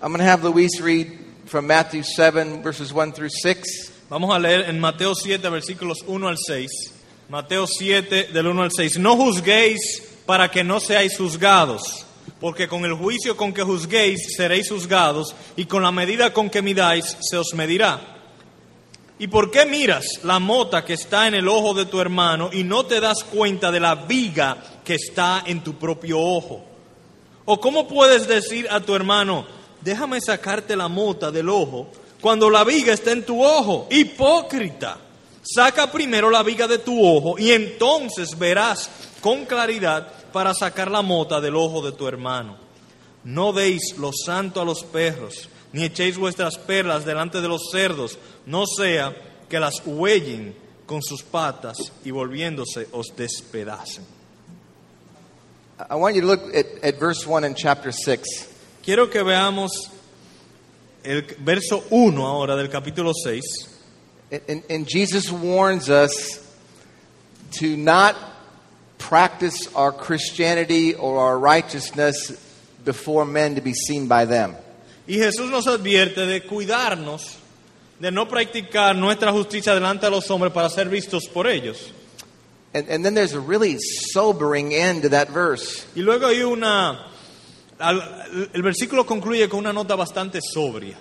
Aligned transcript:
I'm 0.00 0.12
going 0.12 0.20
to 0.20 0.24
have 0.24 0.44
Luis 0.44 0.80
read 0.80 1.18
from 1.46 1.66
Matthew 1.66 2.04
7, 2.04 2.62
verses 2.62 2.92
1 2.92 3.12
through 3.14 3.30
6. 3.30 3.68
Vamos 4.08 4.32
a 4.32 4.38
leer 4.38 4.68
en 4.68 4.78
Mateo 4.78 5.12
7, 5.12 5.48
versículos 5.50 6.04
1 6.06 6.28
al 6.28 6.36
6. 6.38 6.70
Mateo 7.28 7.66
7, 7.66 8.28
del 8.32 8.46
1 8.46 8.62
al 8.62 8.70
6. 8.70 8.98
No 9.00 9.16
juzguéis 9.16 10.04
para 10.24 10.52
que 10.52 10.62
no 10.62 10.78
seáis 10.78 11.18
juzgados, 11.18 12.06
porque 12.40 12.68
con 12.68 12.84
el 12.84 12.94
juicio 12.94 13.36
con 13.36 13.52
que 13.52 13.64
juzguéis 13.64 14.36
seréis 14.36 14.68
juzgados, 14.68 15.34
y 15.56 15.64
con 15.64 15.82
la 15.82 15.90
medida 15.90 16.32
con 16.32 16.48
que 16.48 16.62
midáis 16.62 17.16
se 17.20 17.36
os 17.36 17.52
medirá. 17.54 18.18
¿Y 19.18 19.26
por 19.26 19.50
qué 19.50 19.66
miras 19.66 20.04
la 20.22 20.38
mota 20.38 20.84
que 20.84 20.92
está 20.92 21.26
en 21.26 21.34
el 21.34 21.48
ojo 21.48 21.74
de 21.74 21.86
tu 21.86 22.00
hermano 22.00 22.50
y 22.52 22.62
no 22.62 22.86
te 22.86 23.00
das 23.00 23.24
cuenta 23.24 23.72
de 23.72 23.80
la 23.80 23.96
viga 23.96 24.58
que 24.84 24.94
está 24.94 25.42
en 25.44 25.64
tu 25.64 25.74
propio 25.74 26.20
ojo? 26.20 26.64
¿O 27.46 27.58
cómo 27.58 27.88
puedes 27.88 28.28
decir 28.28 28.68
a 28.70 28.78
tu 28.78 28.94
hermano, 28.94 29.57
déjame 29.88 30.20
sacarte 30.20 30.76
la 30.76 30.88
mota 30.88 31.30
del 31.30 31.48
ojo 31.48 31.88
cuando 32.20 32.50
la 32.50 32.62
viga 32.62 32.92
está 32.92 33.12
en 33.12 33.24
tu 33.24 33.42
ojo? 33.42 33.86
Hipócrita. 33.90 34.98
Saca 35.42 35.90
primero 35.90 36.28
la 36.28 36.42
viga 36.42 36.68
de 36.68 36.78
tu 36.78 37.02
ojo 37.02 37.38
y 37.38 37.52
entonces 37.52 38.38
verás 38.38 38.90
con 39.22 39.46
claridad 39.46 40.06
para 40.30 40.52
sacar 40.52 40.90
la 40.90 41.00
mota 41.00 41.40
del 41.40 41.56
ojo 41.56 41.80
de 41.80 41.92
tu 41.92 42.06
hermano. 42.06 42.58
No 43.24 43.52
deis 43.54 43.96
lo 43.96 44.10
santo 44.12 44.60
a 44.60 44.64
los 44.64 44.84
perros, 44.84 45.48
ni 45.72 45.84
echéis 45.84 46.18
vuestras 46.18 46.58
perlas 46.58 47.06
delante 47.06 47.40
de 47.40 47.48
los 47.48 47.70
cerdos, 47.72 48.18
no 48.44 48.66
sea 48.66 49.16
que 49.48 49.58
las 49.58 49.80
huellen 49.86 50.54
con 50.84 51.02
sus 51.02 51.22
patas 51.22 51.78
y 52.04 52.10
volviéndose 52.10 52.88
os 52.92 53.06
despedacen. 53.16 54.04
I 55.88 55.94
want 55.94 56.14
you 56.14 56.22
to 56.22 56.26
look 56.26 56.54
at, 56.54 56.98
verse 56.98 57.26
1 57.26 57.44
in 57.44 57.54
chapter 57.54 57.92
6. 57.92 58.57
Quiero 58.82 59.10
que 59.10 59.22
veamos 59.22 59.70
el 61.04 61.22
verso 61.40 61.84
1 61.90 62.26
ahora 62.26 62.56
del 62.56 62.68
capítulo 62.68 63.12
6. 63.12 63.42
And, 64.30 64.62
and 64.68 64.86
Jesus 64.86 65.30
warns 65.30 65.88
us 65.88 66.38
to 67.58 67.76
not 67.76 68.14
practice 68.98 69.68
our 69.74 69.92
Christianity 69.92 70.94
or 70.94 71.18
our 71.18 71.38
righteousness 71.38 72.32
before 72.84 73.24
men 73.24 73.54
to 73.54 73.60
be 73.60 73.72
seen 73.74 74.06
by 74.06 74.24
them. 74.26 74.56
Y 75.06 75.14
Jesús 75.14 75.50
nos 75.50 75.66
advierte 75.66 76.26
de 76.26 76.42
cuidarnos, 76.42 77.36
de 77.98 78.10
no 78.10 78.28
practicar 78.28 78.94
nuestra 78.94 79.32
justicia 79.32 79.74
delante 79.74 80.06
de 80.06 80.10
los 80.10 80.30
hombres 80.30 80.52
para 80.52 80.68
ser 80.68 80.88
vistos 80.88 81.26
por 81.26 81.46
ellos. 81.46 81.92
And, 82.74 82.88
and 82.90 83.02
then 83.02 83.14
there's 83.14 83.32
a 83.32 83.40
really 83.40 83.78
sobering 84.12 84.74
end 84.74 85.02
to 85.02 85.08
that 85.10 85.30
verse. 85.30 85.86
Y 85.96 86.02
luego 86.02 86.26
hay 86.26 86.42
una... 86.42 87.06
El 87.80 88.62
versículo 88.62 89.06
concluye 89.06 89.48
con 89.48 89.60
una 89.60 89.72
nota 89.72 89.94
bastante 89.94 90.40
sobria. 90.40 90.96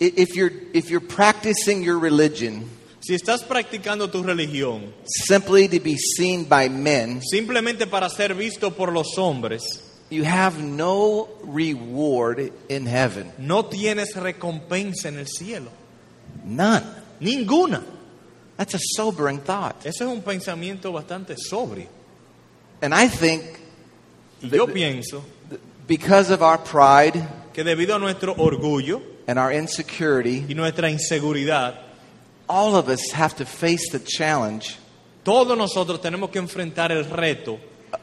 If 0.00 0.34
you're, 0.34 0.52
if 0.72 0.90
you're 0.90 1.06
practicing 1.06 1.82
your 1.82 1.98
religion 1.98 2.68
Si 3.00 3.14
estás 3.14 3.44
practicando 3.44 4.10
tu 4.10 4.22
religión 4.22 4.92
simply 5.26 5.68
to 5.68 5.80
be 5.80 5.96
seen 5.96 6.44
by 6.44 6.68
men, 6.68 7.22
simplemente 7.22 7.86
para 7.86 8.10
ser 8.10 8.34
visto 8.34 8.72
por 8.74 8.92
los 8.92 9.16
hombres, 9.16 9.62
you 10.10 10.24
have 10.24 10.58
no 10.60 11.28
reward 11.44 12.52
in 12.68 12.86
heaven. 12.86 13.32
no 13.38 13.66
tienes 13.66 14.14
recompensa 14.16 15.08
en 15.08 15.18
el 15.18 15.26
cielo. 15.26 15.70
None. 16.44 16.84
Ninguna. 17.20 17.84
That's 18.56 18.74
a 18.74 18.80
sobering 18.96 19.38
thought. 19.38 19.86
Ese 19.86 20.02
es 20.02 20.08
un 20.08 20.22
pensamiento 20.22 20.92
bastante 20.92 21.36
sobrio. 21.36 21.86
And 22.82 22.92
I 22.92 23.08
think 23.08 23.42
Y 24.42 24.50
yo 24.50 24.66
pienso 24.66 25.22
because 25.88 26.30
of 26.30 26.42
our 26.42 26.58
pride 26.58 27.26
que 27.52 27.64
debido 27.64 27.96
a 27.96 27.98
nuestro 27.98 28.34
orgullo 28.36 29.02
and 29.26 29.38
our 29.38 29.52
insecurity, 29.52 30.44
y 30.48 30.54
nuestra 30.54 30.88
inseguridad, 30.88 31.74
all 32.48 32.76
of 32.76 32.88
us 32.88 33.10
have 33.10 33.34
to 33.34 33.44
face 33.44 33.90
the 33.90 33.98
challenge 33.98 34.76
todos 35.24 35.58
nosotros 35.58 36.00
tenemos 36.00 36.30
que 36.30 36.38
enfrentar 36.38 36.90
el 36.90 37.04
reto 37.04 37.58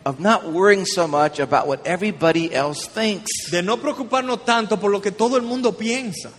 of 0.05 0.19
not 0.19 0.51
worrying 0.51 0.85
so 0.85 1.07
much 1.07 1.39
about 1.39 1.67
what 1.67 1.85
everybody 1.87 2.53
else 2.53 2.85
thinks. 2.85 3.49
de 3.49 3.63
no 3.63 3.77
preocuparnos 3.77 4.45
tanto 4.45 4.77
por 4.77 4.91
lo 4.91 4.99
que 4.99 5.11
todo 5.11 5.35
el 5.35 5.41
mundo 5.41 5.71
piensa. 5.71 6.31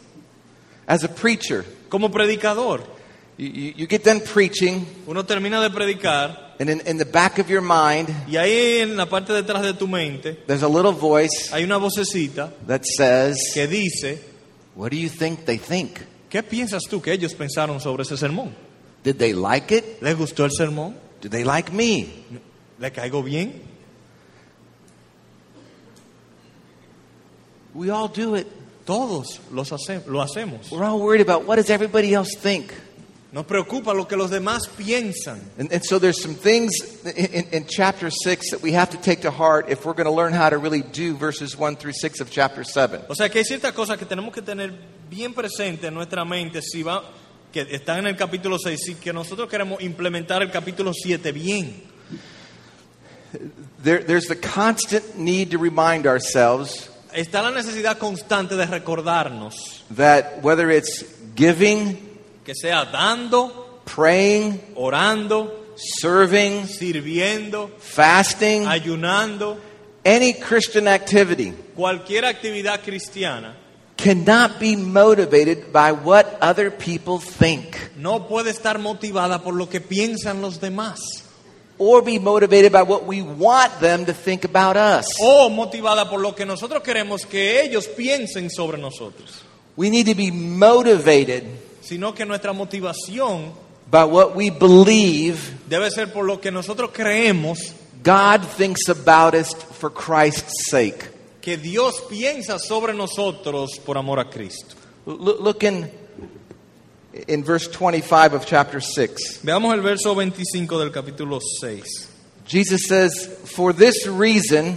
As 0.86 1.02
a 1.02 1.08
preacher, 1.08 1.64
Como 1.88 2.08
predicador, 2.08 2.82
you, 3.36 3.48
you, 3.48 3.72
you 3.78 3.86
get 3.86 4.04
done 4.04 4.20
preaching, 4.20 4.86
uno 5.06 5.24
termina 5.24 5.60
de 5.60 5.70
predicar 5.70 6.45
and 6.58 6.70
in, 6.70 6.80
in 6.86 6.96
the 6.98 7.04
back 7.04 7.38
of 7.38 7.48
your 7.48 7.60
mind, 7.62 8.08
y 8.28 8.36
ahí 8.36 8.78
en 8.80 8.96
la 8.96 9.06
parte 9.06 9.32
de 9.32 9.40
atrás 9.40 9.62
de 9.62 9.74
tu 9.74 9.86
mente 9.86 10.34
there's 10.46 10.62
a 10.62 10.68
little 10.68 10.92
voice 10.92 11.50
hay 11.52 11.64
una 11.64 11.76
vocecita 11.78 12.52
that 12.66 12.82
says, 12.84 13.36
que 13.54 13.66
dice, 13.66 14.18
What 14.74 14.90
do 14.90 14.96
you 14.96 15.08
think 15.08 15.44
they 15.44 15.58
think? 15.58 15.98
¿qué 16.30 16.42
piensas 16.42 16.82
tú 16.88 17.00
que 17.00 17.12
ellos 17.12 17.34
pensaron 17.34 17.80
sobre 17.80 18.02
ese 18.02 18.16
sermón? 18.16 18.54
Did 19.04 19.16
they 19.16 19.32
like 19.32 19.70
it? 19.74 19.84
¿Les 20.02 20.16
gustó 20.16 20.44
el 20.44 20.50
sermón? 20.50 20.96
Do 21.22 21.28
they 21.30 21.44
like 21.44 21.72
me? 21.72 22.08
¿Le 22.78 22.90
caigo 22.90 23.22
bien? 23.22 23.62
We 27.74 27.90
all 27.90 28.08
do 28.08 28.34
it. 28.36 28.46
Todos 28.84 29.40
los 29.52 29.72
hace- 29.72 30.02
lo 30.06 30.20
hacemos. 30.22 30.70
We're 30.70 30.84
all 30.84 31.00
worried 31.00 31.20
about 31.20 31.44
what 31.46 31.56
does 31.56 31.70
everybody 31.70 32.14
else 32.14 32.30
think? 32.36 32.72
Nos 33.32 33.44
preocupa 33.44 33.92
lo 33.92 34.06
que 34.06 34.16
los 34.16 34.30
demás 34.30 34.68
piensan. 34.68 35.40
And, 35.58 35.72
and 35.72 35.84
so 35.84 35.98
there's 35.98 36.22
some 36.22 36.34
things 36.34 36.72
in, 37.04 37.44
in, 37.52 37.66
chapter 37.66 38.08
6 38.08 38.50
that 38.52 38.62
we 38.62 38.72
have 38.72 38.90
to 38.90 38.96
take 38.96 39.22
to 39.22 39.30
heart 39.30 39.68
if 39.68 39.84
we're 39.84 39.94
going 39.94 40.06
to 40.06 40.12
learn 40.12 40.32
how 40.32 40.48
to 40.48 40.58
really 40.58 40.80
do 40.80 41.14
verses 41.16 41.56
1 41.58 41.76
through 41.76 41.92
6 41.92 42.20
of 42.20 42.30
chapter 42.30 42.62
7. 42.62 43.02
O 43.08 43.14
sea 43.14 43.28
que 43.28 43.40
hay 43.40 43.44
ciertas 43.44 43.72
cosas 43.72 43.98
que 43.98 44.06
tenemos 44.06 44.32
que 44.32 44.42
tener 44.42 44.72
bien 45.10 45.34
presente 45.34 45.88
en 45.88 45.94
nuestra 45.94 46.24
mente 46.24 46.62
si 46.62 46.82
va, 46.82 47.02
que 47.52 47.62
están 47.62 47.98
en 47.98 48.06
el 48.06 48.16
capítulo 48.16 48.58
6, 48.58 48.80
si 48.80 48.94
que 48.94 49.12
nosotros 49.12 49.48
queremos 49.48 49.82
implementar 49.82 50.42
el 50.42 50.50
capítulo 50.50 50.92
7 50.94 51.32
bien. 51.32 51.82
There, 53.82 54.02
there's 54.02 54.28
the 54.28 54.36
constant 54.36 55.18
need 55.18 55.50
to 55.50 55.58
remind 55.58 56.06
ourselves 56.06 56.90
Está 57.12 57.40
la 57.40 57.50
necesidad 57.50 57.96
constante 57.96 58.56
de 58.56 58.66
recordarnos 58.66 59.84
that 59.96 60.42
whether 60.42 60.70
it's 60.70 61.02
giving, 61.34 61.96
que 62.46 62.54
sea 62.54 62.84
dando, 62.84 63.80
praying, 63.84 64.60
orando, 64.76 65.52
serving, 66.00 66.68
sirviendo, 66.68 67.68
fasting, 67.80 68.66
ayunando, 68.66 69.58
any 70.04 70.32
Christian 70.32 70.86
activity 70.86 71.52
cualquier 71.74 72.24
actividad 72.24 72.80
cristiana 72.84 73.56
cannot 73.96 74.60
be 74.60 74.76
motivated 74.76 75.72
by 75.72 75.90
what 75.90 76.38
other 76.40 76.70
people 76.70 77.18
think 77.18 77.76
no 77.96 78.28
puede 78.28 78.50
estar 78.50 78.78
motivada 78.78 79.42
por 79.42 79.52
lo 79.54 79.68
que 79.68 79.80
piensan 79.80 80.40
los 80.40 80.60
demás. 80.60 81.00
or 81.78 82.00
be 82.02 82.18
motivated 82.20 82.70
by 82.72 82.82
what 82.82 83.04
we 83.06 83.20
want 83.22 83.70
them 83.80 84.06
to 84.06 84.12
think 84.14 84.44
about 84.44 84.76
us. 84.76 85.04
o 85.20 85.50
motivada 85.50 86.08
por 86.08 86.20
lo 86.20 86.32
que 86.36 86.46
nosotros 86.46 86.80
queremos 86.84 87.26
que 87.26 87.60
ellos 87.62 87.88
piensen 87.88 88.48
sobre 88.50 88.78
nosotros, 88.78 89.42
We 89.76 89.90
need 89.90 90.06
to 90.06 90.14
be 90.14 90.30
motivated 90.30 91.44
sino 91.86 92.14
que 92.14 92.24
nuestra 92.26 92.52
motivación 92.52 93.52
by 93.90 94.04
what 94.04 94.34
we 94.34 94.50
believe 94.50 95.38
debe 95.68 95.90
ser 95.90 96.12
por 96.12 96.24
lo 96.24 96.40
que 96.40 96.50
nosotros 96.50 96.90
creemos 96.92 97.58
God 98.02 98.42
thinks 98.56 98.88
about 98.88 99.34
us 99.34 99.52
for 99.54 99.90
Christ's 99.90 100.70
sake. 100.70 101.04
que 101.40 101.56
Dios 101.56 102.00
piensa 102.08 102.58
sobre 102.58 102.92
nosotros 102.92 103.78
por 103.84 103.96
amor 103.96 104.18
a 104.18 104.24
Cristo. 104.28 104.74
Look, 105.06 105.40
look 105.40 105.62
in, 105.62 105.88
in 107.28 107.44
verse 107.44 107.68
25 107.68 108.34
of 108.34 108.46
chapter 108.46 108.80
6. 108.80 109.40
Veamos 109.44 109.74
el 109.74 109.80
verso 109.80 110.14
25 110.14 110.78
del 110.78 110.90
capítulo 110.90 111.40
6. 111.60 111.84
Jesus 112.46 112.86
says, 112.88 113.26
For 113.44 113.72
this 113.72 114.06
reason, 114.06 114.76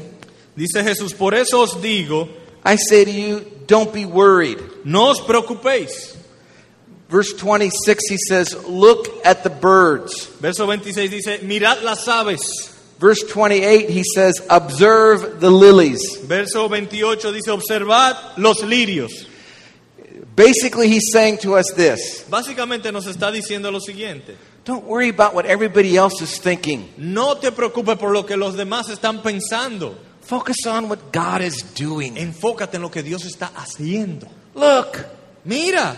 Dice 0.56 0.84
Jesús, 0.84 1.14
por 1.14 1.34
eso 1.34 1.62
os 1.62 1.81
digo, 1.81 2.28
I 2.66 2.76
say 2.76 3.06
to 3.06 3.12
you, 3.12 3.46
don't 3.66 3.94
be 3.94 4.06
worried. 4.06 4.59
no 4.84 5.09
os 5.09 5.22
preocupéis. 5.22 6.16
Verse 7.09 7.34
26, 7.34 8.08
he 8.08 8.17
says, 8.17 8.67
Look 8.67 9.08
at 9.26 9.44
the 9.44 9.50
birds. 9.50 10.28
Verso 10.40 10.66
26 10.66 11.09
dice, 11.09 11.40
mirad 11.40 11.82
las 11.82 12.08
aves. 12.08 12.70
Verse 13.00 13.23
28, 13.23 13.90
he 13.90 14.03
says, 14.03 14.40
Observe 14.47 15.40
the 15.40 15.50
lilies. 15.50 16.17
Verso 16.17 16.67
28 16.67 17.32
dice, 17.32 17.47
observad 17.50 18.38
los 18.38 18.61
lirios. 18.61 19.26
Basically, 20.35 20.88
he's 20.88 21.11
saying 21.11 21.38
to 21.40 21.56
us 21.56 21.73
this 21.76 22.23
Básicamente 22.29 22.94
nos 22.94 23.08
está 23.08 23.32
diciendo 23.32 23.72
lo 23.72 23.79
siguiente. 23.79 24.38
Don't 24.64 24.85
worry 24.85 25.09
about 25.09 25.34
what 25.34 25.47
everybody 25.47 25.97
else 25.97 26.22
is 26.22 26.38
thinking. 26.38 26.94
No 26.96 27.35
te 27.35 27.52
preocupes 27.52 27.97
por 27.97 28.14
lo 28.14 28.23
que 28.23 28.38
los 28.38 28.55
demás 28.55 28.88
están 28.90 29.23
pensando. 29.23 29.97
Focus 30.22 30.67
on 30.67 30.90
what 30.90 31.12
God 31.12 31.41
is 31.41 31.64
doing. 31.73 32.17
Enfócate 32.17 32.76
en 32.76 32.84
lo 32.84 32.91
que 32.91 33.02
Dios 33.02 33.26
está 33.26 33.52
haciendo. 33.55 34.28
Look, 34.53 35.00
Mira, 35.46 35.96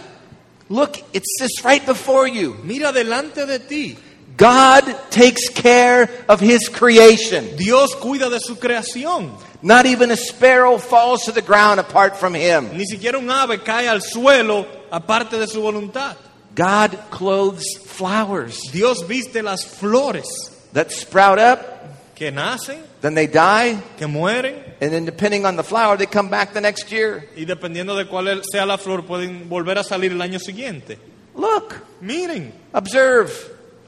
look, 0.71 0.97
it's 1.13 1.39
just 1.39 1.63
right 1.63 1.85
before 1.85 2.27
you. 2.27 2.55
mira 2.63 2.91
delante 2.91 3.45
de 3.45 3.59
ti. 3.59 3.97
God 4.37 4.83
takes 5.11 5.49
care 5.49 6.09
of 6.27 6.39
his 6.39 6.67
creation. 6.69 7.55
Dios 7.57 7.93
cuida 7.95 8.29
de 8.29 8.39
su 8.39 8.55
creación. 8.55 9.37
Not 9.61 9.85
even 9.85 10.09
a 10.09 10.17
sparrow 10.17 10.79
falls 10.79 11.25
to 11.25 11.31
the 11.31 11.43
ground 11.43 11.79
apart 11.79 12.17
from 12.17 12.33
him. 12.33 12.75
Ni 12.75 12.85
siquiera 12.85 13.19
un 13.19 13.29
ave 13.29 13.59
cae 13.59 13.87
al 13.87 13.99
suelo 14.01 14.65
aparte 14.91 15.37
de 15.37 15.45
su 15.45 15.61
voluntad. 15.61 16.15
God 16.55 16.97
clothes 17.11 17.77
flowers 17.77 18.69
Dios 18.71 19.03
viste 19.03 19.41
las 19.41 19.63
flores 19.63 20.27
that 20.73 20.91
sprout 20.91 21.39
up, 21.39 21.59
que 22.15 22.31
nacen, 22.31 22.81
then 23.01 23.15
they 23.15 23.27
die, 23.27 23.77
que 23.97 24.07
mueren, 24.07 24.55
and 24.79 24.91
then 24.91 25.05
depending 25.05 25.45
on 25.45 25.55
the 25.55 25.63
flower, 25.63 25.97
they 25.97 26.05
come 26.05 26.29
back 26.29 26.53
the 26.53 26.61
next 26.61 26.91
year. 26.91 27.27
y 27.35 27.45
dependiendo 27.45 27.95
de 27.95 28.05
cuál 28.07 28.41
sea 28.51 28.65
la 28.65 28.77
flor 28.77 29.05
pueden 29.05 29.49
volver 29.49 29.77
a 29.77 29.83
salir 29.83 30.11
el 30.11 30.21
año 30.21 30.39
siguiente. 30.39 30.97
Look, 31.35 31.75
Miren, 32.01 32.53
observe. 32.73 33.31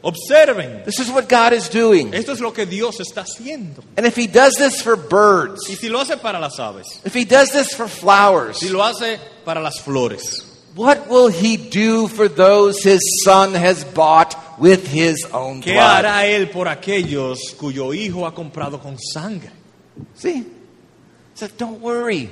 observen. 0.01 0.83
This 0.85 0.99
is 0.99 1.09
what 1.09 1.27
God 1.29 1.53
is 1.53 1.69
doing. 1.69 2.13
Esto 2.13 2.33
es 2.33 2.39
lo 2.39 2.51
que 2.51 2.65
Dios 2.65 2.99
está 2.99 3.21
haciendo. 3.21 3.83
And 3.97 4.05
if 4.05 4.15
he 4.15 4.27
does 4.27 4.55
this 4.55 4.81
for 4.81 4.95
birds, 4.95 5.69
Y 5.69 5.75
si 5.75 5.89
lo 5.89 5.99
hace 5.99 6.17
para 6.17 6.39
las 6.39 6.59
aves, 6.59 7.01
if 7.05 7.13
he 7.15 7.25
does 7.25 7.51
this 7.51 7.73
for 7.73 7.87
flowers, 7.87 8.57
si 8.59 8.69
lo 8.69 8.83
hace 8.83 9.19
para 9.45 9.61
las 9.61 9.79
flores, 9.81 10.45
what 10.75 11.07
will 11.07 11.27
he 11.29 11.57
do 11.57 12.07
for 12.07 12.27
those 12.27 12.83
his 12.83 12.99
son 13.23 13.53
has 13.53 13.83
bought 13.83 14.35
with 14.59 14.87
his 14.87 15.25
own 15.33 15.61
blood? 15.61 15.63
¿qué 15.63 15.79
hará 15.79 16.25
Él 16.25 16.49
por 16.49 16.67
aquellos 16.67 17.39
cuyo 17.57 17.93
hijo 17.93 18.25
ha 18.25 18.33
comprado 18.33 18.79
con 18.79 18.97
sangre? 18.99 19.51
See? 20.15 20.45
So 21.35 21.47
don't 21.57 21.81
worry. 21.81 22.29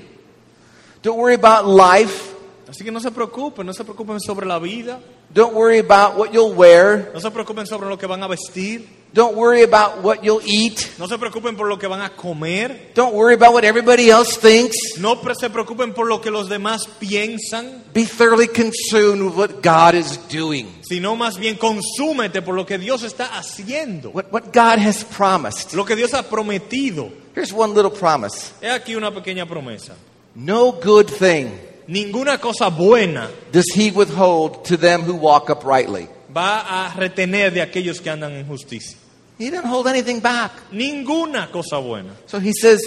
Don't 1.02 1.18
worry 1.18 1.36
about 1.36 1.66
life. 1.66 2.34
Así 2.68 2.84
que 2.84 2.92
no 2.92 3.00
se 3.00 3.12
preocupen, 3.12 3.66
no 3.66 3.74
se 3.74 3.84
preocupen 3.84 4.20
sobre 4.20 4.46
la 4.46 4.60
vida, 4.60 5.00
Don't 5.34 5.54
worry 5.54 5.80
about 5.80 6.18
what 6.18 6.32
you'll 6.34 6.54
wear. 6.54 7.12
no 7.14 7.20
se 7.20 7.30
preocupen 7.32 7.66
sobre 7.66 7.90
lo 7.90 7.98
que 7.98 8.06
van 8.08 8.22
a 8.24 8.28
vestir, 8.28 8.88
Don't 9.14 9.36
worry 9.36 9.64
about 9.64 10.02
what 10.04 10.24
you'll 10.24 10.42
eat. 10.46 10.90
no 10.98 11.06
se 11.06 11.18
preocupen 11.18 11.58
por 11.58 11.68
lo 11.68 11.78
que 11.78 11.86
van 11.88 12.00
a 12.02 12.10
comer, 12.16 12.92
Don't 12.96 13.14
worry 13.14 13.34
about 13.34 13.54
what 13.54 13.66
everybody 13.66 14.10
else 14.10 14.38
thinks. 14.38 14.76
no 15.00 15.20
se 15.38 15.50
preocupen 15.50 15.94
por 15.94 16.08
lo 16.08 16.22
que 16.22 16.32
los 16.32 16.48
demás 16.48 16.88
piensan, 16.98 17.84
Be 17.94 18.06
thoroughly 18.06 18.48
consumed 18.48 19.22
with 19.22 19.36
what 19.36 19.62
God 19.62 19.96
is 19.96 20.18
doing. 20.30 20.68
sino 20.88 21.18
más 21.18 21.38
bien 21.38 21.58
consúmete 21.58 22.42
por 22.42 22.56
lo 22.56 22.66
que 22.66 22.78
Dios 22.78 23.04
está 23.04 23.38
haciendo, 23.38 24.12
What, 24.12 24.32
what 24.32 24.54
God 24.54 24.80
has 24.80 25.04
promised. 25.04 25.74
lo 25.74 25.84
que 25.84 25.98
Dios 25.98 26.14
ha 26.14 26.24
prometido. 26.24 27.12
Here's 27.36 27.52
one 27.52 27.74
little 27.74 27.92
promise 27.92 28.54
He 28.62 28.68
aquí 28.70 28.96
una 28.96 29.12
pequeña 29.12 29.46
promesa. 29.46 29.94
No 30.36 30.72
good 30.72 31.08
thing 31.08 31.52
Ninguna 31.88 32.40
cosa 32.40 32.70
buena 32.70 33.30
does 33.52 33.66
he 33.76 33.92
withhold 33.92 34.64
to 34.66 34.78
them 34.78 35.02
who 35.02 35.16
walk 35.16 35.50
uprightly. 35.50 36.08
va 36.34 36.62
a 36.86 36.94
retener 36.94 37.52
de 37.52 37.62
aquellos 37.62 38.00
que 38.00 38.10
andan 38.10 38.32
en 38.38 38.48
justicia. 38.48 38.98
He 39.42 39.50
didn't 39.50 39.66
hold 39.66 39.88
anything 39.88 40.20
back. 40.20 40.52
Ninguna 40.72 41.52
cosa 41.52 41.82
buena. 41.82 42.14
So 42.28 42.40
he 42.40 42.54
says, 42.54 42.80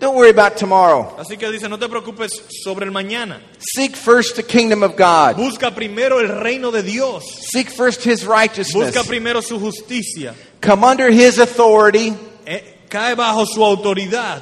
Don't 0.00 0.16
worry 0.16 0.30
about 0.30 0.56
tomorrow. 0.56 1.14
Así 1.18 1.38
que 1.38 1.52
dice, 1.52 1.68
no 1.68 1.76
te 1.76 1.86
preocupes 1.86 2.32
sobre 2.64 2.86
el 2.86 2.90
mañana. 2.92 3.38
Seek 3.58 3.94
first 3.94 4.36
the 4.36 4.42
kingdom 4.42 4.82
of 4.82 4.96
God. 4.96 5.36
Busca 5.36 5.74
primero 5.74 6.18
el 6.20 6.40
reino 6.42 6.70
de 6.70 6.82
Dios. 6.82 7.24
Seek 7.52 7.68
first 7.68 8.02
his 8.02 8.24
righteousness. 8.24 8.94
Busca 8.94 9.06
primero 9.06 9.42
su 9.42 9.58
justicia. 9.58 10.34
Come 10.62 10.84
under 10.84 11.10
his 11.10 11.38
authority 11.38 12.14
Eh, 12.46 12.78
cae 12.88 13.14
bajo 13.14 13.44
su 13.46 13.60
autoridad 13.60 14.40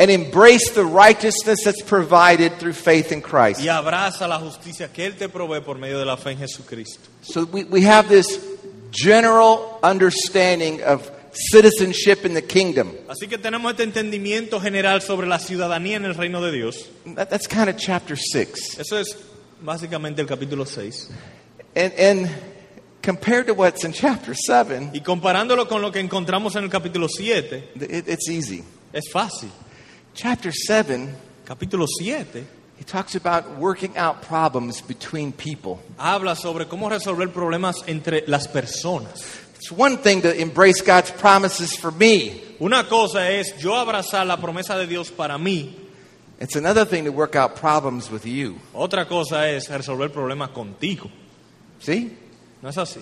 and 0.00 0.10
embrace 0.10 0.70
the 0.72 0.84
righteousness 0.84 1.60
that's 1.64 1.82
provided 1.82 2.52
through 2.58 2.72
faith 2.72 3.12
in 3.12 3.22
Christ. 3.22 3.60
y 3.60 3.68
abraza 3.68 4.26
la 4.28 4.38
justicia 4.38 4.92
que 4.92 5.06
Él 5.06 5.16
te 5.16 5.28
provee 5.28 5.60
por 5.60 5.78
medio 5.78 5.98
de 6.00 6.04
la 6.04 6.16
fe 6.16 6.32
en 6.32 6.38
Jesucristo. 6.38 7.08
So 7.22 7.44
we, 7.44 7.62
we 7.64 7.82
have 7.82 8.08
this 8.08 8.38
general 8.90 9.78
understanding 9.82 10.82
of 10.82 11.10
citizenship 11.32 12.24
in 12.24 12.34
the 12.34 12.42
kingdom. 12.42 12.92
Así 13.08 13.28
que 13.28 13.38
tenemos 13.38 13.72
este 13.72 13.84
entendimiento 13.84 14.60
general 14.60 15.02
sobre 15.02 15.26
la 15.26 15.38
ciudadanía 15.38 15.96
en 15.96 16.04
el 16.04 16.14
reino 16.14 16.40
de 16.42 16.52
Dios. 16.52 16.88
That, 17.14 17.28
that's 17.30 17.46
kind 17.46 17.68
of 17.68 17.76
chapter 17.76 18.16
6. 18.16 18.78
Eso 18.78 18.98
es 18.98 19.16
básicamente 19.60 20.20
el 20.20 20.26
capítulo 20.26 20.66
6. 20.66 21.10
And, 21.76 21.92
and 21.98 22.30
compared 23.02 23.46
to 23.46 23.54
what's 23.54 23.84
in 23.84 23.92
chapter 23.92 24.34
7, 24.34 24.90
Y 24.94 25.00
comparándolo 25.00 25.68
con 25.68 25.82
lo 25.82 25.92
que 25.92 26.00
encontramos 26.00 26.56
en 26.56 26.64
el 26.64 26.70
capítulo 26.70 27.08
7, 27.08 27.70
it, 27.76 28.08
it's 28.08 28.28
easy. 28.28 28.64
es 28.92 29.10
fácil. 29.10 29.50
Chapter 30.14 30.52
7, 30.52 31.08
Capítulo 31.44 31.86
7 31.86 32.57
he 32.78 32.84
talks 32.84 33.14
about 33.14 33.58
working 33.58 33.96
out 33.96 34.22
problems 34.22 34.80
between 34.80 35.32
people. 35.32 35.80
habla 35.98 36.36
sobre 36.36 36.66
cómo 36.66 36.88
resolver 36.88 37.28
problemas 37.28 37.82
entre 37.86 38.22
las 38.26 38.46
personas. 38.46 39.46
It's 39.56 39.72
one 39.72 39.98
thing 39.98 40.22
to 40.22 40.32
embrace 40.40 40.80
God's 40.80 41.10
promises 41.10 41.76
for 41.76 41.90
me. 41.90 42.40
Una 42.60 42.84
cosa 42.84 43.30
es 43.30 43.56
yo 43.58 43.74
abrazar 43.74 44.26
la 44.26 44.36
promesa 44.36 44.78
de 44.78 44.86
Dios 44.86 45.10
para 45.10 45.36
mí. 45.36 45.74
It's 46.40 46.54
another 46.54 46.84
thing 46.84 47.04
to 47.04 47.10
work 47.10 47.34
out 47.34 47.56
problems 47.56 48.10
with 48.10 48.24
you. 48.24 48.60
Otra 48.72 49.08
cosa 49.08 49.48
es 49.48 49.68
resolver 49.68 50.08
problemas 50.10 50.50
contigo. 50.50 51.10
See? 51.80 52.16
¿No 52.62 52.68
es 52.68 52.78
así? 52.78 53.00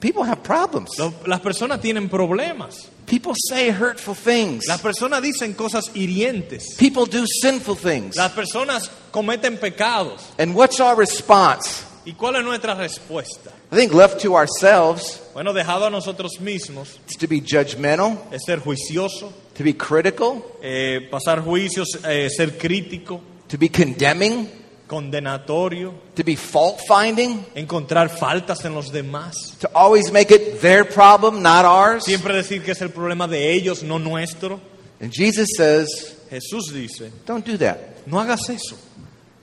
People 0.00 0.24
have 0.24 0.42
problems. 0.42 0.90
Las 1.26 1.40
personas 1.40 1.80
tienen 1.80 2.08
problemas. 2.08 2.88
People 3.06 3.34
say 3.34 3.70
hurtful 3.70 4.14
things. 4.14 4.66
Las 4.66 4.80
personas 4.80 5.20
dicen 5.20 5.54
cosas 5.54 5.90
hirientes. 5.94 6.76
People 6.78 7.04
do 7.06 7.26
sinful 7.26 7.76
things. 7.76 8.16
Las 8.16 8.32
personas 8.32 8.90
cometen 9.10 9.58
pecados. 9.58 10.32
And 10.38 10.54
what's 10.54 10.80
our 10.80 10.96
response? 10.96 11.84
¿Y 12.06 12.12
cuál 12.14 12.36
es 12.36 12.44
nuestra 12.44 12.74
respuesta? 12.74 13.50
I 13.70 13.76
think 13.76 13.92
left 13.92 14.22
to 14.22 14.34
ourselves, 14.34 15.20
Bueno, 15.34 15.52
dejado 15.52 15.86
a 15.86 15.90
nosotros 15.90 16.40
mismos, 16.40 16.98
it's 17.06 17.16
to 17.18 17.28
be 17.28 17.40
judgmental, 17.40 18.18
es 18.32 18.42
ser 18.46 18.58
juicioso, 18.58 19.32
to 19.54 19.62
be 19.62 19.76
critical, 19.76 20.42
eh, 20.62 21.06
pasar 21.10 21.42
juicios, 21.44 21.98
eh, 22.08 22.30
ser 22.30 22.56
crítico, 22.56 23.20
to 23.48 23.58
be 23.58 23.68
condemning, 23.68 24.48
condenatorio, 24.90 25.94
to 26.16 26.24
be 26.24 26.34
fault 26.34 26.80
finding, 26.88 27.44
encontrar 27.54 28.08
faltas 28.10 28.64
en 28.64 28.74
los 28.74 28.90
demás. 28.90 29.56
to 29.60 29.68
always 29.74 30.10
make 30.10 30.32
it 30.32 30.60
their 30.60 30.84
problem, 30.84 31.42
not 31.42 31.64
ours. 31.64 32.04
Siempre 32.04 32.34
decir 32.34 32.64
que 32.64 32.72
es 32.72 32.82
el 32.82 32.90
problema 32.90 33.28
de 33.28 33.52
ellos, 33.52 33.82
no 33.84 33.98
nuestro. 33.98 34.60
And 35.00 35.12
Jesus 35.12 35.48
says, 35.56 35.88
Jesús 36.30 36.72
dice, 36.72 37.10
don't 37.24 37.44
do 37.46 37.56
that. 37.58 37.78
no 38.06 38.18
hagas 38.18 38.48
eso, 38.50 38.76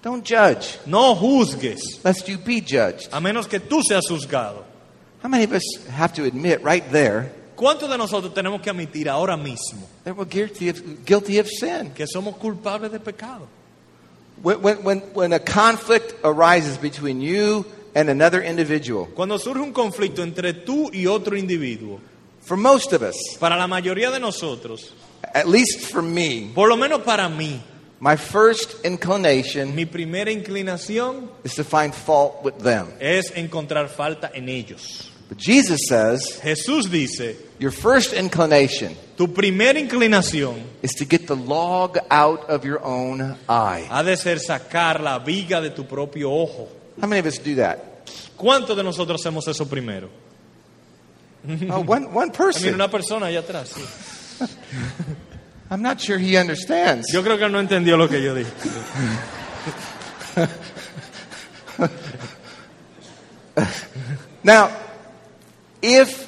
Don't 0.03 0.23
judge, 0.23 0.77
no 0.85 1.15
juzgues, 1.15 2.03
lest 2.03 2.27
you 2.27 2.37
be 2.37 2.61
judged. 2.61 3.09
a 3.11 3.19
menos 3.19 3.47
que 3.47 3.59
tú 3.59 3.81
seas 3.81 4.05
juzgado. 4.07 4.63
How 5.23 5.29
many 5.29 5.43
of 5.45 5.53
us 5.53 5.63
have 5.89 6.13
to 6.13 6.25
admit 6.25 6.61
right 6.63 6.83
there 6.91 7.31
¿Cuántos 7.55 7.89
de 7.89 7.97
nosotros 7.97 8.33
tenemos 8.35 8.61
que 8.61 8.69
admitir 8.69 9.09
ahora 9.09 9.35
mismo 9.35 9.81
that 10.03 10.15
we're 10.15 10.25
guilty 10.29 10.69
of, 10.69 10.79
guilty 11.05 11.39
of 11.39 11.47
sin? 11.47 11.89
que 11.91 12.05
somos 12.05 12.35
culpables 12.37 12.91
de 12.91 12.99
pecado? 12.99 13.47
When, 14.41 14.83
when, 14.83 14.99
when, 15.13 15.33
a 15.33 15.39
conflict 15.39 16.13
arises 16.23 16.77
between 16.77 17.21
you 17.21 17.65
and 17.95 18.09
another 18.09 18.41
individual, 18.41 19.07
Cuando 19.15 19.37
surge 19.37 19.61
un 19.61 19.73
conflicto 19.73 20.21
entre 20.21 20.53
tú 20.53 20.91
y 20.93 21.07
otro 21.07 21.35
individuo, 21.35 21.99
for 22.41 22.55
most 22.55 22.93
of 22.93 23.01
us, 23.01 23.15
para 23.39 23.57
la 23.57 23.67
mayoría 23.67 24.11
de 24.11 24.19
nosotros, 24.19 24.93
at 25.33 25.47
least 25.47 25.81
for 25.81 26.01
me, 26.01 26.51
por 26.53 26.69
lo 26.69 26.77
menos 26.77 27.01
para 27.01 27.27
mí, 27.29 27.59
my 27.99 28.15
first 28.15 28.85
inclination 28.85 29.73
mi 29.75 29.85
primera 29.85 30.31
inclinación 30.31 31.29
is 31.43 31.55
to 31.55 31.63
find 31.63 31.95
fault 31.95 32.43
with 32.43 32.59
them. 32.59 32.87
es 32.99 33.31
encontrar 33.35 33.89
falta 33.89 34.31
en 34.33 34.49
ellos. 34.49 35.06
But 35.29 35.37
Jesus 35.37 35.81
says 35.89 36.39
Jesús 36.41 36.89
dice, 36.89 37.35
your 37.59 37.71
first 37.71 38.13
inclination 38.13 38.95
tu 39.17 39.27
primera 39.27 39.77
inclinación 39.79 40.61
is 40.81 40.91
to 40.93 41.05
get 41.05 41.27
the 41.27 41.35
log 41.35 41.97
out 42.09 42.49
of 42.49 42.63
your 42.65 42.81
own 42.83 43.35
eye. 43.49 43.85
ha 43.89 44.03
de 44.03 44.15
ser 44.15 44.37
sacar 44.39 45.01
la 45.01 45.19
viga 45.19 45.59
de 45.61 45.71
tu 45.71 45.83
propio 45.85 46.31
ojo. 46.31 46.69
How 47.01 47.07
many 47.07 47.19
of 47.19 47.25
us 47.25 47.37
do 47.39 47.55
that? 47.55 47.79
¿Cuántos 48.37 48.75
de 48.77 48.83
nosotros 48.83 49.19
hacemos 49.21 49.47
eso 49.47 49.65
primero? 49.67 50.09
Oh, 51.69 51.79
one, 51.81 52.05
one 52.11 52.29
Ah, 52.29 52.31
Mira, 52.31 52.31
person. 52.33 52.73
una 52.73 52.87
persona 52.89 53.27
allá 53.27 53.39
atrás. 53.39 53.69
sí. 53.73 54.45
I'm 55.69 55.81
not 55.81 55.99
sure 55.99 56.17
he 56.17 56.37
understands. 56.37 57.07
Yo 57.11 57.21
creo 57.23 57.37
que 57.37 57.43
él 57.45 57.51
no 57.51 57.59
entendió 57.59 57.97
lo 57.97 58.07
que 58.07 58.21
yo 58.23 58.33
dije. 58.33 58.51
Now, 64.43 64.69
if 65.81 66.27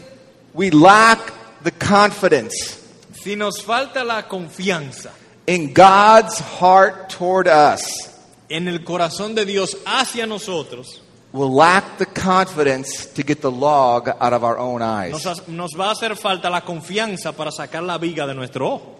we 0.53 0.69
lack 0.71 1.19
the 1.63 1.71
confidence 1.71 2.77
Si 3.13 3.35
nos 3.35 3.61
falta 3.61 4.03
la 4.05 4.23
confianza 4.27 5.11
in 5.45 5.73
God's 5.73 6.39
heart 6.39 7.09
toward 7.09 7.47
us, 7.47 8.09
en 8.49 8.67
el 8.67 8.79
corazón 8.79 9.35
de 9.35 9.45
Dios 9.45 9.75
hacia 9.85 10.25
nosotros, 10.25 11.01
we'll 11.33 11.53
lack 11.53 11.97
the 11.97 12.05
confidence 12.05 13.05
to 13.07 13.23
get 13.23 13.41
the 13.41 13.51
log 13.51 14.07
out 14.07 14.33
of 14.33 14.43
our 14.43 14.57
own 14.57 14.81
eyes. 14.81 15.11
nos, 15.11 15.47
nos 15.47 15.71
va 15.77 15.89
a 15.89 15.91
hacer 15.91 16.15
falta 16.15 16.49
la 16.49 16.61
confianza 16.61 17.33
para 17.33 17.51
sacar 17.51 17.83
la 17.83 17.97
viga 17.97 18.25
de 18.25 18.33
nuestro 18.35 18.67
ojo. 18.67 18.95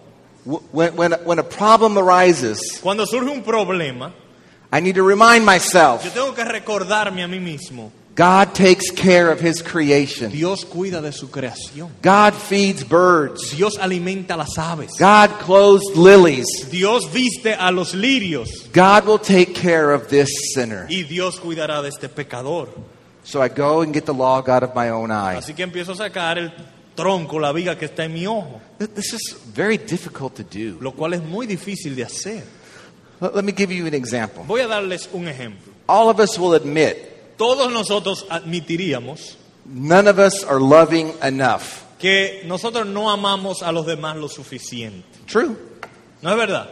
When, 0.72 0.96
when, 0.96 1.12
when 1.24 1.38
a 1.38 1.42
problem 1.44 1.96
arises, 1.98 2.78
Cuando 2.82 3.06
surge 3.06 3.30
un 3.30 3.42
problema, 3.42 4.12
I 4.72 4.80
need 4.80 4.96
to 4.96 5.02
remind 5.02 5.42
yo 5.42 5.46
myself 5.46 6.02
tengo 6.12 6.34
que 6.34 6.44
recordarme 6.44 7.22
a 7.22 7.28
mí 7.28 7.40
mismo 7.40 7.90
God 8.16 8.54
takes 8.54 8.90
care 8.90 9.30
of 9.30 9.40
his 9.40 9.62
creation. 9.62 10.30
Dios 10.30 10.64
cuida 10.64 11.00
de 11.00 11.12
su 11.12 11.28
creación. 11.30 11.90
God 12.02 12.34
feeds 12.34 12.84
birds. 12.84 13.52
Dios 13.56 13.78
alimenta 13.78 14.36
las 14.36 14.58
aves. 14.58 14.90
God 14.98 15.30
clothes 15.40 15.96
lilies. 15.96 16.46
Dios 16.70 17.10
viste 17.12 17.54
a 17.54 17.70
los 17.70 17.94
lirios. 17.94 18.68
God 18.72 19.06
will 19.06 19.18
take 19.18 19.54
care 19.54 19.92
of 19.92 20.08
this 20.08 20.28
sinner. 20.54 20.86
Y 20.90 21.02
Dios 21.04 21.40
cuidará 21.40 21.80
de 21.82 21.88
este 21.88 22.08
pecador. 22.08 22.68
So 23.22 23.40
I 23.40 23.48
go 23.48 23.82
and 23.82 23.94
get 23.94 24.06
the 24.06 24.14
log 24.14 24.48
out 24.50 24.62
of 24.64 24.74
my 24.74 24.90
own 24.90 25.10
eye. 25.10 25.36
Así 25.36 25.54
que 25.54 25.62
empiezo 25.62 25.92
a 25.92 25.96
sacar 25.96 26.36
el 26.36 26.52
tronco, 26.96 27.38
la 27.38 27.52
viga 27.52 27.78
que 27.78 27.86
está 27.86 28.04
en 28.04 28.12
mi 28.12 28.26
ojo, 28.26 28.60
This 28.78 29.12
is 29.14 29.36
very 29.54 29.78
difficult 29.78 30.34
to 30.34 30.42
do. 30.42 30.78
lo 30.80 30.92
cual 30.92 31.14
es 31.14 31.22
muy 31.22 31.46
difícil 31.46 31.94
de 31.94 32.04
hacer. 32.04 32.44
Let 33.20 33.44
me 33.44 33.52
give 33.52 33.72
you 33.72 33.86
an 33.86 33.94
example. 33.94 34.42
Voy 34.46 34.62
a 34.62 34.66
darles 34.66 35.08
un 35.12 35.28
ejemplo. 35.28 35.72
All 35.86 36.08
of 36.08 36.18
us 36.18 36.38
will 36.38 36.54
admit 36.54 37.09
Todos 37.40 37.72
nosotros 37.72 38.26
admitiríamos 38.28 39.36
none 39.64 40.06
of 40.08 40.18
us 40.18 40.44
are 40.44 40.60
loving 40.60 41.12
enough. 41.22 41.84
que 41.98 42.42
nosotros 42.44 42.86
no 42.86 43.08
amamos 43.10 43.62
a 43.62 43.72
los 43.72 43.86
demás 43.86 44.16
lo 44.16 44.28
suficiente. 44.28 45.06
True. 45.26 45.56
¿No 46.22 46.30
es 46.32 46.36
verdad? 46.36 46.68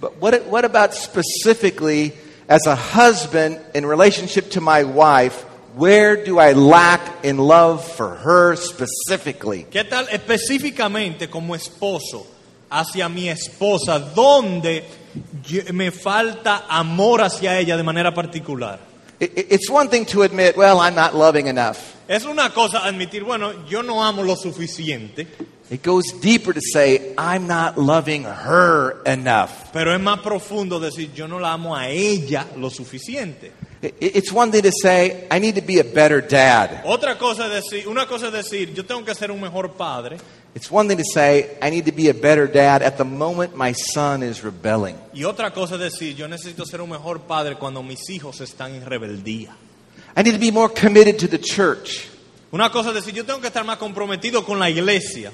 But 0.00 0.20
what, 0.20 0.34
what 0.50 0.64
about 0.66 0.92
specifically 0.94 2.12
as 2.48 2.66
a 2.66 2.76
husband 2.76 3.58
in 3.74 3.86
relationship 3.86 4.50
to 4.50 4.60
my 4.60 4.84
wife? 4.84 5.44
Where 5.76 6.22
do 6.24 6.38
I 6.38 6.52
lack 6.52 7.24
in 7.24 7.38
love 7.38 7.82
for 7.82 8.16
her 8.16 8.54
specifically? 8.56 9.64
¿Qué 9.70 9.84
tal 9.84 10.06
específicamente 10.10 11.28
como 11.30 11.54
esposo 11.54 12.26
hacia 12.70 13.08
mi 13.08 13.28
esposa? 13.28 13.98
¿Dónde 13.98 14.84
yo- 15.42 15.62
me 15.72 15.90
falta 15.90 16.64
amor 16.68 17.20
hacia 17.22 17.58
ella 17.58 17.76
de 17.78 17.82
manera 17.82 18.12
particular? 18.14 18.78
It- 19.18 19.32
it- 19.36 19.46
It's 19.50 19.70
one 19.70 19.88
thing 19.88 20.04
to 20.06 20.22
admit, 20.22 20.56
well, 20.56 20.78
I'm 20.80 20.94
not 20.94 21.14
loving 21.14 21.46
enough. 21.48 21.78
Es 22.08 22.24
una 22.24 22.50
cosa 22.52 22.84
admitir, 22.86 23.24
bueno, 23.24 23.66
yo 23.66 23.82
no 23.82 24.02
amo 24.04 24.22
lo 24.22 24.36
suficiente, 24.36 25.26
It 25.68 25.82
goes 25.84 26.04
deeper 26.20 26.54
to 26.54 26.60
say, 26.60 27.12
I'm 27.18 27.48
not 27.48 27.76
loving 27.76 28.24
her 28.24 28.98
enough. 29.04 29.50
pero 29.72 29.92
es 29.92 30.00
más 30.00 30.20
profundo 30.20 30.78
decir, 30.78 31.12
yo 31.12 31.26
no 31.26 31.40
la 31.40 31.52
amo 31.54 31.74
a 31.74 31.88
ella 31.88 32.46
lo 32.56 32.70
suficiente. 32.70 33.50
It's 34.00 34.32
one 34.32 34.50
thing 34.50 34.62
to 34.62 34.72
say, 34.72 35.26
I 35.30 35.38
need 35.38 35.54
to 35.54 35.60
be 35.60 35.78
a 35.80 35.84
better 35.84 36.20
dad. 36.20 36.82
Otra 36.84 37.16
cosa 37.18 37.46
es 37.46 37.64
decir, 37.64 37.88
una 37.88 38.06
cosa 38.06 38.28
es 38.28 38.32
decir, 38.32 38.72
yo 38.74 38.84
tengo 38.84 39.04
que 39.04 39.14
ser 39.14 39.30
un 39.30 39.40
mejor 39.40 39.72
padre, 39.72 40.18
It's 40.54 40.70
one 40.70 40.88
thing 40.88 40.96
to 40.96 41.04
say, 41.04 41.58
I 41.60 41.68
need 41.68 41.84
to 41.84 41.92
be 41.92 42.08
a 42.08 42.14
better 42.14 42.46
dad 42.46 42.82
at 42.82 42.96
the 42.96 43.04
moment 43.04 43.54
my 43.54 43.72
son 43.72 44.22
is 44.22 44.42
rebelling. 44.42 44.96
y 45.12 45.24
otra 45.24 45.52
cosa 45.52 45.74
es 45.74 45.80
decir, 45.92 46.16
yo 46.16 46.26
necesito 46.28 46.64
ser 46.64 46.80
un 46.80 46.88
mejor 46.88 47.20
padre 47.20 47.56
cuando 47.56 47.82
mis 47.82 48.08
hijos 48.08 48.40
están 48.40 48.74
en 48.74 48.86
rebeldía. 48.86 49.54
I 50.16 50.22
need 50.22 50.32
to 50.32 50.40
be 50.40 50.50
more 50.50 50.72
committed 50.72 51.18
to 51.18 51.28
the 51.28 51.38
church. 51.38 52.08
Una 52.52 52.70
cosa 52.70 52.88
es 52.88 52.94
decir, 52.94 53.12
yo 53.12 53.26
tengo 53.26 53.38
que 53.40 53.48
estar 53.48 53.64
más 53.64 53.76
comprometido 53.76 54.44
con 54.44 54.58
la 54.58 54.70
iglesia. 54.70 55.30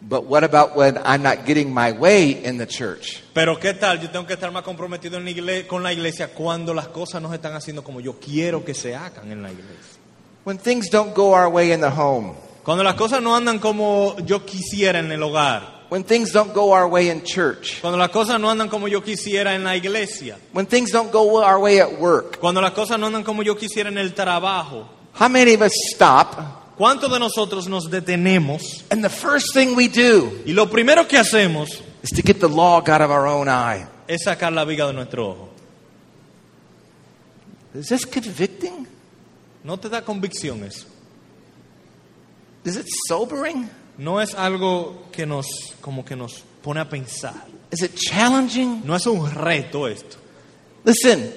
But 0.00 0.24
what 0.26 0.44
about 0.44 0.76
when 0.76 0.96
I'm 1.04 1.22
not 1.22 1.44
getting 1.44 1.74
my 1.74 1.90
way 1.92 2.30
in 2.44 2.56
the 2.58 2.66
church? 2.66 3.20
Pero 3.34 3.58
qué 3.58 3.74
tal, 3.74 4.00
yo 4.00 4.08
tengo 4.10 4.26
que 4.26 4.34
estar 4.34 4.50
más 4.52 4.62
comprometido 4.62 5.16
en 5.18 5.24
la 5.24 5.30
igle- 5.32 5.66
con 5.66 5.82
la 5.82 5.92
iglesia 5.92 6.28
cuando 6.28 6.72
las 6.72 6.88
cosas 6.88 7.20
no 7.20 7.28
se 7.30 7.34
están 7.36 7.54
haciendo 7.54 7.82
como 7.82 8.00
yo 8.00 8.14
quiero 8.20 8.64
que 8.64 8.74
se 8.74 8.94
hagan 8.94 9.32
en 9.32 9.42
la 9.42 9.50
iglesia. 9.50 9.98
When 10.44 10.56
things 10.58 10.88
don't 10.90 11.14
go 11.14 11.34
our 11.34 11.48
way 11.48 11.72
in 11.72 11.80
the 11.80 11.90
home, 11.90 12.34
Cuando 12.64 12.84
las 12.84 12.94
cosas 12.94 13.20
no 13.20 13.34
andan 13.34 13.58
como 13.58 14.16
yo 14.24 14.44
quisiera 14.46 15.00
en 15.00 15.10
el 15.10 15.20
hogar. 15.22 15.78
when 15.90 16.04
things 16.04 16.32
don't 16.32 16.54
go 16.54 16.70
our 16.72 16.86
way 16.86 17.08
in 17.10 17.22
church, 17.24 17.80
Cuando 17.80 17.98
las 17.98 18.10
cosas 18.10 18.38
no 18.38 18.48
andan 18.50 18.68
como 18.68 18.86
yo 18.88 19.02
quisiera 19.02 19.54
en 19.54 19.64
la 19.64 19.74
iglesia. 19.76 20.36
when 20.52 20.66
things 20.66 20.92
don't 20.92 21.10
go 21.10 21.42
our 21.42 21.58
way 21.58 21.80
at 21.80 21.98
work, 21.98 22.38
Cuando 22.38 22.60
las 22.60 22.70
cosas 22.72 22.98
no 23.00 23.06
andan 23.08 23.24
como 23.24 23.42
yo 23.42 23.56
quisiera 23.56 23.88
en 23.90 23.98
el 23.98 24.14
trabajo. 24.14 24.86
how 25.18 25.28
many 25.28 25.54
of 25.54 25.62
us 25.62 25.72
stop 25.92 26.57
¿Cuántos 26.78 27.10
de 27.10 27.18
nosotros 27.18 27.68
nos 27.68 27.90
detenemos? 27.90 28.84
and 28.90 29.02
the 29.02 29.10
first 29.10 29.52
thing 29.52 29.74
we 29.76 29.88
do 29.88 30.30
Y 30.46 30.52
lo 30.52 30.66
primero 30.66 31.06
que 31.08 31.18
hacemos 31.18 31.68
is 32.02 32.10
to 32.10 32.22
get 32.22 32.38
the 32.40 32.48
log 32.48 32.88
out 32.88 33.00
of 33.02 33.10
our 33.10 33.26
own 33.26 33.48
eye? 33.48 33.86
es 34.06 34.24
sacar 34.24 34.52
la 34.52 34.64
viga 34.64 34.86
de 34.86 34.92
nuestro 34.94 35.30
ojo. 35.30 35.48
Is 37.74 37.88
this 37.88 38.06
convicting? 38.06 38.86
¿No 39.64 39.76
te 39.76 39.88
da 39.88 40.02
convicción 40.02 40.64
eso? 40.64 40.86
Is 42.64 42.76
it 42.76 42.86
sobering? 43.08 43.68
No 43.98 44.20
es 44.20 44.34
algo 44.34 45.08
que 45.12 45.26
nos, 45.26 45.46
como 45.80 46.04
que 46.04 46.16
nos 46.16 46.42
pone 46.62 46.80
a 46.80 46.88
pensar. 46.88 47.34
Is 47.70 47.82
it 47.82 47.94
challenging? 47.96 48.82
No 48.86 48.94
es 48.94 49.06
un 49.06 49.28
reto 49.30 49.86
esto. 49.88 50.16
Listen, 50.84 51.32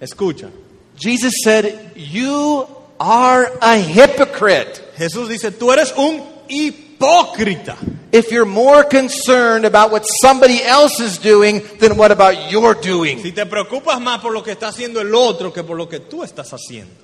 Escucha. 0.00 0.48
Jesus 0.96 1.32
said, 1.44 1.92
You 1.96 2.66
are 2.98 3.52
a 3.60 3.76
hypocrite 3.76 4.88
Jesús 4.96 5.28
dice, 5.28 5.52
tú 5.52 5.72
eres 5.72 5.94
un 5.96 6.22
hipócrita. 6.48 7.76
if 8.10 8.32
you're 8.32 8.46
more 8.46 8.84
concerned 8.84 9.64
about 9.64 9.90
what 9.90 10.04
somebody 10.20 10.62
else 10.62 10.98
is 11.00 11.18
doing 11.18 11.62
than 11.78 11.96
what 11.96 12.10
about 12.10 12.50
you're 12.50 12.74
doing. 12.74 13.20
Si 13.20 13.32
te 13.32 13.46
preocupas 13.46 14.00
más 14.00 14.20
por 14.20 14.32
lo 14.32 14.42
que 14.42 14.52
está 14.52 14.68
haciendo 14.68 15.00
el 15.00 15.14
otro 15.14 15.52
que 15.52 15.62
por 15.62 15.76
lo 15.76 15.88
que 15.88 16.00
tú 16.00 16.22
estás 16.24 16.52
haciendo. 16.52 16.94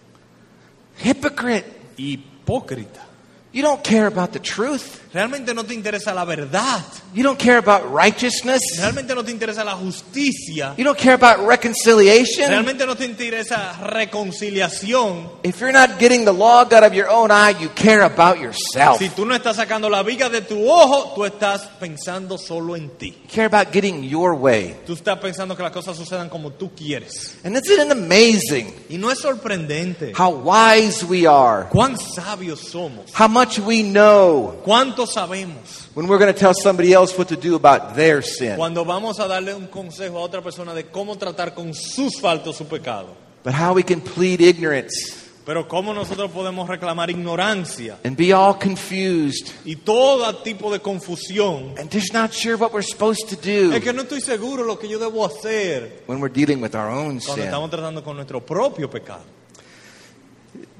Hypocrite. 1.02 1.82
Hipócrita. 1.96 3.06
You 3.54 3.62
don't 3.62 3.82
care 3.84 4.06
about 4.08 4.32
the 4.32 4.40
truth. 4.40 5.00
Realmente 5.14 5.54
no 5.54 5.62
te 5.62 5.74
interesa 5.74 6.12
la 6.12 6.24
verdad. 6.24 6.82
You 7.14 7.22
don't 7.22 7.38
care 7.38 7.58
about 7.58 7.84
righteousness. 7.88 8.60
Realmente 8.78 9.14
no 9.14 9.22
te 9.24 9.30
interesa 9.30 9.62
la 9.62 9.76
justicia. 9.76 10.74
You 10.76 10.82
don't 10.82 10.98
care 10.98 11.14
about 11.14 11.46
reconciliation. 11.46 12.50
Realmente 12.50 12.84
no 12.84 12.96
te 12.96 13.04
interesa 13.04 13.74
reconciliación. 13.80 15.30
If 15.44 15.60
you're 15.60 15.70
not 15.72 16.00
getting 16.00 16.24
the 16.24 16.32
log 16.32 16.72
out 16.74 16.82
of 16.82 16.94
your 16.94 17.08
own 17.08 17.30
eye, 17.30 17.54
you 17.60 17.68
care 17.76 18.02
about 18.02 18.38
yourself. 18.40 18.98
Si 18.98 19.08
tú 19.10 19.24
no 19.24 19.36
estás 19.36 19.54
sacando 19.54 19.88
la 19.88 20.02
viga 20.02 20.28
de 20.28 20.40
tu 20.40 20.68
ojo, 20.68 21.12
tú 21.14 21.24
estás 21.24 21.62
pensando 21.78 22.36
solo 22.38 22.74
en 22.74 22.90
ti. 22.98 23.10
You 23.22 23.28
care 23.32 23.46
about 23.46 23.72
getting 23.72 24.02
your 24.02 24.34
way. 24.34 24.74
Tú 24.84 24.94
estás 24.94 25.18
pensando 25.20 25.56
que 25.56 25.62
las 25.62 25.70
cosas 25.70 25.96
sucedan 25.96 26.28
como 26.28 26.50
tú 26.50 26.72
quieres. 26.74 27.36
And 27.44 27.56
isn't 27.56 27.86
it 27.86 27.92
amazing 27.92 28.74
Y 28.88 28.98
no 28.98 29.12
es 29.12 29.20
sorprendente. 29.20 30.12
how 30.18 30.30
wise 30.30 31.04
we 31.04 31.24
are, 31.24 31.68
Cuán 31.70 31.96
sabios 31.96 32.58
somos. 32.58 33.12
how 33.14 33.28
much 33.28 33.43
we 33.58 33.82
know 33.82 34.60
Cuánto 34.64 35.06
sabemos. 35.06 35.88
when 35.94 36.06
we're 36.08 36.18
going 36.18 36.32
to 36.32 36.38
tell 36.38 36.54
somebody 36.54 36.92
else 36.92 37.16
what 37.16 37.28
to 37.28 37.36
do 37.36 37.54
about 37.54 37.94
their 37.96 38.22
sin. 38.22 38.56
Cuando 38.56 38.84
vamos 38.84 39.18
a 39.20 39.26
darle 39.28 39.54
un 39.54 39.66
consejo 39.68 40.18
a 40.18 40.20
otra 40.22 40.42
persona 40.42 40.74
de 40.74 40.84
cómo 40.86 41.16
tratar 41.16 41.54
con 41.54 41.72
sus 41.74 42.20
faltas 42.20 42.56
su 42.56 42.64
pecado. 42.66 43.08
But 43.44 43.54
how 43.54 43.74
we 43.74 43.82
can 43.82 44.00
plead 44.00 44.40
ignorance 44.40 45.20
Pero 45.44 45.68
cómo 45.68 45.92
nosotros 45.92 46.30
podemos 46.30 46.66
reclamar 46.66 47.10
ignorancia 47.10 47.98
and 48.02 48.16
be 48.16 48.32
all 48.32 48.54
confused 48.58 49.50
y 49.66 49.76
todo 49.76 50.34
tipo 50.42 50.72
de 50.72 50.80
confusión. 50.80 51.74
and 51.78 51.90
just 51.92 52.14
not 52.14 52.32
sure 52.32 52.56
what 52.56 52.72
we're 52.72 52.80
supposed 52.80 53.28
to 53.28 53.36
do 53.36 53.70
Es 53.74 53.82
que 53.84 53.92
no 53.92 54.02
estoy 54.02 54.22
seguro 54.22 54.64
lo 54.64 54.78
que 54.78 54.88
yo 54.88 54.98
debo 54.98 55.26
hacer 55.26 56.02
when 56.06 56.18
we're 56.20 56.32
dealing 56.32 56.62
with 56.62 56.74
our 56.74 56.88
own 56.88 57.18
cuando 57.20 57.34
sin. 57.34 57.42
estamos 57.44 57.68
tratando 57.70 58.02
con 58.02 58.16
nuestro 58.16 58.40
propio 58.40 58.88
pecado. 58.88 59.22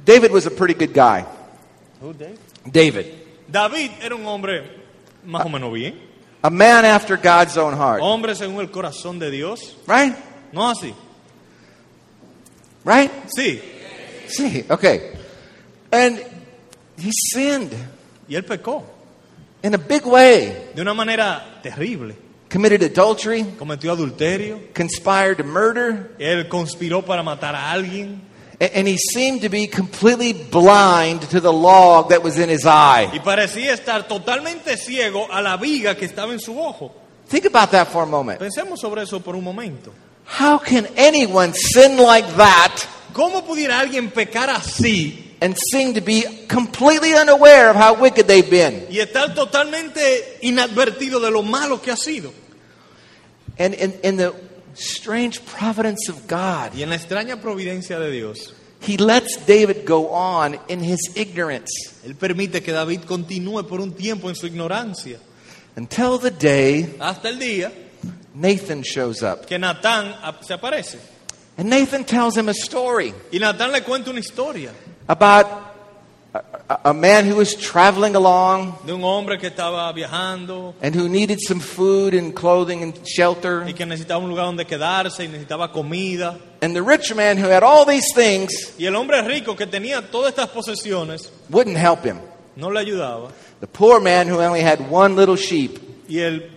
David 0.06 0.32
was 0.32 0.46
a 0.46 0.50
pretty 0.50 0.72
good 0.74 0.94
guy. 0.94 1.24
David, 2.64 3.06
David 3.48 3.90
era 4.02 4.14
un 4.14 4.26
hombre 4.26 4.62
más 5.24 5.44
o 5.44 5.48
menos 5.48 5.72
bien. 5.72 6.00
a 6.42 6.50
man 6.50 6.84
after 6.84 7.16
God's 7.16 7.56
own 7.56 7.74
heart. 7.76 8.00
Hombre 8.02 8.34
según 8.34 8.60
el 8.60 8.70
corazón 8.70 9.18
de 9.18 9.30
Dios. 9.30 9.76
Right? 9.86 10.14
No 10.52 10.68
así. 10.68 10.94
Right? 12.84 13.10
Sí. 13.34 13.60
See, 14.28 14.64
okay. 14.68 15.12
And 15.92 16.18
he 16.98 17.10
sinned 17.32 17.72
Y 18.28 18.34
él 18.36 18.44
pecó 18.44 18.82
in 19.62 19.74
a 19.74 19.78
big 19.78 20.04
way. 20.06 20.70
de 20.74 20.82
una 20.82 20.94
manera 20.94 21.60
terrible. 21.62 22.14
Committed 22.50 22.82
adultery, 22.84 23.42
Cometió 23.58 23.92
adulterio. 23.92 24.60
conspired 24.74 25.38
to 25.38 25.44
murder, 25.44 26.14
Él 26.18 26.48
conspiró 26.48 27.02
para 27.04 27.22
matar 27.22 27.54
a 27.54 27.72
alguien. 27.72 28.22
And 28.60 28.86
he 28.86 28.96
seemed 28.96 29.42
to 29.42 29.48
be 29.48 29.66
completely 29.66 30.32
blind 30.32 31.22
to 31.30 31.40
the 31.40 31.52
log 31.52 32.10
that 32.10 32.22
was 32.22 32.38
in 32.38 32.48
his 32.48 32.64
eye. 32.66 33.10
Y 33.12 33.20
parecía 33.20 33.72
estar 33.72 34.06
totalmente 34.06 34.76
ciego 34.76 35.26
a 35.30 35.40
la 35.42 35.56
viga 35.56 35.96
que 35.96 36.06
estaba 36.06 36.32
en 36.32 36.40
su 36.40 36.58
ojo. 36.58 36.92
Think 37.28 37.46
about 37.46 37.70
that 37.70 37.88
for 37.88 38.02
a 38.02 38.06
moment. 38.06 38.38
Pensemos 38.38 38.80
sobre 38.80 39.02
eso 39.02 39.20
por 39.20 39.34
un 39.34 39.44
momento. 39.44 39.92
How 40.26 40.58
can 40.58 40.86
anyone 40.96 41.52
sin 41.52 41.98
like 41.98 42.28
that 42.36 42.86
¿Cómo 43.14 43.44
pudiera 43.44 43.78
alguien 43.78 44.10
pecar 44.10 44.50
así 44.50 45.36
and 45.40 45.56
seem 45.70 45.94
to 45.94 46.00
be 46.00 46.24
completely 46.48 47.14
unaware 47.14 47.70
of 47.70 47.76
how 47.76 47.94
wicked 47.94 48.26
they've 48.26 48.50
been? 48.50 48.86
y 48.90 48.98
estar 48.98 49.32
totalmente 49.34 50.38
inadvertido 50.42 51.20
de 51.20 51.30
lo 51.30 51.42
malo 51.42 51.80
que 51.80 51.92
ha 51.92 51.96
sido? 51.96 52.32
And 53.56 53.72
in, 53.74 53.94
in 54.02 54.16
the 54.16 54.34
strange 54.76 55.40
providence 55.44 56.08
of 56.08 56.26
God, 56.26 56.74
Y 56.76 56.82
en 56.82 56.90
la 56.90 56.96
extraña 56.96 57.40
providencia 57.40 57.98
de 57.98 58.10
Dios, 58.10 58.54
he 58.86 58.96
lets 58.98 59.44
David 59.46 59.86
go 59.86 60.08
on 60.10 60.58
in 60.68 60.80
his 60.84 60.98
ignorance 61.16 61.70
Él 62.04 62.14
permite 62.16 62.62
que 62.62 62.72
David 62.72 63.02
continúe 63.06 63.66
por 63.66 63.80
un 63.80 63.92
tiempo 63.92 64.28
en 64.28 64.34
su 64.36 64.46
ignorancia, 64.46 65.18
until 65.76 66.18
the 66.18 66.30
day 66.30 66.94
hasta 67.00 67.28
el 67.28 67.38
día 67.38 67.72
Nathan 68.34 68.82
shows 68.82 69.22
up. 69.22 69.46
que 69.46 69.58
Natán 69.58 70.14
se 70.42 70.54
aparece. 70.54 70.98
And 71.56 71.70
Nathan 71.70 72.04
tells 72.04 72.36
him 72.36 72.48
a 72.48 72.52
story 72.54 73.14
Y 73.30 73.38
Natán 73.38 73.70
le 73.70 73.80
cuenta 73.82 74.10
una 74.10 74.18
historia 74.18 74.72
about 75.08 75.46
a, 76.68 76.94
man 76.94 77.26
who 77.26 77.36
was 77.36 77.54
traveling 77.54 78.16
along 78.16 78.78
de 78.86 78.94
un 78.94 79.02
hombre 79.02 79.38
que 79.38 79.48
estaba 79.50 79.92
viajando 79.92 80.74
and 80.80 80.94
who 80.94 81.08
needed 81.08 81.38
some 81.40 81.60
food 81.60 82.14
and 82.14 82.34
clothing 82.34 82.82
and 82.82 82.94
shelter. 83.06 83.64
y 83.66 83.74
que 83.74 83.84
necesitaba 83.84 84.22
un 84.22 84.30
lugar 84.30 84.46
donde 84.46 84.64
quedarse 84.64 85.24
y 85.24 85.28
necesitaba 85.28 85.70
comida. 85.70 86.38
And 86.62 86.74
the 86.74 86.82
rich 86.82 87.14
man 87.14 87.36
who 87.36 87.48
had 87.48 87.62
all 87.62 87.84
these 87.84 88.12
things 88.14 88.50
Y 88.78 88.86
el 88.86 88.96
hombre 88.96 89.20
rico 89.22 89.54
que 89.54 89.66
tenía 89.66 90.00
todas 90.10 90.30
estas 90.30 90.48
posesiones 90.48 91.30
wouldn't 91.50 91.76
help 91.76 92.04
him. 92.04 92.18
no 92.56 92.70
le 92.70 92.80
ayudaba. 92.80 93.30
The 93.60 93.66
poor 93.66 94.00
man 94.00 94.28
who 94.28 94.40
only 94.40 94.62
had 94.62 94.80
one 94.90 95.16
little 95.16 95.36
sheep 95.36 95.78
Y 96.08 96.18
el 96.20 96.50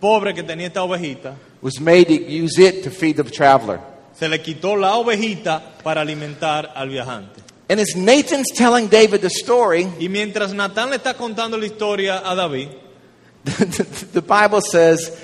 pobre 0.00 0.32
que 0.34 0.42
tenía 0.42 0.68
esta 0.68 0.82
ovejita 0.82 1.34
was 1.60 1.78
made 1.78 2.06
to 2.06 2.14
use 2.14 2.58
it 2.58 2.82
to 2.84 2.90
feed 2.90 3.16
the 3.16 3.24
traveler. 3.24 3.80
se 4.14 4.28
le 4.28 4.40
quitó 4.40 4.76
la 4.76 4.94
ovejita 4.96 5.76
para 5.82 6.00
alimentar 6.00 6.72
al 6.74 6.88
viajante. 6.88 7.39
And 7.70 7.78
as 7.78 7.94
Nathan's 7.94 8.50
telling 8.52 8.88
David 8.88 9.20
the 9.20 9.30
story, 9.30 9.84
Y 10.00 10.08
mientras 10.08 10.52
Natán 10.52 10.90
le 10.90 10.96
está 10.96 11.14
contando 11.14 11.56
la 11.56 11.66
historia 11.66 12.20
a 12.28 12.34
David, 12.34 12.68
the 13.44 14.22
Bible 14.22 14.60
says 14.60 15.16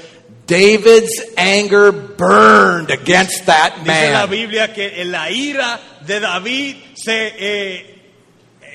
David's 0.47 1.21
anger 1.37 1.91
burned 1.91 2.93
against 2.93 3.47
that 3.47 3.79
dice 3.85 4.13
la 4.13 4.27
man. 4.27 4.31
Biblia 4.31 4.73
que 4.73 5.05
la 5.05 5.29
ira 5.29 5.81
de 6.07 6.21
David 6.21 6.77
se 6.95 7.33
eh, 7.37 8.01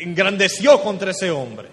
engrandeció 0.02 0.82
contra 0.84 1.12
ese 1.12 1.32
hombre. 1.32 1.70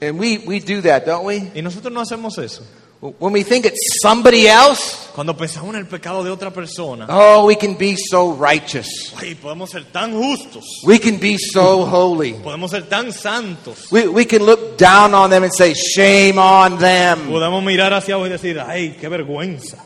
And 0.00 0.18
we, 0.18 0.38
we 0.38 0.58
do 0.58 0.80
that, 0.80 1.06
don't 1.06 1.24
we? 1.24 1.52
Y 1.54 1.62
nosotros 1.62 1.92
no 1.92 2.00
hacemos 2.00 2.38
eso. 2.38 2.64
When 3.00 3.32
we 3.32 3.44
think 3.44 3.64
it's 3.64 4.00
somebody 4.02 4.48
else, 4.48 5.08
Cuando 5.14 5.36
pensamos 5.36 5.70
en 5.74 5.76
el 5.80 5.86
pecado 5.86 6.24
de 6.24 6.30
otra 6.30 6.52
persona, 6.52 7.06
oh, 7.08 7.46
we 7.46 7.54
can 7.56 7.76
be 7.76 7.96
so 7.96 8.32
righteous. 8.32 9.14
ay, 9.16 9.36
podemos 9.36 9.70
ser 9.70 9.84
tan 9.92 10.12
justos, 10.14 10.64
We 10.84 10.98
can 10.98 11.18
be 11.20 11.36
so 11.38 11.86
holy. 11.86 12.32
podemos 12.34 12.72
ser 12.72 12.88
tan 12.88 13.12
santos, 13.12 13.86
We, 13.92 14.08
we 14.08 14.24
can 14.26 14.44
look 14.44 14.76
down 14.76 15.14
on 15.14 15.30
them 15.30 15.44
and 15.44 15.52
say, 15.54 15.74
shame 15.74 16.38
on 16.40 16.78
them. 16.78 17.28
podemos 17.30 17.62
mirar 17.62 17.92
hacia 17.94 18.14
abajo 18.14 18.26
y 18.26 18.30
decir, 18.30 18.58
ay, 18.58 18.96
qué 19.00 19.08
vergüenza. 19.08 19.84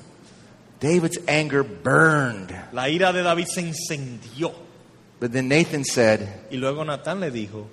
David's 0.81 1.19
anger 1.29 1.63
burned. 1.63 2.51
La 2.73 2.89
ira 2.89 3.13
de 3.13 3.23
David 3.23 3.47
se 3.47 3.61
encendió. 3.61 4.53
But 5.21 5.33
then 5.33 5.49
Nathan 5.49 5.85
said, 5.85 6.47
Y 6.51 6.57
luego 6.57 6.83
Natán 6.85 7.21
le 7.21 7.31
dijo, 7.31 7.67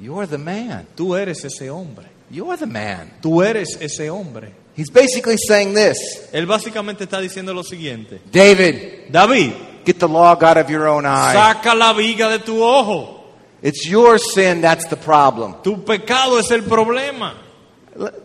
You're 0.00 0.26
the 0.26 0.38
man. 0.38 0.86
tú 0.96 1.14
eres 1.16 1.44
ese 1.44 1.68
hombre, 1.70 2.06
You're 2.30 2.56
the 2.56 2.66
man. 2.66 3.12
tú 3.20 3.42
eres 3.42 3.76
ese 3.80 4.08
hombre. 4.10 4.52
He's 4.76 4.90
basically 4.90 5.36
saying 5.38 5.74
this 5.74 5.96
Él 6.32 6.46
básicamente 6.46 7.04
está 7.04 7.20
diciendo 7.20 7.54
lo 7.54 7.62
siguiente, 7.62 8.20
David, 8.30 9.10
David, 9.10 9.52
get 9.84 9.98
the 9.98 10.08
log 10.08 10.42
out 10.44 10.58
of 10.58 10.68
your 10.68 10.86
own 10.86 11.06
eye. 11.06 11.32
saca 11.34 11.74
la 11.74 11.92
viga 11.94 12.28
de 12.28 12.38
tu 12.40 12.62
ojo, 12.62 13.14
It's 13.62 13.86
your 13.88 14.18
sin 14.18 14.60
that's 14.60 14.86
the 14.88 14.96
problem. 14.96 15.56
tu 15.62 15.82
pecado 15.84 16.38
es 16.38 16.50
el 16.50 16.62
problema. 16.62 17.34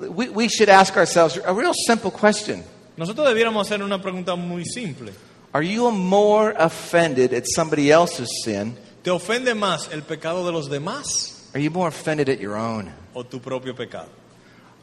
We, 0.10 0.28
we 0.30 0.50
should 0.50 0.68
ask 0.70 0.98
ourselves 0.98 1.38
a 1.46 1.54
real 1.54 1.74
simple 1.74 2.12
question 2.12 2.62
Nosotros 2.98 3.26
debiéramos 3.30 3.66
hacer 3.68 3.82
una 3.82 4.02
pregunta 4.02 4.36
muy 4.36 4.66
simple. 4.66 5.14
Are 5.54 5.64
you 5.66 5.90
more 5.92 6.54
offended 6.58 7.34
at 7.34 7.46
somebody 7.46 7.90
else's 7.92 8.30
sin? 8.44 8.76
¿Te 9.04 9.10
ofende 9.10 9.56
más 9.56 9.90
el 9.94 10.04
pecado 10.04 10.46
de 10.46 10.52
los 10.52 10.70
demás 10.70 11.50
Are 11.54 11.62
you 11.64 11.72
more 11.72 11.88
offended 11.88 12.28
at 12.30 12.40
your 12.40 12.56
own? 12.58 12.92
o 13.14 13.24
tu 13.24 13.40
propio 13.40 13.74
pecado? 13.74 14.10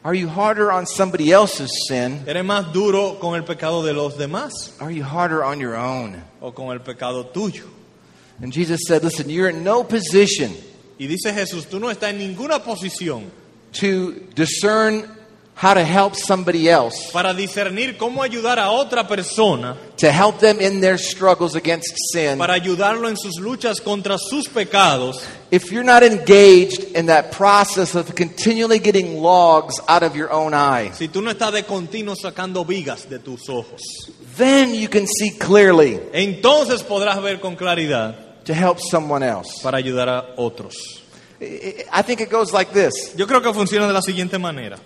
Are 0.03 0.13
you 0.13 0.29
harder 0.29 0.71
on 0.71 0.85
somebody 0.85 1.31
else's 1.31 1.69
sin? 1.87 2.23
¿Eres 2.25 2.45
más 2.45 2.71
duro 2.71 3.19
con 3.19 3.35
el 3.35 3.43
pecado 3.43 3.83
de 3.83 3.93
los 3.93 4.15
demás 4.17 4.71
Are 4.79 4.91
you 4.91 5.03
harder 5.03 5.43
on 5.43 5.59
your 5.59 5.75
own? 5.75 6.21
o 6.41 6.51
con 6.51 6.71
el 6.71 6.79
pecado 6.79 7.25
tuyo? 7.25 7.65
And 8.41 8.53
Jesus 8.53 8.79
said, 8.87 9.03
Listen, 9.03 9.29
you're 9.29 9.49
in 9.49 9.63
no 9.63 9.83
position 9.83 10.55
Y 10.97 11.07
dice 11.07 11.33
Jesús, 11.33 11.67
tú 11.69 11.79
no 11.79 11.89
estás 11.89 12.11
en 12.11 12.17
ninguna 12.19 12.59
posición 12.63 13.29
to 13.73 14.13
discern 14.35 15.07
how 15.61 15.73
to 15.73 15.83
help 15.83 16.15
somebody 16.15 16.69
else, 16.69 17.11
para 17.11 17.33
discernir 17.33 17.97
cómo 17.97 18.23
ayudar 18.23 18.57
a 18.59 18.69
otra 18.71 19.05
persona, 19.05 19.75
to 19.97 20.09
help 20.09 20.39
them 20.39 20.61
in 20.61 20.79
their 20.79 20.97
struggles 20.97 21.53
against 21.55 21.93
sin. 22.13 22.37
para 22.37 22.53
ayudarlo 22.53 23.09
en 23.09 23.17
sus 23.17 23.37
luchas 23.41 23.81
contra 23.81 24.17
sus 24.17 24.47
pecados, 24.47 25.21
If 25.51 25.71
you're 25.71 25.83
not 25.83 26.03
engaged 26.03 26.95
in 26.95 27.07
that 27.07 27.31
process 27.31 27.95
of 27.95 28.13
continually 28.15 28.79
getting 28.79 29.19
logs 29.21 29.79
out 29.89 30.03
of 30.03 30.15
your 30.15 30.31
own 30.31 30.53
eye, 30.53 30.91
si 30.93 31.07
tú 31.09 31.21
no 31.21 31.29
estás 31.31 31.51
de 31.51 31.63
continuo 31.63 32.15
sacando 32.15 32.63
vigas 32.65 33.09
de 33.09 33.19
tus 33.19 33.49
ojos. 33.49 33.81
then 34.37 34.73
you 34.73 34.87
can 34.87 35.05
see 35.07 35.31
clearly 35.37 35.99
Entonces 36.13 36.83
podrás 36.83 37.21
ver 37.21 37.41
con 37.41 37.55
claridad 37.57 38.15
to 38.45 38.53
help 38.53 38.79
someone 38.79 39.23
else. 39.23 39.59
para 39.61 39.77
ayudar 39.77 40.07
a 40.07 40.25
otros. 40.37 40.75
I 41.41 42.01
think 42.03 42.21
it 42.21 42.29
goes 42.31 42.53
like 42.53 42.71
this. 42.71 43.13
Yo 43.17 43.27
creo 43.27 43.41
que 43.41 43.53
funciona 43.53 43.87
de 43.87 43.93
la 43.93 44.01
siguiente 44.01 44.37
manera. 44.39 44.77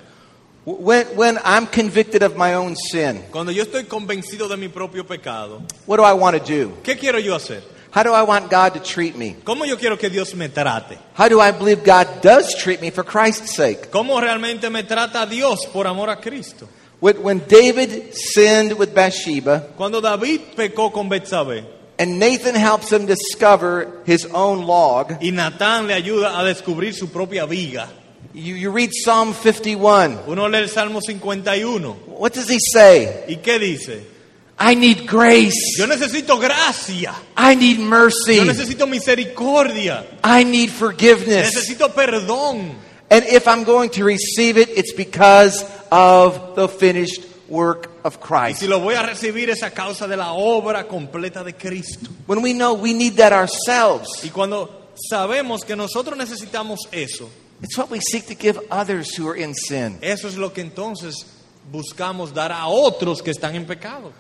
When, 0.66 1.06
when 1.18 1.40
I'm 1.44 1.68
convicted 1.68 2.24
of 2.24 2.38
my 2.38 2.54
own 2.54 2.76
sin, 2.76 3.22
Cuando 3.32 3.52
yo 3.52 3.64
estoy 3.64 3.84
convencido 3.84 4.48
de 4.48 4.56
mi 4.56 4.70
propio 4.70 5.04
pecado, 5.04 5.62
what 5.86 5.98
do 5.98 6.04
I 6.04 6.14
want 6.14 6.38
to 6.38 6.44
do? 6.44 6.78
¿qué 6.84 6.98
quiero 6.98 7.20
yo 7.20 7.36
hacer? 7.36 7.62
How 7.92 8.02
do 8.04 8.14
I 8.14 8.24
want 8.24 8.50
God 8.50 8.74
to 8.74 8.80
treat 8.80 9.16
me? 9.16 9.36
¿Cómo 9.44 9.66
yo 9.66 9.78
quiero 9.78 9.98
que 9.98 10.10
Dios 10.10 10.34
me 10.34 10.48
trate? 10.48 10.98
How 11.16 11.28
do 11.28 11.40
I 11.40 11.52
believe 11.52 11.84
God 11.84 12.22
does 12.22 12.56
treat 12.56 12.82
me 12.82 12.90
for 12.90 13.04
Christ's 13.04 13.56
sake? 13.56 13.92
¿Cómo 13.92 14.20
realmente 14.20 14.70
me 14.72 14.84
trata 14.84 15.30
Dios 15.30 15.66
por 15.66 15.86
amor 15.86 16.10
a 16.10 16.16
Cristo? 16.16 16.68
When, 17.00 17.22
when 17.22 17.40
David 17.48 18.14
sinned 18.14 18.80
with 18.80 18.96
Bathsheba 18.96 19.76
Cuando 19.76 20.00
David 20.00 20.56
pecó 20.56 20.94
con 20.94 21.10
Betsabé 21.10 21.66
and 22.00 22.18
Nathan 22.18 22.56
helps 22.56 22.92
him 22.92 23.06
discover 23.06 24.02
his 24.06 24.26
own 24.34 24.66
log, 24.66 25.18
y 25.22 25.32
Natán 25.32 25.86
le 25.86 25.94
ayuda 25.94 26.40
a 26.40 26.44
descubrir 26.44 26.94
su 26.94 27.10
propia 27.10 27.46
viga, 27.46 27.88
you, 28.34 28.56
you 28.56 28.72
read 28.72 28.92
Psalm 28.94 29.34
51. 29.34 30.24
uno 30.28 30.48
lee 30.50 30.60
el 30.60 30.70
Salmo 30.70 31.00
51 31.02 31.94
What 32.08 32.34
does 32.34 32.50
he 32.50 32.60
say? 32.60 33.26
y 33.28 33.36
¿qué 33.38 33.60
dice? 33.60 34.12
I 34.60 34.76
need 34.76 35.08
grace. 35.08 35.78
Yo 35.78 35.88
necesito 35.88 36.40
gracia, 36.40 37.14
I 37.36 37.56
need 37.56 37.80
mercy. 37.80 38.36
yo 38.38 38.46
necesito 38.46 38.88
misericordia, 38.88 40.06
I 40.24 40.44
need 40.44 40.70
forgiveness. 40.70 41.54
necesito 41.54 41.90
perdón. 41.94 42.76
And 43.10 43.26
if 43.28 43.48
I'm 43.48 43.64
going 43.64 43.90
to 43.92 44.04
receive 44.04 44.58
it, 44.58 44.70
it's 44.70 44.94
because 44.94 45.64
of 45.92 46.56
the 46.56 46.68
finished 46.68 47.24
work 47.48 47.92
of 48.04 48.18
Y 48.18 48.22
Christ. 48.22 48.60
si 48.62 48.68
lo 48.68 48.80
voy 48.80 48.96
a 48.96 49.04
recibir 49.04 49.50
es 49.50 49.62
a 49.64 49.72
causa 49.72 50.08
de 50.08 50.18
la 50.18 50.34
obra 50.34 50.88
completa 50.88 51.44
de 51.44 51.54
Cristo. 51.54 52.10
When 52.26 52.42
we 52.42 52.54
know 52.54 52.74
we 52.74 52.94
need 52.94 53.18
that 53.18 53.34
ourselves, 53.34 54.24
Y 54.24 54.30
cuando 54.30 54.90
sabemos 55.12 55.64
que 55.66 55.76
nosotros 55.76 56.18
necesitamos 56.18 56.80
eso, 56.92 57.30
it's 57.64 57.78
what 57.78 57.90
we 57.90 58.00
seek 58.00 58.28
to 58.28 58.36
give 58.36 58.60
others 58.70 59.16
who 59.16 59.28
are 59.28 59.36
in 59.36 59.54
sin. 59.56 59.98
eso 60.02 60.28
es 60.28 60.36
lo 60.38 60.50
que 60.54 60.62
entonces 60.62 61.26
buscamos 61.72 62.34
dar 62.34 62.52
a 62.52 62.68
otros 62.68 63.22
que 63.24 63.32
están 63.32 63.56
en 63.56 63.66
pecado. 63.66 64.12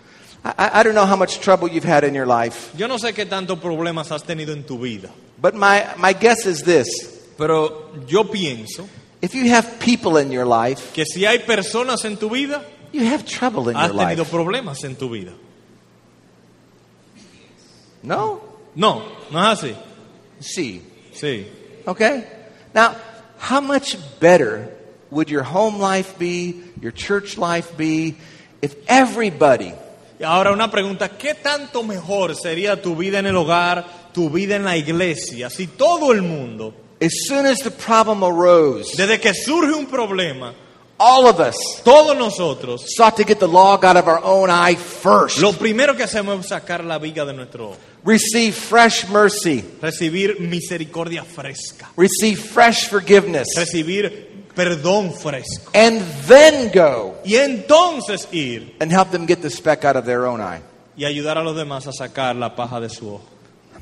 I, 0.45 0.79
I 0.79 0.83
don't 0.83 0.95
know 0.95 1.05
how 1.05 1.15
much 1.15 1.39
trouble 1.39 1.69
you've 1.69 1.85
had 1.85 2.03
in 2.03 2.13
your 2.13 2.25
life, 2.25 2.71
Yo 2.75 2.87
no 2.87 2.97
sé 2.97 3.13
qué 3.13 3.25
tantos 3.25 3.59
problemas 3.59 4.11
has 4.11 4.23
tenido 4.23 4.51
en 4.53 4.63
tu 4.63 4.77
vida, 4.77 5.09
but 5.39 5.53
my, 5.53 5.85
my 5.97 6.13
guess 6.13 6.45
is 6.45 6.63
this. 6.63 6.87
pero 7.37 7.91
yo 8.07 8.23
pienso 8.25 8.87
If 9.21 9.33
you 9.35 9.49
have 9.51 9.79
people 9.79 10.17
in 10.17 10.31
your 10.33 10.45
life, 10.45 10.91
que 10.93 11.05
si 11.05 11.25
hay 11.25 11.39
personas 11.39 12.03
en 12.03 12.17
tu 12.17 12.29
vida, 12.29 12.61
you 12.91 13.05
have 13.05 13.25
trouble 13.25 13.69
in 13.69 13.75
your 13.75 13.81
has 13.81 13.91
your 13.91 13.99
tenido 14.01 14.23
life. 14.23 14.31
problemas 14.31 14.83
en 14.83 14.95
tu 14.97 15.09
vida. 15.09 15.31
No? 18.03 18.41
No, 18.75 19.01
no 19.31 19.39
es 19.51 19.59
así. 19.63 19.75
See. 20.41 20.81
Sí. 21.13 21.47
Okay? 21.87 22.25
Now, 22.73 22.95
how 23.43 23.59
much 23.59 23.97
better 24.21 24.69
would 25.11 25.29
your 25.29 25.43
home 25.43 25.77
life 25.77 26.17
be, 26.17 26.63
your 26.79 26.93
church 26.93 27.37
life 27.37 27.75
be, 27.75 28.15
if 28.61 28.73
everybody 28.87 29.73
Y 30.17 30.23
ahora 30.23 30.53
una 30.53 30.71
pregunta, 30.71 31.09
¿qué 31.17 31.33
tanto 31.33 31.83
mejor 31.83 32.35
sería 32.35 32.81
tu 32.81 32.95
vida 32.95 33.19
en 33.19 33.25
el 33.25 33.35
hogar, 33.35 34.11
tu 34.13 34.29
vida 34.29 34.55
en 34.55 34.63
la 34.63 34.77
iglesia, 34.77 35.49
si 35.49 35.67
todo 35.67 36.13
el 36.13 36.21
mundo, 36.21 36.73
As 37.01 37.11
soon 37.27 37.45
as 37.45 37.59
the 37.59 37.71
problem 37.71 38.23
arose, 38.23 38.95
desde 38.95 39.19
que 39.19 39.33
surge 39.33 39.73
un 39.73 39.87
problema, 39.87 40.53
all 41.05 41.27
of 41.27 41.39
us 41.41 41.55
todos 41.83 42.15
nosotros, 42.17 42.85
sought 42.95 43.17
to 43.17 43.23
get 43.25 43.39
the 43.39 43.47
log 43.47 43.83
out 43.83 43.97
of 43.97 44.07
our 44.07 44.21
own 44.23 44.49
eye 44.49 44.75
first. 44.75 45.39
lo 45.39 45.51
primero 45.51 45.95
que 45.97 46.03
hacemos 46.03 46.39
es 46.39 46.47
sacar 46.47 46.83
la 46.85 46.97
viga 46.97 47.25
de 47.25 47.33
nuestro 47.33 47.71
ojo, 47.71 47.77
Receive 48.05 48.53
fresh 48.53 49.07
mercy. 49.09 49.63
recibir 49.81 50.39
misericordia 50.39 51.23
fresca, 51.23 51.89
Receive 51.97 52.37
fresh 52.37 52.87
forgiveness. 52.89 53.47
recibir 53.57 54.47
perdón 54.55 55.11
fresco. 55.13 55.71
And 55.73 55.99
then 56.27 56.71
go 56.73 57.15
Y 57.25 57.35
entonces 57.35 58.27
ir 58.31 58.75
and 58.79 58.91
help 58.91 59.11
them 59.11 59.25
get 59.25 59.41
the 59.41 59.49
speck 59.49 59.83
out 59.83 59.95
of 59.95 60.05
their 60.05 60.25
own 60.25 60.39
eye. 60.41 60.61
y 60.95 61.05
ayudar 61.05 61.37
a 61.37 61.43
los 61.43 61.55
demás 61.55 61.87
a 61.87 61.91
sacar 61.91 62.35
la 62.35 62.55
paja 62.55 62.79
de 62.79 62.89
su 62.89 63.07
ojo. 63.15 63.23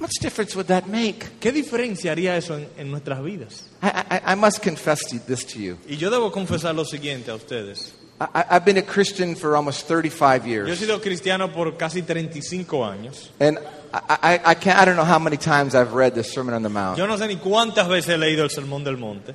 Much 0.01 0.19
difference 0.19 0.55
would 0.55 0.67
that 0.67 0.87
make? 0.87 1.39
¿Qué 1.39 1.51
diferencia 1.51 2.11
haría 2.11 2.35
eso 2.35 2.57
en, 2.57 2.67
en 2.77 2.89
nuestras 2.91 3.23
vidas? 3.23 3.69
I, 3.83 3.87
I, 4.09 4.33
I 4.33 4.35
must 4.35 4.61
confess 4.63 4.99
to 5.11 5.19
this 5.27 5.45
to 5.45 5.59
you. 5.59 5.77
Y 5.87 5.95
yo 5.97 6.09
debo 6.09 6.31
confesar 6.31 6.73
lo 6.75 6.83
siguiente 6.83 7.29
a 7.29 7.35
ustedes. 7.35 7.93
I, 8.19 8.43
I've 8.49 8.65
been 8.65 8.77
a 8.77 8.81
Christian 8.83 9.35
for 9.35 9.55
almost 9.55 9.87
35 9.87 10.45
years. 10.47 10.67
Yo 10.67 10.73
he 10.73 10.77
years. 10.77 10.79
sido 10.79 11.01
cristiano 11.01 11.51
por 11.53 11.77
casi 11.77 12.01
35 12.01 12.83
años. 12.83 13.29
And 13.39 13.59
I, 13.93 13.99
I, 14.09 14.39
I, 14.51 14.55
can't, 14.55 14.79
I 14.79 14.85
don't 14.85 14.95
know 14.95 15.05
how 15.05 15.19
many 15.19 15.37
times 15.37 15.75
I've 15.75 15.93
read 15.93 16.15
the 16.15 16.23
Sermon 16.23 16.53
on 16.55 16.63
the 16.63 16.69
Mount. 16.69 16.97
Yo 16.97 17.05
no 17.05 17.15
sé 17.17 17.27
ni 17.27 17.35
cuántas 17.37 17.87
veces 17.87 18.15
he 18.15 18.17
leído 18.17 18.43
el 18.43 18.49
Sermón 18.49 18.83
del 18.83 18.97
Monte, 18.97 19.33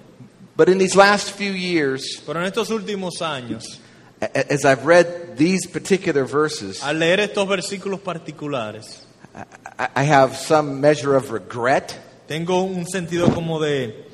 But 0.56 0.68
in 0.68 0.78
these 0.78 0.96
last 0.96 1.30
few 1.32 1.52
years, 1.52 2.22
pero 2.26 2.40
en 2.40 2.46
estos 2.46 2.70
últimos 2.70 3.20
años, 3.22 3.78
a- 4.20 4.52
as 4.52 4.64
I've 4.64 4.84
read 4.86 5.36
these 5.36 5.68
particular 5.68 6.24
verses, 6.24 6.82
al 6.82 6.98
leer 6.98 7.20
estos 7.20 7.46
versículos 7.46 8.00
particulares, 8.00 9.02
I, 9.34 9.42
I 9.78 10.04
have 10.04 10.36
some 10.36 10.80
measure 10.80 11.14
of 11.16 11.30
regret 11.30 11.98
tengo 12.28 12.62
un 12.62 12.86
sentido 12.86 13.32
como 13.32 13.60
de 13.60 14.04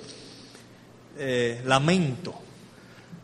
eh, 1.19 1.61
lamento 1.65 2.35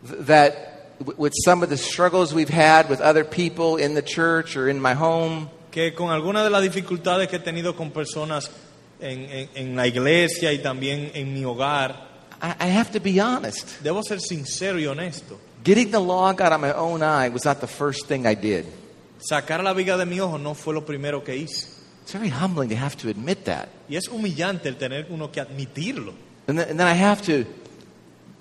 that 0.02 0.92
with 1.16 1.32
some 1.44 1.62
of 1.62 1.68
the 1.70 1.76
struggles 1.76 2.32
we've 2.32 2.48
had 2.48 2.88
with 2.88 3.00
other 3.00 3.24
people 3.24 3.76
in 3.76 3.94
the 3.94 4.02
church 4.02 4.56
or 4.56 4.68
in 4.68 4.80
my 4.80 4.94
home, 4.94 5.48
que 5.70 5.92
con 5.94 6.10
algunas 6.10 6.44
de 6.44 6.50
las 6.50 6.62
dificultades 6.62 7.28
que 7.28 7.36
he 7.36 7.40
tenido 7.40 7.76
con 7.76 7.90
personas 7.90 8.50
en, 9.00 9.20
en- 9.30 9.48
en 9.54 9.76
la 9.76 9.86
iglesia 9.86 10.52
y 10.52 10.58
también 10.58 11.10
en 11.14 11.32
mi 11.34 11.44
hogar, 11.44 12.06
I, 12.42 12.54
I 12.60 12.66
have 12.68 12.90
to 12.92 13.00
be 13.00 13.20
honest. 13.20 13.80
debo 13.82 14.02
ser 14.02 14.20
sincero 14.20 14.78
y 14.78 14.86
honesto. 14.86 15.38
Getting 15.64 15.90
the 15.90 16.00
log 16.00 16.40
out 16.40 16.52
of 16.52 16.60
my 16.60 16.72
own 16.72 17.02
eye 17.02 17.28
was 17.28 17.44
not 17.44 17.60
the 17.60 17.66
first 17.66 18.06
thing 18.06 18.26
I 18.26 18.34
did. 18.34 18.64
Sacar 19.18 19.62
la 19.62 19.72
viga 19.74 19.96
de 19.96 20.06
mi 20.06 20.20
ojo 20.20 20.38
no 20.38 20.54
fue 20.54 20.72
lo 20.72 20.82
primero 20.84 21.22
que 21.22 21.36
hice. 21.36 21.66
It's 22.08 22.14
very 22.14 22.30
humbling 22.30 22.70
to 22.70 22.74
have 22.74 22.96
to 23.02 23.10
admit 23.10 23.44
that. 23.44 23.68
Y 23.86 23.94
es 23.94 24.08
humillante 24.08 24.66
el 24.70 24.76
tener 24.76 25.08
uno 25.10 25.30
que 25.30 25.42
admitirlo. 25.42 26.14
And 26.46 26.58
then, 26.58 26.70
and 26.70 26.80
then 26.80 26.86
I 26.86 26.94
have 26.94 27.20
to 27.26 27.44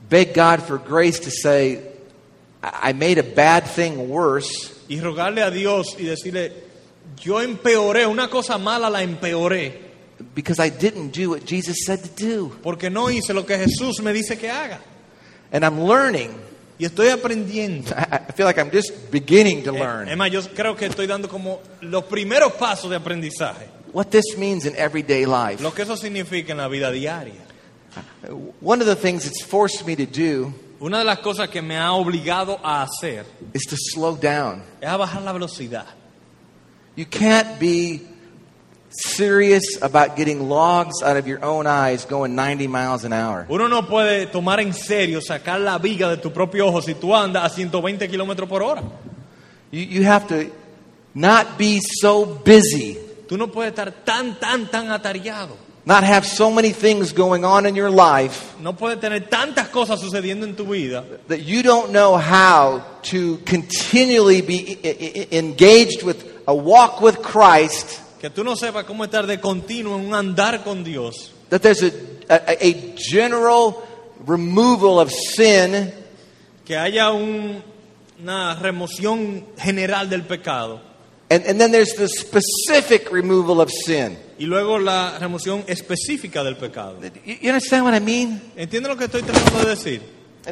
beg 0.08 0.34
God 0.34 0.64
for 0.64 0.78
grace 0.78 1.20
to 1.20 1.30
say, 1.30 1.84
I 2.64 2.94
made 2.94 3.18
a 3.18 3.24
bad 3.24 3.66
thing 3.66 4.08
worse 4.08 4.72
Y 4.88 5.02
rogarle 5.02 5.44
a 5.44 5.52
Dios 5.52 5.98
y 6.00 6.06
decirle, 6.06 6.54
yo 7.18 7.42
empeoré, 7.42 8.08
una 8.08 8.30
cosa 8.30 8.58
mala 8.58 8.90
la 8.90 9.02
empeoré, 9.02 9.74
because 10.34 10.62
I 10.62 10.70
didn't 10.70 11.12
do 11.12 11.32
what 11.32 11.44
Jesus 11.44 11.86
said 11.86 12.02
to 12.06 12.10
do. 12.16 12.56
porque 12.64 12.90
no 12.90 13.10
hice 13.10 13.34
lo 13.34 13.46
que 13.46 13.58
Jesús 13.58 14.00
me 14.02 14.14
dice 14.14 14.38
que 14.40 14.50
haga. 14.50 14.80
And 15.52 15.66
I'm 15.66 15.82
learning. 15.82 16.34
Y 16.80 16.86
estoy 16.86 17.10
aprendiendo. 17.10 17.92
I, 17.98 18.32
feel 18.34 18.46
like 18.46 18.60
I'm 18.60 18.70
just 18.72 18.92
beginning 19.12 19.64
to 19.64 19.76
Eh, 19.76 19.80
learn 19.80 20.08
Es 20.10 20.18
más, 20.18 20.30
yo 20.32 20.42
creo 20.54 20.76
que 20.76 20.86
estoy 20.86 21.08
dando 21.08 21.28
como 21.28 21.60
los 21.82 22.04
primeros 22.06 22.54
pasos 22.54 22.90
de 22.90 22.96
aprendizaje. 22.98 23.68
what 23.94 24.08
this 24.12 24.38
means 24.38 24.66
in 24.66 24.76
everyday 24.76 25.26
life. 25.26 25.62
Lo 25.64 25.74
que 25.74 25.82
eso 25.84 25.96
significa 25.98 26.52
en 26.52 26.58
la 26.60 26.68
vida 26.68 26.92
diaria. 26.92 27.42
One 28.62 28.82
of 28.82 28.88
the 28.88 28.96
things 28.96 29.26
it's 29.26 29.42
forced 29.44 29.86
me 29.88 29.96
to 29.96 30.06
do 30.06 30.54
Una 30.80 31.00
de 31.00 31.06
las 31.06 31.20
cosas 31.20 31.50
que 31.50 31.62
me 31.62 31.76
ha 31.78 31.94
obligado 31.94 32.60
a 32.64 32.84
hacer 32.84 33.26
is 33.54 33.64
to 33.64 33.76
slow 33.76 34.16
down. 34.16 34.62
es 34.80 34.88
a 34.88 34.98
bajar 34.98 35.24
la 35.24 35.32
velocidad. 35.34 35.86
You 36.96 37.06
can't 37.10 37.60
be 37.60 38.02
serious 38.90 39.64
about 39.82 40.16
getting 40.16 40.48
logs 40.50 41.04
out 41.04 41.18
of 41.18 41.28
your 41.28 41.44
own 41.44 41.68
eyes 41.68 42.06
going 42.06 42.36
90 42.36 42.68
miles 42.68 43.04
an 43.04 43.14
hour. 43.14 43.46
Uno 43.50 43.68
no 43.68 43.84
puede 43.84 44.28
tomar 44.28 44.60
en 44.60 44.74
serio 44.74 45.20
sacar 45.22 45.60
la 45.60 45.78
viga 45.78 46.10
de 46.10 46.18
tu 46.18 46.32
propio 46.32 46.68
ojo 46.68 46.82
si 46.82 46.94
tú 46.96 47.14
andas 47.16 47.44
a 47.44 47.50
120 47.50 48.08
kilómetros 48.10 48.48
por 48.48 48.64
hora. 48.64 48.84
You, 49.72 49.82
you 49.82 50.04
have 50.04 50.28
to 50.28 50.52
not 51.14 51.58
be 51.58 51.80
so 51.82 52.26
busy, 52.26 52.98
Tú 53.28 53.38
no 53.38 53.48
puedes 53.48 53.74
estar 53.74 53.92
tan, 54.06 54.40
tan, 54.40 54.68
tan 54.72 54.88
atareado. 54.90 55.58
not 55.86 56.04
have 56.04 56.26
so 56.26 56.50
many 56.52 56.72
things 56.72 57.14
going 57.14 57.46
on 57.46 57.66
in 57.66 57.74
your 57.76 57.90
life 57.90 58.56
No 58.62 58.74
puedes 58.74 59.00
tener 59.00 59.22
tantas 59.30 59.68
cosas 59.70 60.00
sucediendo 60.02 60.46
en 60.46 60.56
tu 60.56 60.66
vida 60.66 61.04
that 61.28 61.42
you 61.42 61.62
don't 61.64 61.92
know 61.92 62.18
how 62.18 62.82
to 63.04 63.38
continually 63.46 64.42
be 64.42 64.78
engaged 65.32 66.04
with 66.04 66.26
a 66.48 66.56
walk 66.56 67.02
with 67.02 67.22
Christ, 67.22 68.02
que 68.20 68.30
tú 68.30 68.44
no 68.44 68.56
sepas 68.56 68.86
cómo 68.86 69.04
estar 69.06 69.26
de 69.28 69.40
continuo 69.40 69.98
en 69.98 70.06
un 70.08 70.14
andar 70.16 70.64
con 70.64 70.84
Dios. 70.84 71.32
that 71.50 71.62
there's 71.62 71.82
a, 71.84 71.92
a, 72.30 72.58
a 72.60 72.96
general 72.98 73.76
removal 74.26 75.00
of 75.00 75.12
sin 75.12 75.92
Que 76.66 76.76
haya 76.78 77.12
un- 77.12 77.64
una 78.22 78.56
remoción 78.56 79.46
general 79.58 80.10
del 80.10 80.24
pecado. 80.24 80.82
And, 81.30 81.46
and 81.46 81.60
then 81.60 81.72
there's 81.72 81.94
the 81.96 82.08
specific 82.10 83.12
removal 83.12 83.62
of 83.62 83.70
sin. 83.70 84.18
Y 84.40 84.46
luego 84.46 84.78
la 84.80 85.18
remoción 85.20 85.64
específica 85.68 86.44
del 86.44 86.56
pecado. 86.58 87.00
You, 87.26 87.36
you 87.42 87.50
understand 87.50 87.86
what 87.86 87.94
I 87.94 88.00
mean? 88.00 88.42
¿Entiendes 88.56 88.90
lo 88.90 88.98
que 88.98 89.06
estoy 89.06 89.22
tratando 89.24 89.60
de 89.64 89.70
decir? 89.76 90.02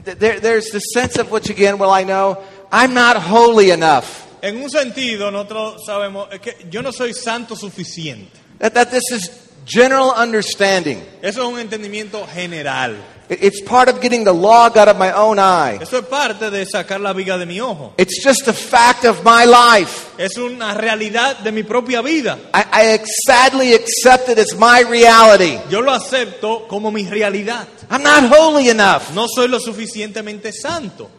There, 0.04 0.40
there's 0.42 0.70
the 0.72 0.80
sense 0.80 1.18
of 1.20 1.32
which, 1.32 1.50
again, 1.50 1.78
well, 1.78 1.92
I 1.92 2.04
know 2.04 2.38
I'm 2.72 2.94
not 2.94 3.16
holy 3.18 3.72
enough. 3.72 4.25
En 4.46 4.62
un 4.62 4.70
sentido, 4.70 5.32
nosotros 5.32 5.82
sabemos 5.86 6.28
es 6.32 6.40
que 6.40 6.68
yo 6.70 6.82
no 6.84 6.92
soy 6.92 7.14
santo 7.14 7.56
suficiente. 7.56 8.38
That, 8.60 8.74
that 8.74 8.90
this 8.92 9.04
is 9.12 9.32
general 9.66 10.12
understanding. 10.16 11.02
Eso 11.22 11.42
es 11.48 11.54
un 11.54 11.60
entendimiento 11.60 12.26
general. 12.28 12.96
It- 13.28 13.40
It's 13.44 13.62
part 13.64 13.90
of 13.90 14.00
getting 14.00 14.24
the 14.24 14.32
log 14.32 14.78
out 14.78 14.88
of 14.88 14.98
my 14.98 15.12
own 15.12 15.40
eye. 15.40 15.80
Eso 15.82 15.98
es 15.98 16.06
parte 16.06 16.52
de 16.52 16.64
sacar 16.68 17.00
la 17.02 17.12
viga 17.12 17.40
de 17.40 17.48
mi 17.48 17.60
ojo. 17.60 17.96
It's 17.98 18.24
just 18.24 18.48
a 18.48 18.54
fact 18.54 19.04
of 19.04 19.24
my 19.26 19.46
life. 19.46 20.10
Es 20.20 20.38
una 20.38 20.76
realidad 20.76 21.40
de 21.40 21.52
mi 21.52 21.64
propia 21.64 22.02
vida. 22.04 22.38
I, 22.54 22.94
I 22.94 23.00
sadly 23.26 23.74
accept 23.74 24.30
it 24.30 24.38
as 24.38 24.54
my 24.56 24.84
reality. 24.88 25.58
Yo 25.72 25.82
lo 25.82 25.92
acepto 25.92 26.68
como 26.68 26.92
mi 26.92 27.04
realidad. 27.10 27.68
I'm 27.90 28.04
not 28.04 28.26
holy 28.32 28.70
enough. 28.70 29.12
No 29.16 29.26
soy 29.28 29.48
lo 29.48 29.60
suficientemente 29.60 30.52
santo. 30.54 31.10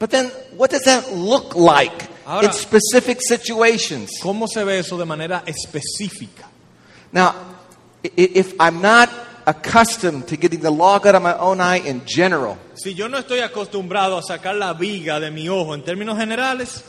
But 0.00 0.10
then, 0.10 0.30
what 0.56 0.70
does 0.70 0.82
that 0.82 1.12
look 1.12 1.54
like 1.54 2.08
Ahora- 2.28 2.46
in 2.46 2.52
specific 2.52 3.20
situations? 3.22 4.10
¿Cómo 4.22 4.46
se 4.46 4.62
ve 4.62 4.78
eso 4.80 4.98
de 4.98 5.06
manera 5.06 5.42
específica? 5.46 6.46
Now, 7.10 7.34
if 8.02 8.54
I'm 8.60 8.82
not 8.82 9.08
accustomed 9.46 10.26
to 10.28 10.36
getting 10.36 10.60
the 10.60 10.70
log 10.70 11.06
out 11.06 11.14
of 11.14 11.22
my 11.22 11.32
own 11.38 11.58
eye 11.60 11.78
in 11.78 12.02
general, 12.06 12.58
Si 12.74 12.94
yo 12.94 13.08
no 13.08 13.16
estoy 13.18 13.40
acostumbrado 13.40 14.18
a 14.18 14.22
sacar 14.22 14.54
la 14.56 14.74
viga 14.74 15.18
de 15.18 15.30
mi 15.30 15.48
ojo 15.48 15.74
en 15.74 15.82
términos 15.82 16.18
generales, 16.18 16.84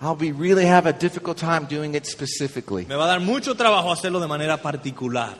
I'll 0.00 0.14
be 0.14 0.30
really 0.32 0.64
have 0.64 0.86
a 0.86 0.92
difficult 0.92 1.38
time 1.38 1.66
doing 1.68 1.94
it 1.94 2.06
specifically. 2.06 2.84
me 2.86 2.94
va 2.94 3.04
a 3.04 3.08
dar 3.08 3.20
mucho 3.20 3.54
trabajo 3.56 3.90
hacerlo 3.92 4.20
de 4.20 4.28
manera 4.28 4.56
particular. 4.58 5.34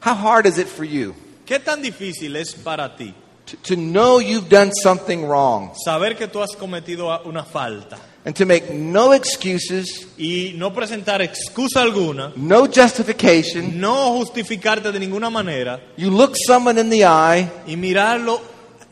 How 0.00 0.14
hard 0.14 0.46
is 0.46 0.58
it 0.58 0.68
for 0.68 0.84
you 0.84 1.14
¿Qué 1.46 1.58
tan 1.58 1.82
difícil 1.82 2.36
es 2.36 2.54
para 2.54 2.94
ti 2.96 3.12
to, 3.46 3.56
to 3.56 3.74
know 3.76 4.18
you've 4.20 4.48
done 4.48 4.70
something 4.72 5.26
wrong 5.26 5.72
saber 5.84 6.14
que 6.16 6.28
tú 6.28 6.42
has 6.42 6.54
cometido 6.56 7.08
una 7.26 7.42
falta 7.44 7.98
and 8.24 8.34
to 8.36 8.46
make 8.46 8.70
no 8.70 9.12
excuses, 9.12 10.06
y 10.18 10.54
no 10.56 10.72
presentar 10.72 11.20
excusa 11.20 11.82
alguna, 11.82 12.32
no 12.36 12.66
justification? 12.66 13.78
no 13.80 14.18
justificarte 14.18 14.90
de 14.92 14.98
ninguna 15.00 15.30
manera 15.30 15.78
You 15.96 16.10
look 16.10 16.34
someone 16.36 16.78
in 16.78 16.88
the 16.90 17.04
eye, 17.04 17.50
y 17.66 17.76
mirarlo 17.76 18.40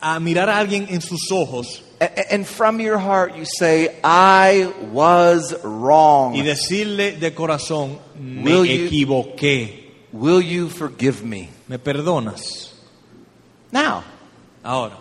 a 0.01 0.19
mirar 0.19 0.49
a 0.49 0.57
alguien 0.59 0.87
en 0.89 1.01
sus 1.01 1.31
ojos 1.31 1.81
a- 1.99 2.05
a- 2.05 2.33
and 2.35 2.45
from 2.45 2.79
your 2.81 2.97
heart 2.99 3.35
you 3.37 3.45
say, 3.45 3.95
I 4.03 4.67
was 4.91 5.55
wrong. 5.63 6.35
y 6.35 6.41
decirle 6.41 7.13
de 7.19 7.33
corazón, 7.33 7.97
me 8.19 8.43
Will 8.43 8.65
you- 8.65 8.85
equivoqué, 8.87 9.79
Will 10.11 10.41
you 10.43 10.69
forgive 10.69 11.23
me? 11.23 11.49
me 11.67 11.77
perdonas. 11.79 12.69
Now, 13.71 14.03
Ahora, 14.63 14.93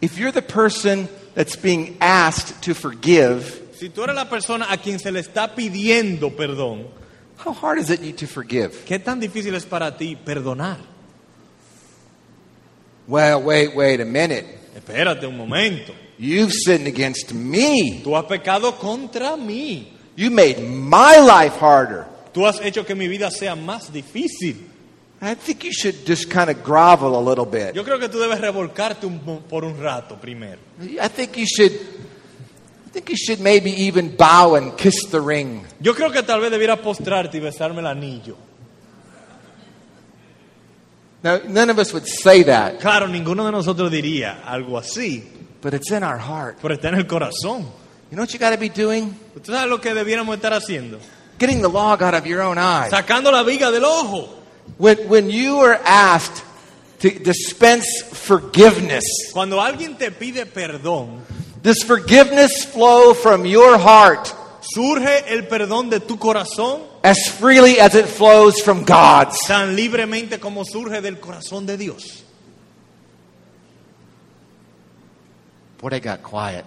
if 0.00 0.18
you're 0.18 0.30
the 0.32 0.42
person 0.42 1.08
that's 1.34 1.56
being 1.56 1.96
asked 2.00 2.62
to 2.62 2.74
forgive, 2.74 3.60
si 3.74 3.88
tú 3.88 4.04
eres 4.04 4.14
la 4.14 4.28
persona 4.28 4.66
a 4.70 4.76
quien 4.76 4.98
se 4.98 5.10
le 5.10 5.20
está 5.20 5.54
pidiendo 5.54 6.36
perdón, 6.36 6.86
how 7.44 7.52
hard 7.52 7.78
is 7.78 7.90
it 7.90 8.16
to 8.16 8.26
forgive? 8.26 8.84
¿qué 8.86 8.98
tan 8.98 9.20
difícil 9.20 9.54
es 9.54 9.64
para 9.64 9.96
ti 9.96 10.16
perdonar? 10.16 10.78
Well, 13.08 13.42
wait, 13.42 13.74
wait 13.74 14.00
a 14.00 14.04
minute. 14.04 14.46
Espérate 14.74 15.26
un 15.26 15.36
momento. 15.36 15.92
You've 16.18 16.52
sinned 16.52 16.86
against 16.86 17.34
me. 17.34 18.00
Tú 18.02 18.16
has 18.16 18.26
pecado 18.26 18.78
contra 18.78 19.36
mí. 19.36 19.88
You 20.14 20.30
made 20.30 20.60
my 20.60 21.18
life 21.18 21.56
harder. 21.56 22.06
Tú 22.32 22.46
has 22.46 22.60
hecho 22.60 22.84
que 22.86 22.94
mi 22.94 23.08
vida 23.08 23.30
sea 23.30 23.56
más 23.56 23.92
difícil. 23.92 24.68
I 25.24 25.34
think 25.36 25.62
you 25.62 25.72
should 25.72 26.04
just 26.04 26.28
kind 26.28 26.50
of 26.50 26.64
grovel 26.64 27.16
a 27.16 27.22
little 27.22 27.46
bit. 27.46 27.74
Yo 27.76 27.84
creo 27.84 27.98
que 28.00 28.08
tú 28.08 28.18
debes 28.18 28.40
revolcarte 28.40 29.06
un- 29.06 29.20
por 29.48 29.64
un 29.64 29.80
rato 29.80 30.16
primero. 30.20 30.58
I 30.80 31.08
think 31.08 31.36
you 31.36 31.46
should. 31.46 31.70
I 31.72 32.90
think 32.92 33.08
you 33.08 33.16
should 33.16 33.40
maybe 33.40 33.70
even 33.70 34.16
bow 34.16 34.56
and 34.56 34.76
kiss 34.76 35.06
the 35.10 35.20
ring. 35.20 35.64
Yo 35.80 35.94
creo 35.94 36.10
que 36.12 36.22
tal 36.24 36.40
vez 36.40 36.50
debiera 36.50 36.76
postrarte 36.82 37.36
y 37.38 37.40
besarme 37.40 37.80
el 37.80 37.86
anillo. 37.86 38.36
Now, 41.22 41.38
none 41.46 41.70
of 41.70 41.78
us 41.78 41.92
would 41.92 42.06
say 42.06 42.42
that, 42.44 42.80
Claro, 42.80 43.06
ninguno 43.06 43.44
de 43.46 43.52
nosotros 43.52 43.90
diría 43.92 44.42
algo 44.44 44.76
así, 44.76 45.22
but 45.62 45.72
it's 45.72 45.90
in 45.92 46.02
our 46.02 46.18
heart. 46.18 46.58
pero 46.60 46.74
está 46.74 46.88
en 46.88 46.96
el 46.96 47.06
corazón. 47.06 47.62
You 48.10 48.16
know 48.16 48.24
what 48.24 48.32
you 48.32 48.38
got 48.40 48.50
to 48.50 48.58
be 48.58 48.68
doing? 48.68 49.14
¿Usted 49.36 49.52
sabe 49.54 49.68
lo 49.70 49.80
que 49.80 49.94
debiéramos 49.94 50.34
estar 50.34 50.52
haciendo? 50.52 50.98
Getting 51.38 51.62
the 51.62 51.68
log 51.68 52.02
out 52.02 52.14
of 52.14 52.26
your 52.26 52.40
own 52.42 52.58
eye. 52.58 52.90
Sacando 52.90 53.30
la 53.30 53.44
viga 53.44 53.70
del 53.70 53.84
ojo. 53.84 54.41
When, 54.78 55.08
when 55.08 55.30
you 55.30 55.58
are 55.58 55.78
asked 55.84 56.42
to 57.00 57.10
dispense 57.10 57.86
forgiveness, 58.12 59.04
Cuando 59.32 59.60
alguien 59.60 59.96
te 59.98 60.10
pide 60.10 60.46
perdón, 60.46 61.20
Does 61.62 61.82
forgiveness 61.82 62.64
flow 62.64 63.14
from 63.14 63.44
your 63.46 63.78
heart 63.78 64.32
¿Surge 64.62 65.24
el 65.28 65.46
perdón 65.48 65.90
de 65.90 66.00
tu 66.00 66.18
corazón 66.18 66.82
as 67.02 67.28
freely 67.28 67.80
as 67.80 67.96
it 67.96 68.06
flows 68.06 68.60
from 68.60 68.84
God's? 68.84 69.36
tan 69.46 69.74
libremente 69.74 70.38
como 70.38 70.64
surge 70.64 71.00
del 71.00 71.18
corazón 71.18 71.66
de 71.66 71.76
Dios? 71.76 72.22
Boy, 75.78 75.90
they 75.90 76.00
got 76.00 76.22
quiet. 76.22 76.64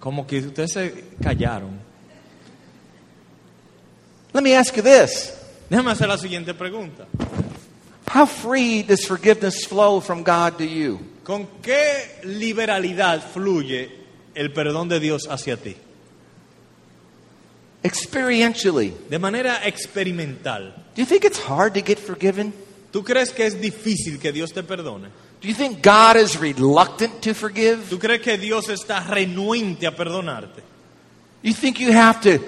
Como 0.00 0.26
que 0.26 0.38
ustedes 0.38 0.72
se 0.72 1.04
callaron. 1.22 1.78
Let 4.32 4.42
me 4.42 4.54
ask 4.54 4.74
you 4.74 4.82
this. 4.82 5.32
Déjame 5.74 5.90
hacer 5.90 6.06
la 6.06 6.16
siguiente 6.16 6.54
pregunta. 6.54 7.04
How 8.06 8.26
free 8.26 8.84
does 8.84 9.04
forgiveness 9.04 9.66
flow 9.66 10.00
from 10.00 10.22
God 10.22 10.56
to 10.58 10.64
you? 10.64 11.00
¿Con 11.24 11.48
qué 11.60 12.20
liberalidad 12.22 13.20
fluye 13.20 13.90
el 14.36 14.52
perdón 14.52 14.88
de 14.88 15.00
Dios 15.00 15.26
hacia 15.28 15.56
ti? 15.56 15.74
Experientially. 17.82 18.94
De 19.10 19.18
manera 19.18 19.66
experimental. 19.66 20.76
Do 20.94 21.02
you 21.02 21.06
think 21.06 21.24
it's 21.24 21.40
hard 21.40 21.74
to 21.74 21.80
get 21.80 21.98
forgiven? 21.98 22.52
¿Tú 22.92 23.02
crees 23.02 23.32
que 23.32 23.44
es 23.44 23.60
difícil 23.60 24.20
que 24.20 24.30
Dios 24.30 24.52
te 24.52 24.62
perdone? 24.62 25.08
Do 25.40 25.48
you 25.48 25.54
think 25.54 25.82
God 25.82 26.16
is 26.16 26.38
reluctant 26.38 27.20
to 27.22 27.34
forgive? 27.34 27.90
¿Tú 27.90 27.98
crees 27.98 28.20
que 28.20 28.38
Dios 28.38 28.68
está 28.68 29.00
renuente 29.00 29.88
a 29.88 29.96
perdonarte? 29.96 30.62
You 31.42 31.52
think 31.52 31.80
you 31.80 31.90
have 31.90 32.20
to 32.20 32.38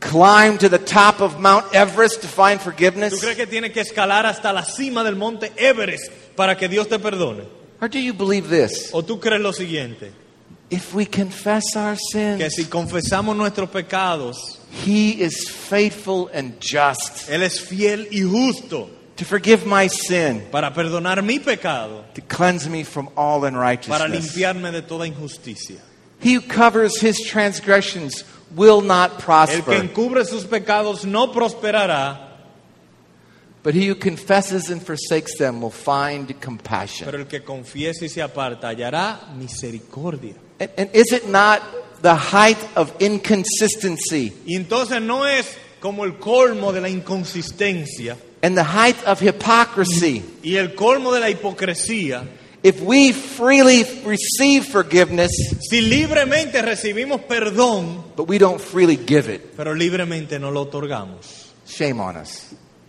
climb 0.00 0.58
to 0.58 0.68
the 0.68 0.78
top 0.78 1.20
of 1.20 1.38
Mount 1.38 1.74
Everest 1.74 2.22
to 2.22 2.28
find 2.28 2.58
¿Tú 2.60 2.64
forgiveness? 2.64 3.20
crees 3.20 3.36
que 3.36 3.46
tienes 3.46 3.72
que 3.72 3.80
escalar 3.82 4.26
hasta 4.26 4.52
la 4.52 4.64
cima 4.64 5.04
del 5.04 5.16
monte 5.16 5.52
Everest 5.56 6.10
para 6.36 6.56
que 6.56 6.68
Dios 6.68 6.88
te 6.88 6.98
perdone? 6.98 7.44
Or 7.80 7.88
do 7.88 7.98
you 7.98 8.12
believe 8.12 8.48
this? 8.48 8.90
¿O 8.92 9.02
tú 9.02 9.20
crees 9.20 9.40
lo 9.40 9.52
siguiente? 9.52 10.12
If 10.70 10.94
we 10.94 11.04
confess 11.04 11.74
our 11.76 11.96
sins, 11.96 12.38
Que 12.38 12.48
si 12.50 12.64
confesamos 12.66 13.36
nuestros 13.36 13.68
pecados, 13.70 14.58
He 14.86 15.20
is 15.22 15.48
faithful 15.48 16.30
and 16.32 16.54
just 16.60 17.28
Él 17.28 17.42
es 17.42 17.58
fiel 17.60 18.06
y 18.10 18.22
justo 18.22 18.88
to 19.16 19.24
forgive 19.24 19.66
my 19.66 19.88
sin, 19.88 20.42
para 20.50 20.72
perdonar 20.72 21.22
mi 21.22 21.38
pecado, 21.40 22.04
to 22.14 22.22
cleanse 22.22 22.68
me 22.70 22.84
from 22.84 23.08
all 23.16 23.44
unrighteousness. 23.44 23.98
para 23.98 24.08
limpiarme 24.08 24.70
de 24.70 24.80
toda 24.82 25.06
injusticia. 25.06 25.76
He 26.20 26.34
who 26.34 26.40
covers 26.42 27.00
his 27.00 27.18
transgressions 27.28 28.24
will 28.54 28.80
not 28.80 29.12
El 29.12 29.16
que 29.16 29.24
prosper, 29.24 29.74
encubre 29.74 30.24
sus 30.24 30.44
pecados 30.44 31.04
no 31.04 31.32
prosperará, 31.32 32.28
but 33.62 33.74
he 33.74 33.86
who 33.86 33.94
confesses 33.94 34.70
and 34.70 34.82
forsakes 34.82 35.36
them 35.38 35.60
will 35.60 35.70
find 35.70 36.34
compassion. 36.40 37.06
pero 37.06 37.18
el 37.18 37.26
que 37.26 37.42
confiese 37.42 38.06
y 38.06 38.08
se 38.08 38.22
aparta 38.22 38.68
hallará 38.68 39.32
misericordia. 39.36 40.34
And, 40.58 40.70
and 40.76 40.90
is 40.94 41.12
it 41.12 41.28
not 41.28 41.62
the 42.02 42.14
height 42.14 42.58
of 42.76 42.92
inconsistency 43.00 44.32
Y 44.46 44.56
entonces 44.56 45.00
no 45.02 45.26
es 45.26 45.56
como 45.80 46.04
el 46.04 46.18
colmo 46.18 46.72
de 46.72 46.80
la 46.80 46.88
inconsistencia 46.88 48.16
and 48.42 48.56
the 48.56 48.64
height 48.64 48.96
of 49.06 49.20
hypocrisy 49.20 50.22
y 50.42 50.56
el 50.56 50.74
colmo 50.74 51.12
de 51.12 51.20
la 51.20 51.30
hipocresía 51.30 52.24
if 52.62 52.80
we 52.82 53.12
freely 53.12 53.84
receive 54.04 54.64
forgiveness, 54.66 55.30
si 55.60 55.80
libremente 55.80 56.60
recibimos 56.62 57.20
perdón, 57.22 58.14
but 58.16 58.28
we 58.28 58.38
don't 58.38 58.60
freely 58.60 58.96
give 58.96 59.28
it? 59.32 59.54
pero 59.56 59.74
libremente 59.74 60.38
no 60.38 60.50
lo 60.50 60.62
otorgamos. 60.62 61.52
Shame 61.66 62.00
on 62.00 62.16
us. 62.16 62.48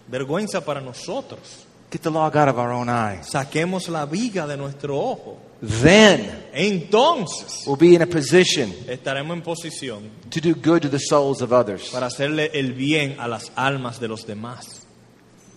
Vergüenza 0.09 0.63
para 0.65 0.81
nosotros. 0.81 1.65
Get 1.91 2.01
the 2.03 2.09
log 2.09 2.35
out 2.37 2.47
of 2.47 2.57
our 2.57 2.71
own 2.71 2.89
eyes. 2.89 3.27
Saquemos 3.29 3.89
la 3.89 4.05
viga 4.05 4.47
de 4.47 4.55
nuestro 4.57 4.97
ojo. 4.97 5.37
Then 5.61 6.45
Entonces 6.53 7.63
we'll 7.67 7.75
be 7.77 7.93
in 7.93 8.01
a 8.01 8.07
position 8.07 8.73
estaremos 8.87 9.33
en 9.37 9.43
posición 9.43 10.09
to 10.31 10.41
do 10.41 10.55
good 10.55 10.81
to 10.81 10.89
the 10.89 10.97
souls 10.99 11.41
of 11.41 11.51
others. 11.53 11.89
para 11.91 12.07
hacerle 12.07 12.49
el 12.53 12.73
bien 12.73 13.17
a 13.19 13.27
las 13.27 13.51
almas 13.55 13.99
de 13.99 14.07
los 14.07 14.25
demás. 14.25 14.80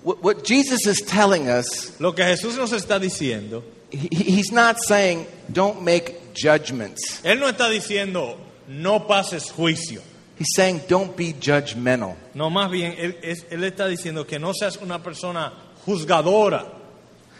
What, 0.04 0.44
Jesus 0.44 0.86
is 0.86 1.00
telling 1.00 1.48
us, 1.48 1.98
Lo 1.98 2.12
que 2.12 2.24
Jesús 2.24 2.58
nos 2.58 2.72
está 2.72 2.98
diciendo, 3.00 3.62
he, 3.90 4.08
he's 4.10 4.52
not 4.52 4.76
saying 4.78 5.26
don't 5.50 5.82
make 5.82 6.34
judgments. 6.34 7.22
Él 7.24 7.40
no 7.40 7.48
está 7.48 7.70
diciendo 7.70 8.36
no 8.68 9.06
pases 9.06 9.50
juicio. 9.50 10.02
He's 10.36 10.54
saying 10.54 10.82
don't 10.88 11.16
be 11.16 11.32
judgmental. 11.32 12.16
No, 12.34 12.50
más 12.50 12.70
bien, 12.70 12.94
Él, 12.98 13.16
él 13.50 13.64
está 13.64 13.86
diciendo 13.86 14.26
que 14.26 14.38
no 14.38 14.52
seas 14.52 14.76
una 14.76 15.02
persona 15.02 15.54
juzgadora. 15.86 16.66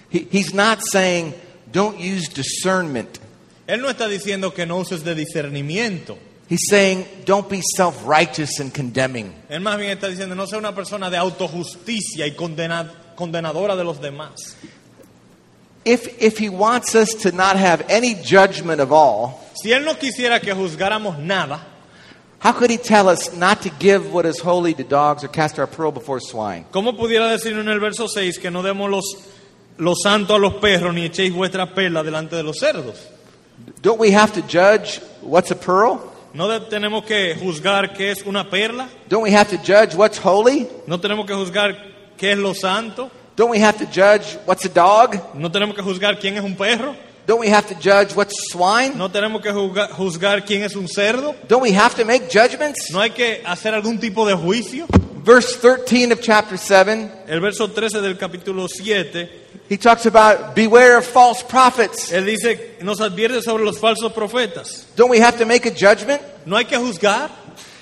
He, 0.09 0.27
he's 0.31 0.55
not 0.55 0.81
saying 0.81 1.35
don't 1.71 1.99
use 1.99 2.29
discernment. 2.29 3.19
Él 3.67 3.83
no 3.83 3.91
está 3.91 4.09
diciendo 4.09 4.55
que 4.55 4.65
no 4.65 4.79
uses 4.79 5.05
de 5.05 5.15
discernimiento. 5.15 6.17
He's 6.49 6.69
saying 6.69 7.07
don't 7.25 7.49
be 7.49 7.63
self 7.77 8.07
righteous 8.07 8.61
and 8.61 8.73
condemning. 8.73 9.33
Él 9.49 9.61
más 9.61 9.79
bien 9.79 9.91
está 9.91 10.09
diciendo 10.09 10.35
no 10.35 10.47
sea 10.47 10.59
una 10.59 10.75
persona 10.75 11.09
de 11.11 11.17
autojusticia 11.17 12.27
y 12.27 12.33
condena- 12.33 12.93
condenadora 13.17 13.75
de 13.77 13.85
los 13.85 14.01
demás. 14.01 14.57
If, 15.87 16.21
if 16.23 16.39
he 16.39 16.49
wants 16.49 16.95
us 16.95 17.15
to 17.23 17.33
not 17.33 17.57
have 17.57 17.85
any 17.91 18.15
judgment 18.15 18.81
of 18.81 18.91
all, 18.93 19.41
Si 19.63 19.71
Él 19.73 19.85
no 19.85 19.95
quisiera 19.95 20.41
que 20.41 20.53
juzgáramos 20.55 21.19
nada, 21.19 21.61
how 22.41 22.53
could 22.53 22.71
he 22.71 22.77
tell 22.79 23.09
us 23.09 23.35
not 23.35 23.63
to 23.63 23.71
give 23.79 24.13
what 24.13 24.27
is 24.27 24.39
holy 24.41 24.75
to 24.75 24.83
dogs 24.85 25.25
or 25.25 25.29
cast 25.29 25.59
our 25.59 25.67
pearl 25.67 25.93
before 25.93 26.21
swine? 26.21 26.65
¿cómo 26.73 26.97
pudiera 26.97 27.29
decir 27.31 27.57
en 27.59 27.69
el 27.69 27.81
verso 27.81 28.07
6 28.09 28.39
que 28.39 28.51
no 28.51 28.63
demos 28.63 28.91
los, 28.91 29.05
los 29.79 30.03
santos 30.03 30.37
a 30.37 30.39
los 30.39 30.55
perros 30.55 30.93
ni 30.95 31.07
echéis 31.07 31.33
vuestras 31.35 31.71
perlas 31.71 32.05
delante 32.05 32.37
de 32.37 32.43
los 32.43 32.59
cerdos? 32.59 32.97
Don't 33.83 33.99
we 34.01 34.11
have 34.11 34.33
to 34.33 34.43
judge 34.43 35.01
what's 35.23 35.51
a 35.51 35.57
pearl? 35.57 36.01
¿No 36.35 36.61
tenemos 36.63 37.05
que 37.05 37.37
juzgar 37.37 37.93
qué 37.93 38.11
es 38.11 38.23
una 38.23 38.51
perla? 38.51 38.89
Don't 39.09 39.23
we 39.23 39.33
have 39.33 39.57
to 39.57 39.57
judge 39.57 39.95
what's 39.95 40.19
holy? 40.19 40.67
¿No 40.85 40.99
tenemos 40.99 41.27
que 41.27 41.33
juzgar 41.33 41.77
qué 42.19 42.33
es 42.33 42.39
lo 42.39 42.53
santo? 42.53 43.09
Don't 43.37 43.53
we 43.53 43.63
have 43.63 43.79
to 43.79 43.85
judge 43.87 44.37
what's 44.45 44.65
a 44.65 44.69
dog? 44.69 45.15
¿No 45.35 45.49
tenemos 45.49 45.77
que 45.77 45.83
juzgar 45.83 46.19
quién 46.19 46.37
es 46.37 46.43
un 46.43 46.57
perro? 46.57 46.97
Don't 47.25 47.41
we 47.41 47.49
have 47.49 47.69
to 47.69 47.77
judge 47.77 48.17
what's 48.17 48.35
swine? 48.51 48.97
¿No 48.97 49.09
tenemos 49.09 49.43
que 49.43 49.53
juzgar, 49.53 49.93
juzgar 49.93 50.45
quién 50.45 50.65
es 50.65 50.75
un 50.75 50.89
cerdo? 50.89 51.37
Don't 51.49 51.63
we 51.63 51.73
have 51.73 51.95
to 51.95 52.05
make 52.05 52.27
judgments? 52.29 52.91
¿No 52.91 52.99
hay 53.01 53.11
que 53.11 53.41
hacer 53.47 53.73
algún 53.73 54.01
tipo 54.01 54.27
de 54.27 54.35
juicio? 54.35 54.87
Verse 55.25 55.57
13 55.57 56.13
of 56.13 56.21
chapter 56.21 56.59
7, 56.59 57.11
El 57.29 57.41
verso 57.41 57.67
13 57.69 58.03
del 58.03 58.17
capítulo 58.19 58.69
7, 58.69 59.27
he 59.71 59.79
talks 59.79 60.05
about 60.05 60.55
beware 60.55 60.99
of 60.99 61.07
false 61.07 61.43
prophets. 61.43 62.13
él 62.13 62.27
dice, 62.27 62.77
nos 62.83 63.01
advierte 63.01 63.41
sobre 63.43 63.65
los 63.65 63.79
falsos 63.79 64.13
profetas. 64.13 64.85
Don't 64.97 65.09
we 65.11 65.19
have 65.21 65.39
to 65.39 65.47
make 65.47 65.65
a 65.65 65.71
judgment? 65.71 66.21
¿No 66.45 66.57
hay 66.57 66.65
que 66.67 66.77
juzgar? 66.77 67.31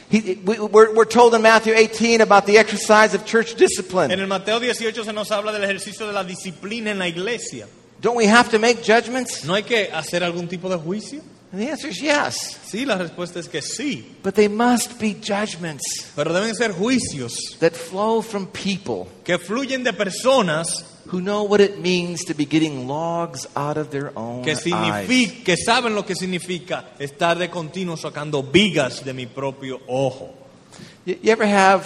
He, 0.08 0.38
we, 0.44 0.56
we're, 0.60 0.94
we're 0.94 1.04
told 1.04 1.34
in 1.34 1.42
Matthew 1.42 1.74
18 1.74 2.20
about 2.20 2.46
the 2.46 2.58
exercise 2.58 3.12
of 3.12 3.24
church 3.26 3.52
En 3.52 3.58
discipline. 3.58 4.10
el 4.12 4.26
Mateo 4.28 4.60
18 4.60 5.02
se 5.04 5.12
nos 5.12 5.32
habla 5.32 5.50
del 5.52 5.64
ejercicio 5.64 6.06
de 6.06 6.12
la 6.12 6.22
disciplina 6.22 6.92
en 6.92 6.98
la 7.00 7.08
iglesia. 7.08 7.66
Don't 8.00 8.16
we 8.16 8.26
have 8.26 8.50
to 8.50 8.60
make 8.60 8.84
judgments? 8.84 9.44
¿No 9.44 9.54
hay 9.54 9.64
que 9.64 9.90
hacer 9.92 10.22
algún 10.22 10.46
tipo 10.48 10.68
de 10.68 10.76
juicio? 10.76 11.20
And 11.52 11.60
the 11.60 11.68
answer 11.68 11.88
is 11.88 12.00
yes. 12.00 12.34
Sí, 12.64 12.86
la 12.86 12.96
respuesta 12.96 13.38
es 13.38 13.46
que 13.46 13.60
sí. 13.60 14.04
But 14.22 14.34
they 14.34 14.48
must 14.48 14.98
be 14.98 15.14
judgments 15.14 16.10
Pero 16.16 16.32
deben 16.32 16.54
ser 16.54 16.72
juicios 16.72 17.58
that 17.60 17.74
flow 17.74 18.22
from 18.22 18.46
people 18.46 19.06
que 19.22 19.38
fluyen 19.38 19.84
de 19.84 19.92
personas 19.92 20.82
who 21.12 21.20
know 21.20 21.42
what 21.42 21.60
it 21.60 21.78
means 21.78 22.24
to 22.24 22.34
be 22.34 22.46
getting 22.46 22.88
logs 22.88 23.46
out 23.54 23.76
of 23.76 23.90
their 23.90 24.12
own 24.16 24.42
que, 24.42 24.52
eyes. 24.52 24.62
significa, 24.62 25.44
que 25.44 25.56
saben 25.58 25.94
lo 25.94 26.06
que 26.06 26.14
significa 26.14 26.86
estar 26.98 27.38
de 27.38 27.50
continuo 27.50 27.98
sacando 27.98 28.42
vigas 28.42 29.04
de 29.04 29.12
mi 29.12 29.26
propio 29.26 29.78
ojo. 29.86 30.32
You, 31.04 31.18
you 31.22 31.32
ever 31.32 31.46
have 31.46 31.84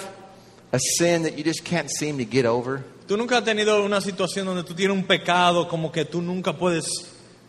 a 0.73 0.79
sin 0.79 1.25
that 1.25 1.37
you 1.37 1.43
just 1.43 1.65
can't 1.65 1.91
seem 1.91 2.19
to 2.19 2.25
get 2.25 2.47
over? 2.47 2.85
Tú 3.09 3.17
nunca 3.17 3.39
has 3.39 3.45
tenido 3.45 3.85
una 3.85 4.01
situación 4.01 4.47
donde 4.47 4.63
tú 4.63 4.75
tienes 4.75 4.97
un 4.97 5.05
pecado 5.05 5.67
como 5.67 5.91
que 5.91 6.05
tú 6.05 6.23
nunca 6.23 6.53
puedes 6.53 6.87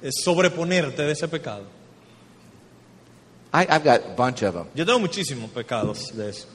eh, 0.02 0.10
sobreponerte 0.12 1.04
de 1.04 1.12
ese 1.12 1.28
pecado. 1.28 1.77
I, 3.54 3.66
I've 3.70 3.84
got 3.84 4.02
a 4.06 4.10
bunch 4.16 4.44
of 4.44 4.54
them. 4.54 4.68
Yo 4.76 4.86
tengo 4.86 5.00
muchísimos 5.00 5.50
pecados 5.50 6.12
de 6.16 6.30
eso. 6.30 6.48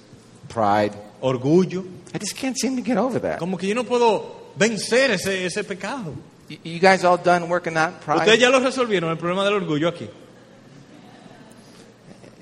Pride. 0.48 0.92
Orgullo. 1.22 1.84
I 2.14 2.18
just 2.18 2.36
can't 2.36 2.58
seem 2.58 2.76
to 2.76 2.82
get 2.82 2.98
over 2.98 3.18
that. 3.20 3.38
Como 3.38 3.56
que 3.56 3.68
yo 3.68 3.74
no 3.74 3.84
puedo 3.84 4.52
vencer 4.58 5.10
ese, 5.10 5.46
ese 5.46 5.64
pecado. 5.64 6.14
You, 6.48 6.58
you 6.64 6.78
guys 6.80 7.04
all 7.04 7.16
done 7.16 7.48
working 7.48 7.74
Ustedes 7.74 8.00
pride? 8.02 8.38
ya 8.38 8.50
lo 8.50 8.60
resolvieron, 8.60 9.10
el 9.10 9.16
problema 9.16 9.44
del 9.44 9.54
orgullo 9.54 9.88
aquí. 9.88 10.08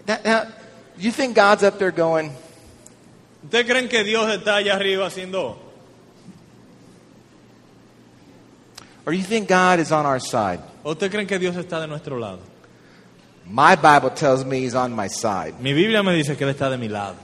Now, 0.09 0.19
now, 0.25 0.47
you 0.99 1.13
think 1.13 1.37
God's 1.37 1.63
up 1.63 1.79
there 1.79 1.93
going, 1.93 2.33
¿Ustedes 3.45 3.67
creen 3.67 3.89
que 3.89 4.03
Dios 4.05 4.29
está 4.31 4.57
allá 4.57 4.75
arriba 4.75 5.07
haciendo... 5.07 5.57
or 9.07 9.13
you 9.13 9.23
think 9.23 9.49
God 9.49 9.79
is 9.79 9.93
on 9.93 10.05
our 10.07 10.21
side? 10.21 10.61
¿O 10.85 10.91
ustedes 10.93 11.11
creen 11.13 11.27
que 11.27 11.39
Dios 11.39 11.57
está 11.57 11.81
de 11.81 11.87
nuestro 11.87 12.19
lado? 12.19 12.41
My 13.51 13.75
Bible 13.75 14.11
tells 14.11 14.45
me 14.45 14.61
He's 14.61 14.75
on 14.75 14.93
my 14.95 15.09
side. 15.09 15.61
Mi 15.61 15.73
Biblia 15.73 16.03
me 16.03 16.13
dice 16.15 16.37
que 16.37 16.47
Él 16.47 16.55
está 16.55 16.71
de 16.71 16.79
mi 16.79 16.89
lado. 16.89 17.17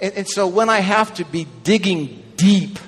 And, 0.00 0.26
so 0.28 0.46
when 0.46 0.68
I 0.68 0.80
have 0.80 1.14
to 1.14 1.24
be 1.24 1.46
digging 1.62 2.22
deep, 2.36 2.78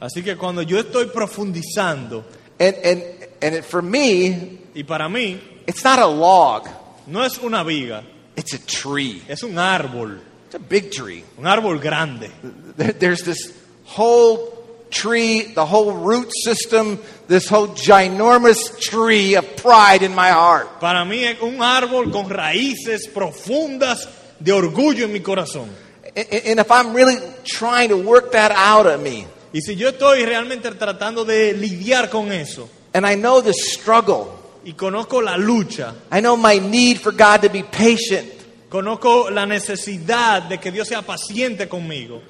Así 0.00 0.22
que 0.22 0.36
cuando 0.36 0.62
yo 0.62 0.78
estoy 0.82 1.06
profundizando, 1.06 2.22
and, 2.60 2.76
and, 2.84 3.02
and 3.42 3.54
it, 3.56 3.64
for 3.64 3.80
me, 3.82 4.58
y 4.74 4.82
para 4.82 5.08
mí, 5.08 5.38
It's 5.66 5.82
not 5.84 5.98
a 5.98 6.06
log, 6.06 6.68
no 7.06 7.22
es 7.22 7.38
una 7.38 7.64
viga, 7.64 8.04
it's 8.36 8.52
a 8.54 8.58
tree. 8.58 9.22
es 9.28 9.42
un 9.42 9.54
árbol, 9.58 10.18
It's 10.46 10.54
a 10.54 10.58
big 10.58 10.90
tree. 10.92 11.24
un 11.38 11.44
árbol 11.44 11.80
grande. 11.80 12.30
There- 12.76 12.92
There's 12.92 13.22
this 13.22 13.52
whole 13.84 14.55
tree, 14.90 15.52
the 15.54 15.64
whole 15.66 15.92
root 15.92 16.30
system, 16.44 16.98
this 17.28 17.48
whole 17.48 17.68
ginormous 17.68 18.78
tree 18.80 19.34
of 19.36 19.44
pride 19.56 20.02
in 20.02 20.14
my 20.14 20.30
heart. 20.30 20.80
Para 20.80 21.04
mí 21.04 21.24
es 21.24 21.40
un 21.42 21.62
árbol 21.62 22.10
con 22.12 22.28
raíces 22.30 23.08
profundas 23.08 24.08
de 24.38 24.52
orgullo 24.52 25.04
en 25.04 25.12
mi 25.12 25.20
corazón. 25.20 25.68
A- 26.16 26.20
a- 26.20 26.50
And 26.50 26.60
if 26.60 26.70
I'm 26.70 26.94
really 26.94 27.16
trying 27.44 27.88
to 27.90 27.96
work 27.96 28.32
that 28.32 28.52
out 28.52 28.86
of 28.86 29.00
me, 29.02 29.26
Y 29.52 29.60
si 29.62 29.74
yo 29.76 29.88
estoy 29.90 30.24
realmente 30.26 30.70
tratando 30.72 31.24
de 31.24 31.52
lidiar 31.54 32.10
con 32.10 32.30
eso 32.32 32.68
and 32.92 33.06
I 33.06 33.14
know 33.16 33.40
the 33.42 33.52
struggle, 33.54 34.26
y 34.64 34.72
conozco 34.72 35.22
la 35.22 35.36
lucha, 35.36 35.94
I 36.12 36.20
know 36.20 36.36
my 36.36 36.58
need 36.58 36.98
for 37.00 37.12
God 37.12 37.42
to 37.42 37.48
be 37.48 37.62
patient, 37.62 38.28
conozco 38.68 39.30
la 39.30 39.46
necesidad 39.46 40.42
de 40.42 40.58
que 40.58 40.70
Dios 40.72 40.88
sea 40.88 41.02
paciente 41.02 41.68
conmigo, 41.68 42.20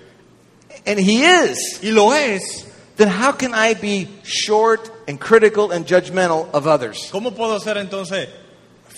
and 0.84 0.98
He 0.98 1.22
is, 1.24 1.80
y 1.82 1.90
lo 1.90 2.12
es, 2.12 2.66
then 2.96 3.08
how 3.08 3.32
can 3.32 3.54
I 3.54 3.74
be 3.74 4.08
short 4.24 4.90
and 5.08 5.18
critical 5.20 5.70
and 5.72 5.86
judgmental 5.86 6.48
of 6.52 6.66
others? 6.66 7.08
¿cómo 7.12 7.32
puedo 7.34 7.58
ser 7.60 7.76
entonces 7.78 8.28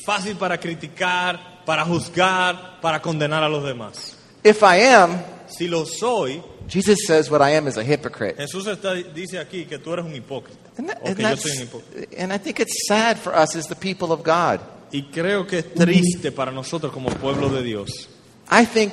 fácil 0.07 0.37
para 0.37 0.59
criticar, 0.59 1.64
para 1.64 1.85
juzgar, 1.85 2.81
para 2.81 3.01
condenar 3.01 3.43
a 3.43 3.49
los 3.49 3.64
demás? 3.64 4.17
If 4.45 4.62
I 4.62 4.77
am, 4.95 5.19
Si 5.49 5.67
lo 5.67 5.87
soy, 5.87 6.43
Jesus 6.69 6.99
says 7.07 7.31
what 7.31 7.41
I 7.41 7.53
am 7.57 7.67
is 7.69 7.79
a 7.79 7.83
hypocrite. 7.83 8.37
Jesús 8.37 8.67
está- 8.67 8.93
dice 9.14 9.38
aquí 9.38 9.64
que 9.67 9.79
tú 9.79 9.95
eres 9.95 10.05
un 10.05 10.14
hipócrita. 10.14 10.59
And, 10.77 10.88
that- 10.91 11.01
and 11.03 11.17
yo 11.19 11.25
that's- 11.25 11.41
soy 11.41 11.53
un 11.57 11.62
hipócrita. 11.67 12.19
and 12.23 12.33
I 12.35 12.37
think 12.38 12.61
it's 12.61 12.87
sad 12.87 13.19
for 13.19 13.35
us 13.35 13.57
as 13.57 13.67
the 13.67 13.75
people 13.75 14.12
of 14.12 14.23
God. 14.23 14.61
Y 14.93 15.05
creo 15.11 15.47
que 15.47 15.59
es 15.61 15.75
triste 15.75 16.33
para 16.33 16.53
nosotros 16.53 16.93
como 16.93 17.09
pueblo 17.09 17.49
de 17.49 17.62
Dios. 17.62 18.09
I 18.51 18.67
think 18.67 18.93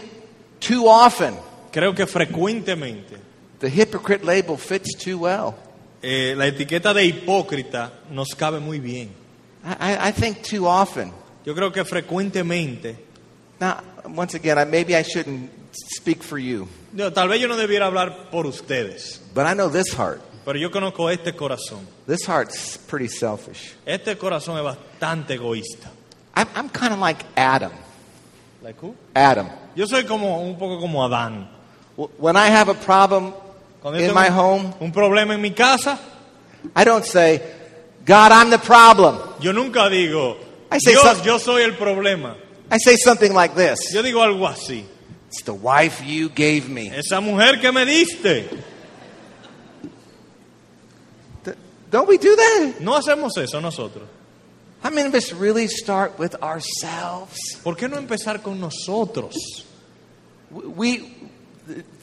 too 0.62 0.88
often 0.88 1.36
Creo 1.76 1.94
que 1.94 2.06
frecuentemente 2.08 3.18
the 3.60 3.70
hypocrite 3.70 4.24
label 4.24 4.56
fits 4.58 4.96
too 4.98 5.18
well. 5.20 5.54
eh, 6.02 6.34
la 6.38 6.48
etiqueta 6.48 6.94
de 6.94 7.04
hipócrita 7.06 7.92
nos 8.12 8.30
cabe 8.34 8.62
muy 8.62 8.80
bien. 8.80 9.10
I, 9.66 9.74
I- 9.94 10.08
I 10.10 10.12
think 10.14 10.42
too 10.42 10.66
often. 10.68 11.12
Yo 11.46 11.54
creo 11.54 11.74
que 11.74 11.84
frecuentemente, 11.84 12.96
Now, 13.60 13.78
once 14.16 14.36
again, 14.36 14.58
I, 14.58 14.64
maybe 14.66 14.96
I 14.96 15.02
shouldn't 15.04 15.50
speak 15.98 16.24
for 16.24 16.38
you, 16.40 16.66
no, 16.94 17.12
tal 17.12 17.28
vez 17.28 17.42
yo 17.42 17.48
no 17.50 17.58
debiera 17.58 17.88
hablar 17.88 18.30
por 18.32 18.46
ustedes, 18.46 19.20
but 19.34 19.46
I 19.46 19.54
know 19.54 19.68
this 19.70 19.94
heart. 19.94 20.22
pero 20.46 20.58
yo 20.58 20.70
conozco 20.72 21.10
este 21.10 21.36
corazón. 21.36 21.80
This 22.08 22.26
heart's 22.26 22.78
pretty 22.88 23.10
selfish. 23.10 23.74
Este 23.86 24.18
corazón 24.18 24.56
es 24.58 24.64
bastante 24.64 25.34
egoísta. 25.34 25.92
I'm, 26.36 26.48
I'm 26.56 26.70
kind 26.70 26.94
of 26.94 27.00
like 27.00 27.26
Adam. 27.36 27.72
Like 28.62 28.80
who? 28.82 28.96
Adam. 29.14 29.50
Yo 29.76 29.86
soy 29.88 30.06
como 30.06 30.40
un 30.42 30.58
poco 30.58 30.80
como 30.80 31.04
Adán. 31.04 31.50
When 31.96 32.36
I 32.36 32.48
have 32.48 32.70
a 32.70 32.74
problem 32.74 33.34
Cuando 33.82 34.00
in 34.00 34.14
my 34.14 34.28
home, 34.30 34.74
un 34.82 34.92
problema 34.92 35.34
en 35.34 35.42
mi 35.42 35.52
casa, 35.52 36.00
I 36.76 36.84
don't 36.84 37.06
say, 37.06 37.42
God, 38.04 38.32
I'm 38.32 38.50
the 38.50 38.58
problem. 38.58 39.18
yo 39.40 39.52
nunca 39.52 39.90
digo, 39.90 40.38
I 40.72 40.80
say 40.80 40.94
Dios, 40.94 41.24
yo 41.24 41.38
soy 41.38 41.64
el 41.64 41.74
problema. 41.74 42.36
I 42.72 42.78
say 42.78 42.96
something 42.96 43.32
like 43.34 43.54
this 43.54 43.94
Yo 43.94 44.02
digo 44.02 44.24
algo 44.24 44.48
así. 44.48 44.84
It's 45.28 45.44
the 45.44 45.54
wife 45.54 46.04
you 46.04 46.30
gave 46.30 46.70
me. 46.70 46.90
Esa 46.90 47.22
mujer 47.22 47.60
que 47.60 47.72
me 47.72 47.86
diste. 47.86 48.64
Don't 51.92 52.08
we 52.08 52.18
do 52.18 52.36
that? 52.36 52.82
No 52.82 52.94
hacemos 52.94 53.38
eso 53.38 53.62
nosotros. 53.62 54.08
How 54.82 54.90
many 54.90 55.08
of 55.08 55.16
us 55.16 55.32
really 55.34 55.68
start 55.68 56.20
with 56.20 56.36
ourselves? 56.42 57.40
¿Por 57.64 57.76
qué 57.76 57.90
no 57.90 57.98
empezar 57.98 58.44
con 58.44 58.60
nosotros? 58.60 59.36
We, 60.52 61.16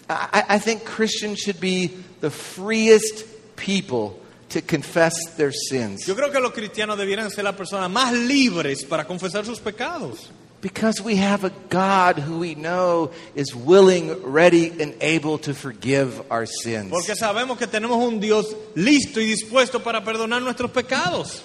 I, 0.09 0.45
I 0.51 0.59
think 0.59 0.85
Christians 0.85 1.39
should 1.39 1.61
be 1.61 1.91
the 2.21 2.31
freest 2.31 3.25
people 3.57 4.19
to 4.51 4.61
confess 4.61 5.15
their 5.37 5.53
sins 5.53 6.07
Yo 6.07 6.15
creo 6.15 6.31
que 6.31 6.41
los 6.41 6.53
cristianos 6.53 6.99
debieran 6.99 7.31
ser 7.31 7.45
las 7.45 7.55
personas 7.55 7.91
más 7.91 8.13
libres 8.13 8.85
para 8.85 9.05
confesar 9.07 9.45
sus 9.47 9.61
pecados. 9.61 10.31
because 10.61 11.01
we 11.01 11.17
have 11.17 11.43
a 11.45 11.51
God 11.71 12.19
who 12.21 12.39
we 12.39 12.55
know 12.55 13.11
is 13.35 13.53
willing, 13.53 14.23
ready, 14.23 14.69
and 14.81 14.95
able 15.01 15.39
to 15.39 15.55
forgive 15.55 16.23
our 16.31 16.47
sins. 16.47 16.89
Porque 16.91 17.17
sabemos 17.17 17.59
que 17.59 17.67
tenemos 17.67 17.97
un 17.99 18.21
Dios 18.21 18.55
listo 18.77 19.21
y 19.21 19.25
dispuesto 19.27 19.83
para 19.83 20.05
perdonar 20.05 20.41
nuestros 20.41 20.71
pecados. 20.71 21.43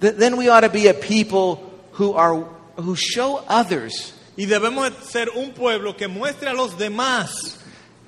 Th- 0.00 0.14
then 0.16 0.36
we 0.38 0.48
ought 0.48 0.60
to 0.62 0.70
be 0.70 0.86
a 0.88 0.94
people 0.94 1.60
who 1.92 2.14
are 2.14 2.46
who 2.76 2.96
show 2.96 3.44
others 3.48 4.14
Y 4.36 4.46
debemos 4.46 4.90
ser 5.10 5.28
un 5.30 5.52
pueblo 5.52 5.96
que 5.96 6.08
muestre 6.08 6.48
a 6.48 6.54
los 6.54 6.76
demás. 6.78 7.58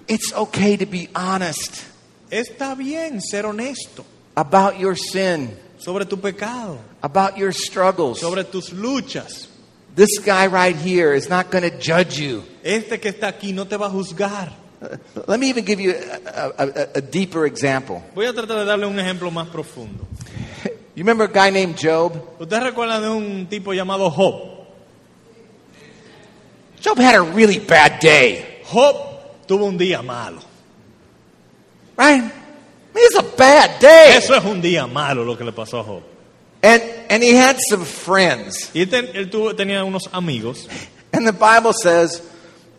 it's 0.09 0.33
okay 0.35 0.77
to 0.77 0.85
be 0.87 1.09
honest 1.15 1.83
Está 2.31 2.75
bien 2.77 3.21
ser 3.23 3.45
honesto 3.47 4.05
about 4.37 4.79
your 4.79 4.97
sin, 4.97 5.57
sobre 5.79 6.05
tu 6.07 6.17
pecado, 6.17 6.79
about 7.03 7.37
your 7.37 7.53
struggles. 7.53 8.19
sobre 8.21 8.45
tus 8.45 8.71
luchas. 8.71 9.49
This 9.95 10.19
guy 10.19 10.47
right 10.49 10.75
here 10.75 11.15
is 11.15 11.29
not 11.29 11.51
going 11.53 11.63
to 11.63 11.71
judge 11.79 12.19
you. 12.19 12.43
Este 12.65 12.99
que 13.01 13.11
está 13.11 13.29
aquí 13.29 13.53
no 13.53 13.67
te 13.67 13.77
va 13.77 13.87
a 13.87 13.91
juzgar. 13.91 14.51
Let 15.29 15.39
me 15.39 15.49
even 15.51 15.65
give 15.65 15.81
you 15.81 15.93
a, 15.95 16.51
a, 16.59 16.65
a, 16.65 16.89
a 16.97 17.01
deeper 17.01 17.47
example. 17.47 18.03
Voy 18.15 18.27
a 18.27 18.33
tratar 18.33 18.59
de 18.59 18.65
darle 18.65 18.87
un 18.87 18.99
ejemplo 18.99 19.31
más 19.31 19.49
profundo. 19.49 20.05
You 20.97 21.03
remember 21.03 21.25
a 21.25 21.29
guy 21.29 21.51
named 21.51 21.77
Job? 21.77 22.13
¿Usted 22.41 22.61
recuerda 22.63 23.01
de 23.01 23.09
un 23.09 23.47
tipo 23.49 23.73
llamado 23.73 24.11
Job? 24.11 24.54
Job 26.85 26.99
had 26.99 27.15
a 27.15 27.23
really 27.23 27.59
bad 27.59 27.99
day, 28.01 28.61
Job 28.65 28.95
tuvo 29.49 29.65
un 29.67 29.79
día 29.79 30.03
malo. 30.05 30.41
right? 31.97 32.21
I 32.23 32.95
mean, 32.95 33.05
it's 33.07 33.17
a 33.17 33.23
bad 33.37 33.81
day. 33.81 34.17
Eso 34.19 34.35
es 34.35 34.45
un 34.45 34.61
día 34.61 34.87
malo 34.87 35.25
lo 35.25 35.35
que 35.37 35.45
le 35.45 35.53
pasó 35.53 35.81
a 35.81 35.83
Job. 35.85 36.03
And, 36.63 36.83
and 37.11 37.23
he 37.23 37.35
had 37.35 37.57
some 37.69 37.85
friends. 37.85 38.71
Y 38.75 38.83
él, 38.87 39.11
él 39.15 39.31
tuvo- 39.31 39.55
tenía 39.57 39.83
unos 39.85 40.09
amigos. 40.13 40.69
And 41.13 41.27
the 41.27 41.33
Bible 41.33 41.73
says 41.73 42.21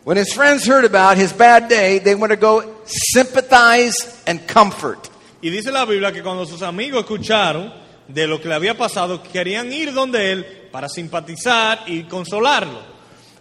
when 0.04 0.16
his 0.16 0.32
friends 0.32 0.64
heard 0.66 0.84
about 0.84 1.16
his 1.16 1.32
bad 1.32 1.68
day, 1.68 1.98
they 1.98 2.14
went 2.14 2.30
to 2.30 2.36
go 2.36 2.62
sympathize 2.84 3.96
and 4.26 4.46
comfort. 4.46 5.08
Y 5.42 5.50
dice 5.50 5.70
la 5.72 5.84
Biblia 5.84 6.12
que 6.12 6.22
cuando 6.22 6.46
sus 6.46 6.62
amigos 6.62 7.00
escucharon 7.02 7.72
de 8.08 8.26
lo 8.26 8.40
que 8.40 8.48
le 8.48 8.54
había 8.54 8.76
pasado, 8.76 9.22
querían 9.22 9.72
ir 9.72 9.92
donde 9.92 10.32
él 10.32 10.44
para 10.70 10.88
simpatizar 10.88 11.82
y 11.86 12.04
consolarlo. 12.04 12.95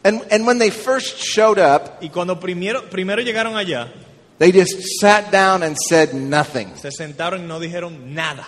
And, 0.06 0.22
and 0.30 0.46
when 0.46 0.60
they 0.60 0.70
first 0.70 1.18
showed 1.18 1.58
up, 1.58 1.98
Y 2.00 2.10
cuando 2.10 2.40
primero, 2.40 2.84
primero 2.92 3.24
llegaron 3.24 3.56
allá, 3.58 3.88
they 4.38 4.52
just 4.52 4.80
sat 5.02 5.32
down 5.32 5.64
and 5.64 5.76
said 5.76 6.14
nothing. 6.14 6.72
se 6.78 6.92
sentaron 6.92 7.42
y 7.42 7.48
no 7.48 7.60
dijeron 7.60 8.14
nada. 8.14 8.46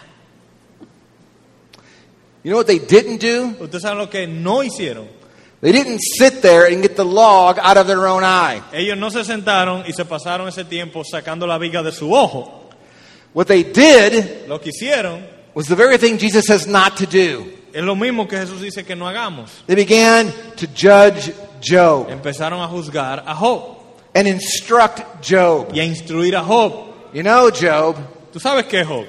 You 2.44 2.52
know 2.52 2.58
what 2.58 2.68
they 2.68 2.78
didn't 2.80 3.18
do? 3.20 3.56
Ustedes 3.60 3.82
saben 3.82 3.98
lo 3.98 4.08
que 4.08 4.28
no 4.28 4.62
hicieron. 4.64 5.08
They 5.60 5.72
didn't 5.72 6.00
sit 6.00 6.44
there 6.44 6.66
and 6.72 6.84
get 6.84 6.96
the 6.96 7.04
log 7.04 7.58
out 7.60 7.78
of 7.78 7.88
their 7.88 8.06
own 8.08 8.24
eye. 8.24 8.62
Ellos 8.72 8.96
no 8.96 9.10
se 9.10 9.24
sentaron 9.24 9.84
y 9.88 9.94
se 9.94 10.06
pasaron 10.06 10.48
ese 10.48 10.64
tiempo 10.64 11.04
sacando 11.04 11.48
la 11.48 11.58
viga 11.58 11.82
de 11.82 11.92
su 11.92 12.14
ojo. 12.14 12.70
What 13.34 13.48
they 13.48 13.64
did 13.64 14.48
Lo 14.48 14.60
que 14.60 14.70
hicieron 14.72 15.26
was 15.56 15.68
the 15.68 15.76
very 15.76 15.98
thing 15.98 16.20
Jesus 16.20 16.46
says 16.46 16.68
not 16.68 16.98
to 16.98 17.08
do. 17.08 17.52
es 17.74 17.84
lo 17.84 17.96
mismo 17.96 18.28
que 18.28 18.38
Jesús 18.38 18.62
dice 18.62 18.86
que 18.86 18.96
no 18.96 19.08
hagamos. 19.08 19.64
They 19.66 19.76
began 19.76 20.32
to 20.58 20.68
judge 20.68 21.34
Job 21.62 22.10
Empezaron 22.10 22.62
a 22.62 22.68
juzgar 22.68 23.24
a 23.26 23.34
Job 23.36 23.78
and 24.14 24.28
instruct 24.28 25.02
Job. 25.22 25.70
y 25.74 25.80
a 25.80 25.84
instruir 25.84 26.36
a 26.36 26.44
Job. 26.44 26.74
You 27.14 27.24
know, 27.24 27.50
Job, 27.52 27.96
¿Tú 28.32 28.40
sabes 28.40 28.66
qué, 28.66 28.84
Job? 28.84 29.06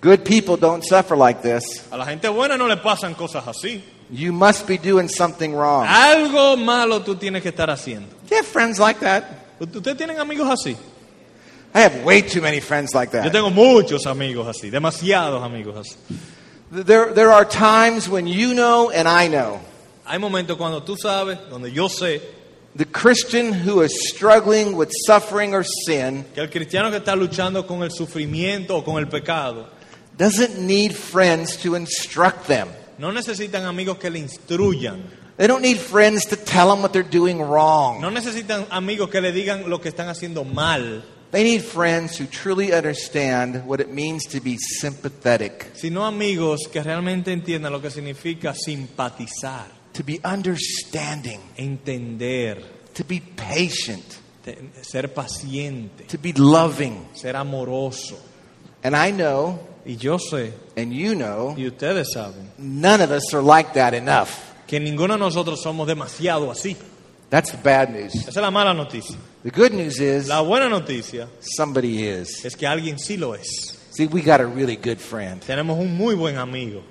good 0.00 0.24
people 0.24 0.56
don't 0.56 0.84
suffer 0.84 1.16
like 1.16 1.42
this. 1.42 1.84
A 1.90 1.96
la 1.96 2.04
gente 2.06 2.28
buena 2.28 2.56
no 2.56 2.66
le 2.66 2.76
pasan 2.76 3.14
cosas 3.14 3.46
así. 3.46 3.82
You 4.10 4.32
must 4.32 4.66
be 4.66 4.78
doing 4.78 5.08
something 5.08 5.52
wrong. 5.54 5.86
Algo 5.86 6.56
malo 6.56 7.00
tú 7.02 7.16
tienes 7.16 7.42
que 7.42 7.50
estar 7.50 7.68
haciendo. 7.68 8.08
You 8.30 8.36
have 8.38 8.46
friends 8.46 8.78
like 8.78 9.00
that? 9.00 9.24
¿Ustedes 9.60 9.96
tienen 9.96 10.18
amigos 10.18 10.48
así? 10.48 10.76
I 11.74 11.80
have 11.80 12.02
way 12.04 12.22
too 12.22 12.40
many 12.40 12.60
friends 12.60 12.94
like 12.94 13.10
that. 13.12 13.24
Yo 13.24 13.30
tengo 13.30 13.50
muchos 13.50 14.06
amigos 14.06 14.46
así, 14.46 14.70
demasiados 14.70 15.42
amigos 15.42 15.76
así. 15.76 15.96
There, 16.70 17.12
there 17.12 17.30
are 17.30 17.44
times 17.44 18.08
when 18.08 18.26
you 18.26 18.54
know 18.54 18.90
and 18.90 19.06
I 19.08 19.28
know 19.28 19.60
Hay 20.08 20.18
momentos 20.18 20.56
cuando 20.56 20.82
tú 20.82 20.96
sabes, 20.96 21.38
donde 21.50 21.70
yo 21.70 21.88
sé, 21.88 22.20
the 22.76 22.86
Christian 22.86 23.52
who 23.52 23.82
is 23.82 23.92
struggling 24.08 24.74
with 24.76 24.88
suffering 25.06 25.54
or 25.54 25.64
sin 25.86 26.24
que 26.34 26.40
el 26.40 26.48
cristiano 26.50 26.90
que 26.90 26.98
está 26.98 27.14
luchando 27.14 27.66
con 27.66 27.82
el 27.82 27.90
sufrimiento 27.90 28.76
o 28.76 28.84
con 28.84 28.98
el 28.98 29.08
pecado, 29.08 29.68
doesn't 30.16 30.58
need 30.58 30.92
friends 30.92 31.56
to 31.58 31.74
instruct 31.76 32.46
them. 32.46 32.68
no 32.98 33.12
necesitan 33.12 33.64
amigos 33.66 33.98
que 33.98 34.10
le 34.10 34.18
instruyan, 34.18 35.02
They 35.36 35.46
don't 35.46 35.62
need 35.62 35.78
friends 35.78 36.24
to 36.30 36.36
tell 36.36 36.68
them 36.70 36.82
what 36.82 36.92
they're 36.92 37.02
doing 37.08 37.40
wrong. 37.40 38.00
no 38.00 38.10
necesitan 38.10 38.66
amigos 38.70 39.08
que 39.08 39.20
le 39.20 39.30
digan 39.32 39.68
lo 39.68 39.80
que 39.80 39.88
están 39.90 40.08
haciendo 40.08 40.44
mal. 40.44 41.02
They 41.30 41.44
need 41.44 41.62
friends 41.62 42.18
who 42.18 42.26
truly 42.26 42.72
understand 42.72 43.66
what 43.66 43.80
it 43.80 43.90
means 43.90 44.24
to 44.28 44.40
be 44.40 44.56
sympathetic, 44.58 45.70
sino 45.74 46.06
amigos 46.06 46.66
que 46.72 46.82
realmente 46.82 47.32
entiendan 47.32 47.70
lo 47.70 47.80
que 47.82 47.90
significa 47.90 48.54
simpatizar, 48.54 49.66
to 49.98 50.04
be 50.04 50.20
understanding, 50.24 51.40
entender, 51.58 52.62
to 52.94 53.04
be 53.04 53.20
patient, 53.20 54.04
ser 54.80 55.08
paciente, 55.08 56.04
to 56.06 56.16
be 56.18 56.32
loving. 56.32 57.08
ser 57.14 57.34
amoroso. 57.36 58.16
And 58.82 58.94
I 58.96 59.10
know, 59.10 59.58
Y 59.84 59.96
yo 59.96 60.18
sé, 60.18 60.52
and 60.76 60.92
you 60.92 61.14
know, 61.14 61.54
y 61.56 61.66
ustedes 61.66 62.12
saben, 62.14 62.50
none 62.58 63.00
of 63.00 63.10
us 63.10 63.32
are 63.34 63.42
like 63.42 63.72
that 63.74 63.92
enough. 63.94 64.30
que 64.68 64.78
ninguno 64.78 65.14
de 65.14 65.18
nosotros 65.18 65.60
somos 65.62 65.86
demasiado 65.88 66.50
así. 66.50 66.76
That's 67.30 67.50
the 67.50 67.58
bad 67.58 67.90
news. 67.90 68.14
Esa 68.14 68.28
es 68.30 68.36
la 68.36 68.50
mala 68.50 68.72
noticia. 68.72 69.16
The 69.42 69.50
good 69.50 69.72
news 69.72 69.98
is 70.00 70.28
La 70.28 70.40
buena 70.42 70.68
noticia 70.68 71.28
somebody 71.40 72.02
is. 72.06 72.44
es 72.44 72.54
que 72.56 72.66
alguien 72.66 72.98
sí 72.98 73.16
lo 73.16 73.34
es. 73.34 73.78
See, 73.90 74.06
we 74.06 74.22
got 74.22 74.40
a 74.40 74.46
really 74.46 74.76
good 74.76 74.98
friend. 74.98 75.42
Tenemos 75.42 75.78
un 75.78 75.96
muy 75.96 76.14
buen 76.14 76.36
amigo, 76.38 76.82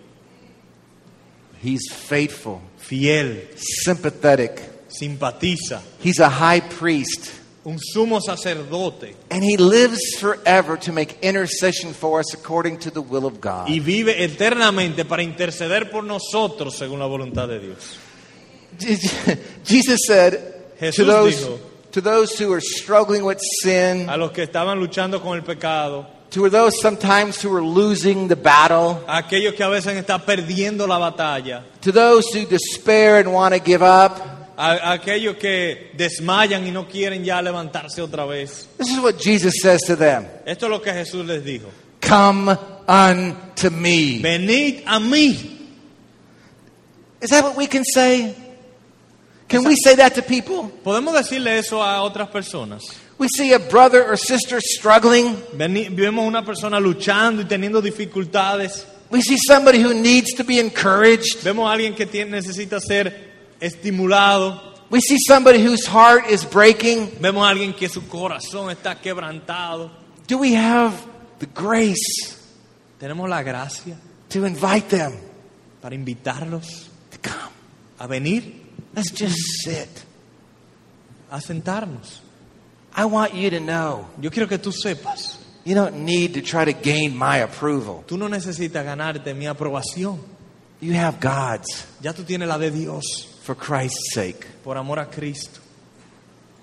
He's 1.61 1.91
faithful, 1.91 2.61
fiel, 2.77 3.41
sympathetic. 3.55 4.61
simpatiza, 4.89 5.81
He's 6.03 6.19
a 6.19 6.29
high 6.29 6.61
priest. 6.61 7.31
un 7.65 7.77
sumo 7.79 8.21
sacerdote 8.21 9.13
And 9.29 9.43
he 9.43 9.57
lives 9.57 9.99
forever 10.17 10.77
to 10.77 10.93
make 10.93 11.17
intercession 11.21 11.93
for 11.93 12.19
us 12.21 12.33
according 12.33 12.79
to 12.79 12.89
the 12.91 13.01
will 13.01 13.25
of 13.25 13.41
God. 13.41 13.67
y 13.69 13.79
vive 13.79 14.23
eternamente 14.23 15.03
para 15.03 15.21
interceder 15.21 15.89
por 15.91 16.03
nosotros 16.05 16.75
según 16.77 16.99
la 16.99 17.07
voluntad 17.07 17.47
de 17.49 17.59
Dios. 17.59 17.97
Jesus 19.65 19.99
said 20.07 20.31
to 20.79 20.85
Jesús 20.85 21.05
those, 21.07 21.35
dijo- 21.45 21.59
to 21.91 22.01
those 22.01 22.37
who 22.39 22.53
are 22.53 22.61
struggling 22.61 23.23
with 23.25 23.39
sin, 23.63 24.07
A 24.09 24.15
los 24.17 24.31
que 24.31 24.43
estaban 24.43 24.79
luchando 24.79 25.21
con 25.21 25.35
el 25.37 25.43
pecado, 25.43 26.07
to 26.31 26.49
those 26.49 26.79
sometimes 26.81 27.41
who 27.41 27.55
are 27.55 27.63
losing 27.63 28.27
the 28.27 28.35
battle, 28.35 29.03
aquellos 29.07 29.53
que 29.55 29.63
a 29.63 29.69
veces 29.69 29.95
están 29.95 30.21
perdiendo 30.21 30.87
la 30.87 30.99
batalla, 30.99 31.63
to 31.81 31.91
those 31.91 32.25
who 32.33 32.45
despair 32.45 33.17
and 33.19 33.31
want 33.31 33.53
to 33.53 33.59
give 33.59 33.81
up, 33.81 34.19
a, 34.57 34.93
aquellos 34.93 35.37
que 35.37 35.91
desmayan 35.95 36.65
y 36.65 36.71
no 36.71 36.87
quieren 36.87 37.23
ya 37.23 37.41
levantarse 37.41 38.01
otra 38.01 38.25
vez. 38.25 38.67
this 38.77 38.89
is 38.89 38.99
what 38.99 39.17
Jesus 39.17 39.53
says 39.61 39.81
to 39.81 39.95
them 39.95 40.25
Esto 40.45 40.65
es 40.65 40.71
lo 40.71 40.81
que 40.81 40.91
Jesús 40.91 41.25
les 41.25 41.43
dijo. 41.43 41.67
Come 42.01 42.57
unto 42.87 43.69
me. 43.69 44.21
Venid 44.21 44.83
a 44.85 44.99
mí. 44.99 45.55
Is 47.19 47.31
that 47.31 47.43
what 47.43 47.57
we 47.57 47.67
can 47.67 47.83
say? 47.83 48.35
Can 49.47 49.63
we 49.63 49.75
say 49.75 49.95
that 49.95 50.13
to 50.15 50.21
people? 50.21 50.71
¿Podemos 50.83 51.13
decirle 51.13 51.57
eso 51.57 51.81
a 51.81 52.01
otras 52.01 52.29
personas? 52.29 52.83
We 53.19 53.27
see 53.29 53.53
a 53.53 53.59
brother 53.59 54.03
or 54.07 54.15
sister 54.15 54.59
struggling. 54.61 55.35
Vemos 55.53 56.25
una 56.27 56.43
persona 56.45 56.79
luchando 56.79 57.41
y 57.41 57.45
teniendo 57.45 57.81
dificultades. 57.81 58.85
We 59.09 59.21
see 59.21 59.37
somebody 59.37 59.81
who 59.81 59.93
needs 59.93 60.33
to 60.35 60.43
be 60.43 60.59
encouraged. 60.59 61.41
Vemos 61.43 61.67
a 61.67 61.73
alguien 61.73 61.95
que 61.95 62.05
tiene- 62.05 62.31
necesita 62.31 62.79
ser 62.79 63.11
estimulado. 63.59 64.61
We 64.89 65.01
see 65.01 65.17
somebody 65.27 65.59
whose 65.65 65.85
heart 65.87 66.29
is 66.29 66.45
breaking. 66.45 67.11
Vemos 67.19 67.45
a 67.45 67.49
alguien 67.49 67.73
que 67.73 67.89
su 67.89 68.07
corazón 68.07 68.69
está 68.69 68.95
quebrantado. 69.01 69.89
Do 70.27 70.37
we 70.37 70.53
have 70.55 70.93
the 71.39 71.47
grace 71.47 72.35
Tenemos 72.99 73.29
la 73.29 73.41
gracia 73.43 73.95
to 74.29 74.45
invite 74.45 74.89
them 74.89 75.13
para 75.81 75.95
invitarlos 75.95 76.89
to 77.11 77.17
come? 77.21 77.51
a 77.99 78.07
venir, 78.07 78.43
Let's 78.95 79.11
just 79.11 79.37
sit. 79.63 79.89
a 81.31 81.39
sentarnos. 81.41 82.21
I 82.97 83.05
want 83.05 83.33
you 83.35 83.49
to 83.51 83.59
know 83.59 84.07
Yo 84.19 84.29
quiero 84.31 84.47
que 84.47 84.57
tú 84.57 84.71
sepas, 84.73 85.37
you 85.63 85.75
don't 85.75 86.03
need 86.03 86.33
to 86.33 86.41
try 86.41 86.65
to 86.65 86.73
gain 86.73 87.15
my 87.15 87.37
approval. 87.43 88.03
tú 88.07 88.17
no 88.17 88.27
necesitas 88.27 88.83
ganarte 88.83 89.33
mi 89.35 89.45
aprobación. 89.45 90.19
You 90.81 90.93
have 90.93 91.19
God's 91.19 91.85
Ya 92.01 92.13
tú 92.13 92.23
tienes 92.23 92.47
la 92.47 92.57
de 92.57 92.71
Dios 92.71 93.03
for 93.43 93.55
Christ's 93.55 94.13
sake. 94.13 94.45
por 94.63 94.77
amor 94.77 94.99
a 94.99 95.05
Cristo. 95.05 95.59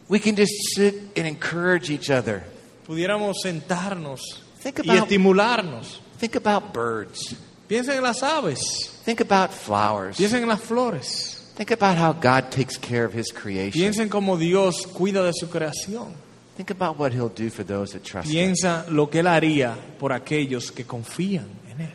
We 0.08 0.18
can 0.18 0.36
just 0.36 0.52
sit 0.74 0.94
and 1.16 1.26
encourage 1.26 1.88
each 1.90 2.10
other. 2.10 2.42
Pudiéramos 2.86 3.36
sentarnos 3.42 4.20
Think 4.60 4.80
y 4.84 4.90
about- 4.96 5.08
estimularnos. 5.08 6.00
Think 6.18 6.34
about 6.36 6.72
birds. 6.74 7.34
Piensen 7.68 7.96
en 7.96 8.02
las 8.02 8.22
aves, 8.22 8.90
Think 9.04 9.20
about 9.20 9.50
flowers. 9.52 10.16
piensen 10.18 10.42
en 10.42 10.48
las 10.48 10.60
flores, 10.60 11.40
Think 11.56 11.70
about 11.70 11.96
how 11.96 12.12
God 12.12 12.50
takes 12.50 12.76
care 12.76 13.04
of 13.04 13.14
his 13.14 13.32
creation. 13.32 13.72
piensen 13.80 14.08
cómo 14.10 14.36
Dios 14.36 14.86
cuida 14.92 15.22
de 15.24 15.32
su 15.32 15.48
creación. 15.48 16.12
Think 16.56 16.70
about 16.70 16.98
what 16.98 17.12
he'll 17.12 17.28
do 17.34 17.50
for 17.50 17.64
those 17.64 17.92
that 17.92 18.04
trust 18.04 18.28
him. 18.28 18.34
Piensa 18.54 18.86
lo 18.88 19.08
que 19.10 19.20
Él 19.20 19.26
haría 19.26 19.74
por 19.98 20.12
aquellos 20.12 20.70
que 20.70 20.84
confían 20.84 21.46
en 21.70 21.80
Él. 21.80 21.90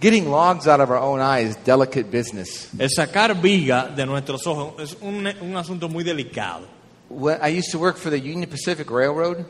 Getting 0.00 0.28
logs 0.30 0.66
out 0.66 0.80
of 0.80 0.90
our 0.90 0.98
own 0.98 1.20
eye 1.20 1.40
is 1.40 1.56
delicate 1.64 2.10
business. 2.10 2.68
El 2.78 2.88
sacar 2.90 3.40
viga 3.40 3.88
de 3.94 4.04
nuestros 4.04 4.46
ojos 4.46 4.74
es 4.82 4.96
un, 5.00 5.26
un 5.40 5.56
asunto 5.56 5.88
muy 5.88 6.02
delicado. 6.04 6.66
When 7.08 7.38
I 7.40 7.48
used 7.56 7.70
to 7.70 7.78
work 7.78 7.96
for 7.96 8.10
the 8.10 8.18
Union 8.18 8.50
Pacific 8.50 8.90
Railroad. 8.90 9.46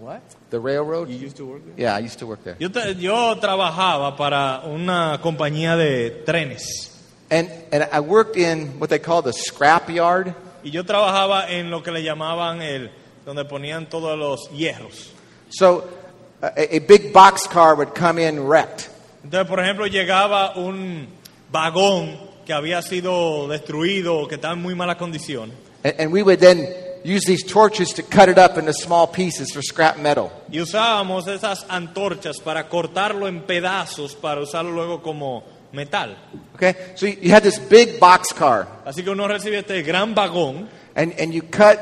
What? 0.00 0.22
The 0.48 0.58
railroad? 0.58 1.10
You 1.10 1.18
used 1.18 1.36
to 1.36 1.44
work 1.44 1.62
there? 1.62 1.74
Yeah, 1.76 1.94
I 1.94 1.98
used 1.98 2.18
to 2.20 2.26
work 2.26 2.42
there. 2.42 2.56
Yo, 2.58 2.70
yo 2.98 3.36
trabajaba 3.38 4.16
para 4.16 4.62
una 4.66 5.20
compañía 5.22 5.76
de 5.76 6.22
trenes 6.24 6.96
And, 7.30 7.48
and 7.70 7.86
I 7.92 8.00
worked 8.00 8.36
in 8.38 8.80
what 8.80 8.88
they 8.88 8.98
call 8.98 9.20
the 9.22 9.34
scrap 9.34 9.90
yard. 9.90 10.34
y 10.64 10.70
yo 10.70 10.84
trabajaba 10.84 11.50
en 11.50 11.70
lo 11.70 11.82
que 11.82 11.90
le 11.92 12.02
llamaban 12.02 12.62
el 12.62 12.90
donde 13.24 13.44
ponían 13.44 13.88
todos 13.88 14.18
los 14.18 14.50
hierros. 14.50 15.12
So 15.50 15.84
a, 16.42 16.48
a 16.58 16.78
big 16.80 17.12
boxcar 17.12 17.76
would 17.76 17.94
come 17.94 18.18
in 18.18 18.46
wrecked. 18.46 18.88
Entonces, 19.24 19.48
por 19.48 19.60
ejemplo, 19.60 19.86
llegaba 19.86 20.56
un 20.56 21.08
vagón 21.50 22.18
que 22.46 22.52
había 22.52 22.82
sido 22.82 23.48
destruido 23.48 24.26
que 24.26 24.36
estaba 24.36 24.54
en 24.54 24.62
muy 24.62 24.74
mala 24.74 24.96
condición 24.96 25.52
And, 25.84 25.94
and 25.98 26.12
we 26.12 26.22
would 26.22 26.40
then 26.40 26.66
use 27.04 27.24
these 27.24 27.42
torches 27.42 27.94
to 27.94 28.02
cut 28.02 28.28
it 28.28 28.38
up 28.38 28.58
into 28.58 28.72
small 28.72 29.06
pieces 29.06 29.50
for 29.52 29.62
scrap 29.62 29.98
metal. 29.98 30.30
y 30.50 30.60
usábamos 30.60 31.26
esas 31.26 31.64
antorchas 31.68 32.38
para 32.40 32.68
cortarlo 32.68 33.28
en 33.28 33.42
pedazos 33.42 34.14
para 34.14 34.40
usarlo 34.42 34.72
luego 34.72 35.00
como 35.02 35.42
metal. 35.72 36.16
Okay? 36.54 36.74
So 36.96 37.06
you, 37.06 37.16
you 37.22 37.32
had 37.32 37.42
this 37.42 37.58
big 37.58 37.98
boxcar, 37.98 38.66
Así 38.84 39.02
que 39.02 39.10
uno 39.10 39.26
recibe 39.26 39.58
este 39.58 39.82
gran 39.82 40.14
vagón 40.14 40.68
and, 40.94 41.14
and 41.18 41.32
you 41.32 41.42
cut 41.42 41.78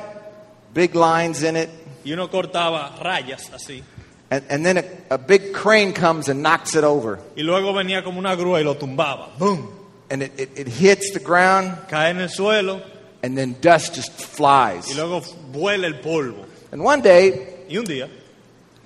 big 0.75 0.95
lines 0.95 1.43
in 1.43 1.57
it, 1.57 1.69
y 2.05 2.13
uno 2.13 2.29
cortaba 2.29 2.97
rayas 3.03 3.51
así. 3.53 3.83
and, 4.31 4.45
and 4.51 4.65
then 4.67 4.79
a, 4.79 4.85
a 5.15 5.19
big 5.19 5.53
crane 5.53 5.93
comes 5.93 6.29
and 6.29 6.43
knocks 6.43 6.75
it 6.75 6.85
over. 6.85 7.19
Y 7.37 7.43
luego 7.43 7.73
venía 7.73 8.03
como 8.05 8.19
una 8.19 8.35
grúa 8.37 8.61
y 8.61 8.65
lo 8.65 8.75
tumbaba. 8.77 9.31
¡Bum! 9.39 9.69
And 10.11 10.23
it, 10.23 10.33
it, 10.39 10.51
it 10.57 10.69
hits 10.69 11.13
the 11.13 11.21
ground, 11.21 11.77
Cae 11.89 12.11
en 12.11 12.21
el 12.21 12.29
suelo 12.29 12.81
and 13.23 13.37
then 13.37 13.57
dust 13.61 13.95
just 13.95 14.11
y 14.19 14.25
flies. 14.25 14.97
luego 14.97 15.21
vuela 15.53 15.87
el 15.87 15.95
polvo. 16.01 16.45
And 16.73 16.83
one 16.83 17.03
day, 17.03 17.65
Y 17.69 17.77
un 17.77 17.85
día 17.85 18.09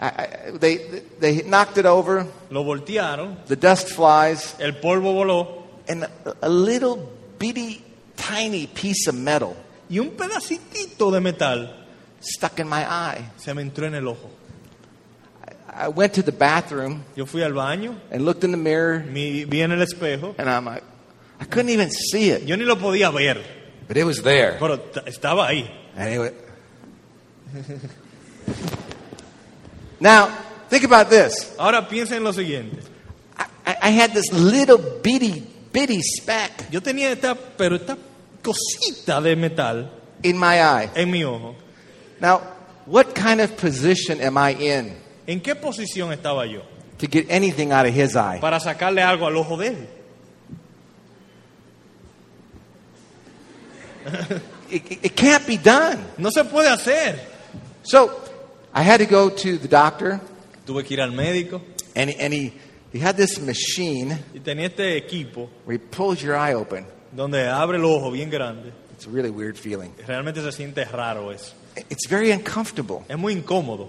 I, 0.00 0.06
I, 0.06 0.26
they, 0.58 0.76
they 1.20 1.42
knocked 1.42 1.78
it 1.78 1.86
over, 1.86 2.26
lo 2.50 2.64
voltearon, 2.64 3.36
the 3.46 3.54
dust 3.56 3.88
flies, 3.90 4.54
el 4.58 4.72
polvo 4.72 5.12
voló 5.14 5.62
and 5.88 6.04
a, 6.04 6.10
a 6.42 6.48
little 6.48 6.96
bitty, 7.38 7.84
tiny 8.16 8.66
piece 8.66 9.06
of 9.06 9.14
metal 9.14 9.56
y 9.92 9.98
un 10.00 10.10
pedacitito 10.16 11.10
de 11.12 11.20
metal 11.20 11.86
stuck 12.20 12.58
in 12.58 12.68
my 12.68 12.80
eye. 12.82 13.30
se 13.36 13.52
me 13.54 13.62
entró 13.62 13.86
en 13.86 13.94
el 13.94 14.08
ojo. 14.08 14.30
I 15.74 15.88
went 15.88 16.12
to 16.14 16.22
the 16.22 16.32
bathroom 16.32 17.02
Yo 17.16 17.24
fui 17.26 17.42
al 17.42 17.52
baño, 17.52 17.94
and 18.10 18.24
looked 18.24 18.42
in 18.44 18.50
the 18.50 18.56
mirror, 18.56 19.00
mi- 19.04 19.44
vi 19.44 19.60
en 19.62 19.72
el 19.72 19.80
espejo, 19.82 20.34
and 20.38 20.48
I'm 20.48 20.64
like, 20.64 20.82
I 21.40 21.44
couldn't 21.44 21.70
even 21.70 21.90
see 21.90 22.30
it, 22.30 22.44
yo 22.46 22.56
ni 22.56 22.64
lo 22.64 22.76
podía 22.76 23.10
ver, 23.12 23.42
but 23.88 23.96
it 23.96 24.04
was 24.04 24.22
there. 24.22 24.56
pero 24.58 24.78
t- 24.78 25.00
estaba 25.06 25.46
ahí. 25.48 25.68
And 25.96 26.12
it 26.14 26.18
wa- 26.18 26.30
now, 30.00 30.28
think 30.68 30.84
about 30.84 31.10
this. 31.10 31.52
Ahora 31.58 31.86
piensen 31.88 32.18
en 32.18 32.24
lo 32.24 32.32
siguiente. 32.32 32.78
I, 33.38 33.44
I 33.66 33.76
I 33.82 33.90
had 33.90 34.12
this 34.12 34.32
little 34.32 34.78
bitty, 35.02 35.42
bitty 35.72 36.00
speck 36.02 36.70
Yo 36.70 36.80
tenía 36.80 37.10
esta, 37.12 37.34
pero 37.34 37.76
esta 37.76 37.96
cosita 38.42 39.20
de 39.22 39.36
metal 39.36 39.90
in 40.22 40.38
my 40.38 40.60
eye. 40.60 40.90
en 40.94 41.10
mi 41.10 41.24
ojo. 41.24 41.54
Now, 42.20 42.40
what 42.86 43.14
kind 43.14 43.40
of 43.40 43.56
position 43.56 44.20
am 44.20 44.36
I 44.36 44.50
in 44.54 44.96
¿En 45.26 45.40
qué 45.40 45.54
posición 45.54 46.12
estaba 46.12 46.46
yo? 46.50 46.62
to 46.98 47.06
get 47.06 47.30
anything 47.30 47.72
out 47.72 47.86
of 47.86 47.94
his 47.94 48.14
eye? 48.16 48.38
Para 48.40 48.58
sacarle 48.60 49.02
algo 49.02 49.26
al 49.26 49.36
ojo 49.36 49.56
de 49.56 49.68
él. 49.68 49.86
It, 54.70 54.82
it- 54.90 55.04
it 55.06 55.16
can't 55.16 55.46
be 55.46 55.56
done. 55.56 55.98
No 56.18 56.30
se 56.30 56.42
puede 56.44 56.68
hacer. 56.68 57.18
So, 57.84 58.10
I 58.74 58.82
had 58.82 58.98
to 58.98 59.06
go 59.06 59.28
to 59.30 59.58
the 59.58 59.68
doctor, 59.68 60.20
Tuve 60.66 60.84
que 60.84 60.96
ir 60.96 61.00
al 61.02 61.10
médico 61.10 61.60
and, 61.96 62.10
and 62.18 62.32
he, 62.32 62.52
he 62.92 62.98
had 63.00 63.16
this 63.16 63.40
machine 63.40 64.10
y 64.32 64.38
tenía 64.40 64.66
este 64.66 64.96
equipo 64.96 65.48
where 65.64 65.74
he 65.76 65.78
pulls 65.78 66.22
your 66.22 66.36
eye 66.36 66.54
open. 66.54 66.86
Donde 67.12 67.48
abre 67.48 67.78
el 67.78 67.84
ojo 67.84 68.10
bien 68.10 68.30
grande. 68.30 68.72
It's 68.94 69.06
a 69.06 69.10
really 69.10 69.30
weird 69.30 69.56
feeling. 69.56 69.90
Realmente 70.06 70.40
se 70.42 70.52
siente 70.52 70.84
raro 70.84 71.32
eso. 71.32 71.54
It's 71.90 72.08
very 72.08 72.30
uncomfortable. 72.32 73.00
Es 73.08 73.16
muy 73.18 73.32
incómodo. 73.32 73.88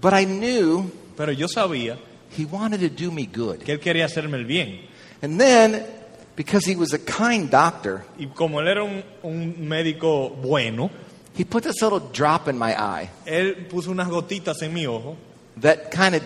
But 0.00 0.12
I 0.14 0.24
knew 0.24 0.90
Pero 1.16 1.32
yo 1.32 1.46
sabía 1.48 1.98
he 2.38 2.44
wanted 2.44 2.80
to 2.80 2.88
do 2.88 3.10
me 3.10 3.26
good. 3.26 3.58
que 3.58 3.72
él 3.72 3.80
quería 3.80 4.04
hacerme 4.06 4.36
el 4.38 4.44
bien. 4.46 4.80
And 5.22 5.38
then, 5.38 5.84
because 6.36 6.64
he 6.70 6.76
was 6.76 6.92
a 6.94 6.98
kind 6.98 7.50
doctor, 7.50 8.04
Y 8.18 8.26
como 8.28 8.60
él 8.60 8.68
era 8.68 8.82
un, 8.82 9.02
un 9.22 9.68
médico 9.68 10.30
bueno, 10.30 10.90
he 11.36 11.44
put 11.44 11.62
this 11.64 11.82
little 11.82 12.00
drop 12.12 12.48
in 12.48 12.58
my 12.58 12.72
eye 12.72 13.08
él 13.26 13.66
puso 13.68 13.90
unas 13.90 14.08
gotitas 14.08 14.60
en 14.62 14.72
mi 14.72 14.86
ojo, 14.86 15.16
that 15.60 15.90
kind 15.90 16.14
of 16.14 16.22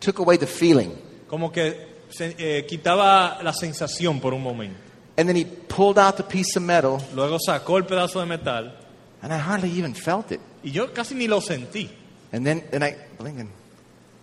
took 0.00 0.18
away 0.18 0.36
the 0.36 0.46
feeling. 0.46 0.90
como 1.28 1.52
que 1.52 1.88
se- 2.10 2.34
eh, 2.38 2.66
quitaba 2.66 3.40
la 3.42 3.52
sensación 3.52 4.18
por 4.20 4.34
un 4.34 4.42
momento. 4.42 4.76
And 5.20 5.28
then 5.28 5.36
he 5.36 5.44
pulled 5.44 5.98
out 5.98 6.16
the 6.16 6.22
piece 6.22 6.56
of 6.56 6.62
metal, 6.62 6.98
Luego 7.14 7.36
sacó 7.38 7.76
el 7.76 7.84
pedazo 7.84 8.20
de 8.20 8.26
metal 8.26 8.72
and 9.22 9.34
I 9.34 9.36
hardly 9.36 9.70
even 9.72 9.92
felt 9.92 10.32
it. 10.32 10.40
y 10.64 10.70
yo 10.70 10.86
casi 10.94 11.14
ni 11.14 11.26
lo 11.28 11.40
sentí. 11.40 11.90
And 12.32 12.46
then, 12.46 12.62
and 12.72 12.82
I 12.82 12.96
blinking, 13.18 13.50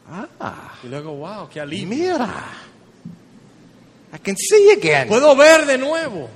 ah, 0.09 0.79
Y 0.83 0.87
luego, 0.87 1.11
wow, 1.11 1.47
qué 1.53 1.59
alivio. 1.61 1.87
mira, 1.87 2.43
I 4.11 4.17
can 4.17 4.35
see 4.35 4.71
again. 4.71 5.07
Puedo 5.07 5.35
ver 5.37 5.65
de 5.67 5.77
nuevo. 5.77 6.29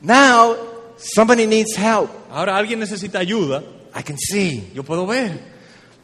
Now 0.00 0.56
somebody 0.96 1.46
needs 1.46 1.76
help. 1.76 2.08
Ahora 2.30 2.56
alguien 2.56 2.78
necesita 2.78 3.18
ayuda, 3.18 3.62
I 3.94 4.02
can 4.02 4.16
see, 4.16 4.70
yo 4.72 4.82
puedo 4.84 5.06
ver. 5.06 5.38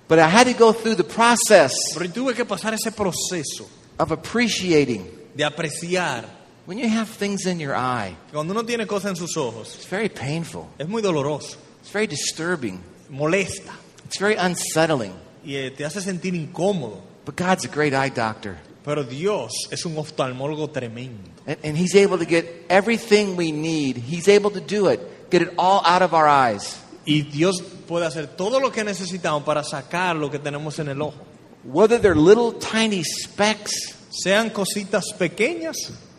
but 0.09 0.19
I 0.19 0.29
had 0.29 0.45
to 0.47 0.53
go 0.53 0.73
through 0.73 0.97
the 0.97 1.05
process 1.05 1.73
Pero 1.97 2.09
tuve 2.11 2.35
que 2.35 2.45
pasar 2.45 2.75
ese 2.75 2.93
proceso 2.93 3.67
of 3.99 4.11
appreciating. 4.13 5.07
de 5.35 5.45
apreciar. 5.45 6.36
When 6.67 6.79
you 6.79 6.89
have 6.89 7.09
things 7.09 7.47
in 7.47 7.61
your 7.61 7.75
eye, 7.77 8.17
Cuando 8.33 8.53
uno 8.53 8.65
tiene 8.65 8.87
cosas 8.87 9.11
en 9.11 9.17
sus 9.17 9.37
ojos, 9.37 9.77
it's 9.77 9.87
very 9.89 10.09
painful. 10.09 10.67
es 10.79 10.89
muy 10.89 11.01
doloroso, 11.01 11.57
It's 11.81 11.93
very 11.93 12.07
disturbing. 12.09 12.81
molesta 13.11 13.73
It's 14.05 14.19
very 14.19 14.37
unsettling. 14.37 15.13
y 15.45 15.55
eh, 15.55 15.71
te 15.71 15.85
hace 15.85 16.01
sentir 16.01 16.35
incómodo. 16.35 17.01
But 17.25 17.37
God's 17.37 17.65
a 17.65 17.69
great 17.69 17.93
eye 17.95 18.09
doctor. 18.11 18.57
Pero 18.85 19.05
Dios 19.05 19.53
es 19.71 19.85
un 19.85 19.97
oftalmólogo 19.97 20.69
tremendo. 20.71 21.31
And, 21.47 21.59
and 21.65 21.77
He's 21.77 21.95
able 21.95 22.19
to 22.19 22.25
get 22.25 22.67
everything 22.69 23.37
we 23.37 23.53
need. 23.53 23.97
He's 23.97 24.29
able 24.29 24.51
to 24.51 24.61
do 24.61 24.89
it. 24.89 25.01
Get 25.31 25.43
it 25.43 25.53
all 25.59 25.83
out 25.85 26.03
of 26.03 26.15
our 26.15 26.29
eyes. 26.29 26.79
Y 27.05 27.23
Dios 27.23 27.63
puede 27.87 28.07
hacer 28.07 28.27
todo 28.37 28.59
lo 28.59 28.71
que 28.73 28.83
necesitamos 28.83 29.45
para 29.45 29.63
sacar 29.63 30.17
lo 30.17 30.31
que 30.31 30.39
tenemos 30.41 30.79
en 30.81 30.89
el 30.89 31.01
ojo. 31.03 31.15
Whether 31.65 32.01
they're 32.01 32.17
little 32.17 32.53
tiny 32.59 33.03
specks 33.05 33.73
Sean 34.11 34.51
cositas 34.51 35.05
pequeñas 35.19 35.77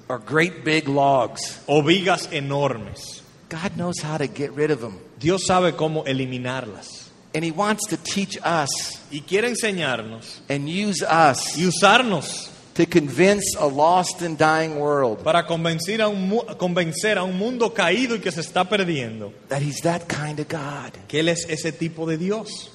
or 0.10 0.20
great 0.20 0.64
big 0.64 0.88
logs, 0.88 1.60
o 1.68 1.82
vigas 1.82 2.32
enormes. 2.32 3.22
God 3.50 3.78
knows 3.78 4.00
how 4.02 4.18
to 4.18 4.28
get 4.28 4.52
rid 4.54 4.72
of 4.72 4.82
them. 4.82 5.00
Dios 5.20 5.46
sabe 5.48 5.74
cómo 5.74 6.06
eliminarlas. 6.06 7.10
And 7.34 7.44
He 7.44 7.52
wants 7.52 7.88
to 7.88 7.98
teach 7.98 8.38
us 8.44 8.98
Y 9.12 9.22
quiere 9.22 9.48
enseñarnos 9.48 10.40
and 10.50 10.68
use 10.68 11.02
us 11.02 11.58
y 11.58 11.64
usarnos 11.66 12.50
to 12.74 12.86
convince 12.86 13.56
a 13.58 13.66
lost 13.66 14.22
and 14.22 14.38
dying 14.38 14.80
world 14.80 15.24
para 15.24 15.46
convencer 15.48 16.02
a, 16.02 16.10
un, 16.10 16.30
convencer 16.58 17.18
a 17.18 17.24
un 17.24 17.38
mundo 17.38 17.74
caído 17.74 18.16
y 18.16 18.20
que 18.20 18.32
se 18.32 18.42
está 18.42 18.68
perdiendo 18.68 19.34
that 19.48 19.62
He's 19.62 19.82
that 19.82 20.08
kind 20.08 20.40
of 20.40 20.48
God. 20.50 20.92
que 21.08 21.22
Él 21.22 21.30
es 21.30 21.46
ese 21.50 21.72
tipo 21.72 22.06
de 22.06 22.18
Dios. 22.18 22.70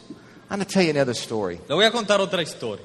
I'm 0.50 0.58
going 0.58 0.66
to 0.66 0.72
tell 0.72 0.82
you 0.82 0.90
another 0.90 1.14
story. 1.14 1.60
Le 1.68 1.74
voy 1.74 1.84
a 1.84 1.90
contar 1.90 2.20
otra 2.20 2.42
historia. 2.42 2.84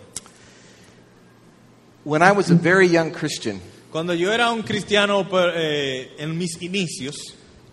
When 2.04 2.22
I 2.22 2.32
was 2.32 2.50
a 2.50 2.56
very 2.56 2.88
young 2.88 3.12
Christian, 3.12 3.60
Cuando 3.92 4.14
yo 4.14 4.32
era 4.34 4.52
un 4.52 4.64
cristiano 4.64 5.26
eh, 5.56 6.12
en 6.20 6.38
mis 6.38 6.62
inicios, 6.62 7.16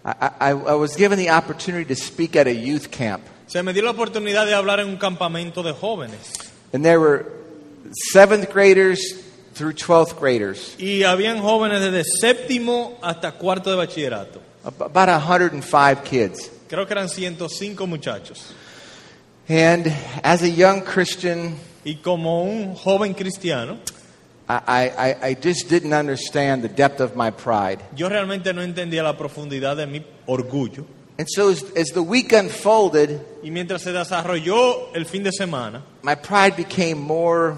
I, 0.05 0.11
I, 0.41 0.51
I 0.51 0.75
was 0.75 0.97
given 0.97 1.19
the 1.19 1.31
opportunity 1.31 1.85
to 1.87 1.97
speak 1.97 2.37
at 2.37 2.47
a 2.47 2.53
youth 2.53 2.89
camp. 2.91 3.23
se 3.47 3.63
me 3.63 3.73
dio 3.73 3.83
la 3.83 3.91
oportunidad 3.93 4.47
de 4.47 4.55
hablar 4.55 4.81
en 4.81 4.89
un 4.89 4.97
campamento 4.97 5.63
de 5.63 5.73
jóvenes. 5.73 6.33
And 6.73 6.85
there 6.85 6.99
were 6.99 7.27
seventh 8.13 8.53
graders 8.53 9.01
through 9.55 9.75
12th 9.75 10.19
graders, 10.19 10.75
Y 10.79 11.03
habían 11.05 11.41
jóvenes 11.41 11.81
desde 11.81 12.05
séptimo 12.05 12.99
hasta 13.03 13.33
cuarto 13.33 13.71
de 13.71 13.77
bachillerato. 13.77 14.41
ab- 14.65 14.83
about 14.95 15.09
105 15.09 16.03
kids. 16.05 16.51
Creo 16.69 16.87
que 16.87 16.93
eran 16.93 17.09
105 17.09 17.87
muchachos. 17.87 18.53
And 19.49 19.87
as 20.23 20.43
a 20.43 20.49
young 20.49 20.83
Christian, 20.83 21.57
Y 21.85 21.97
como 21.97 22.43
un 22.45 22.75
joven 22.75 23.13
cristiano, 23.15 23.77
I, 24.49 24.91
I, 24.99 25.29
I 25.29 25.35
just 25.35 25.71
didn't 25.71 25.95
understand 25.95 26.63
the 26.63 26.69
depth 26.69 27.01
of 27.01 27.17
my 27.17 27.31
pride. 27.31 27.81
yo 27.97 28.09
realmente 28.09 28.53
no 28.53 28.61
entendía 28.63 29.03
la 29.03 29.17
profundidad 29.17 29.77
de 29.77 29.87
mi 29.87 30.05
orgullo. 30.27 30.85
And 31.17 31.29
so 31.31 31.49
as, 31.49 31.63
as 31.77 31.89
the 31.95 32.03
week 32.03 32.33
unfolded, 32.33 33.21
Y 33.43 33.51
mientras 33.51 33.83
se 33.83 33.93
desarrolló 33.93 34.95
el 34.95 35.05
fin 35.07 35.23
de 35.23 35.31
semana, 35.31 35.83
my 36.03 36.15
pride 36.17 36.57
became 36.57 36.99
more 37.01 37.57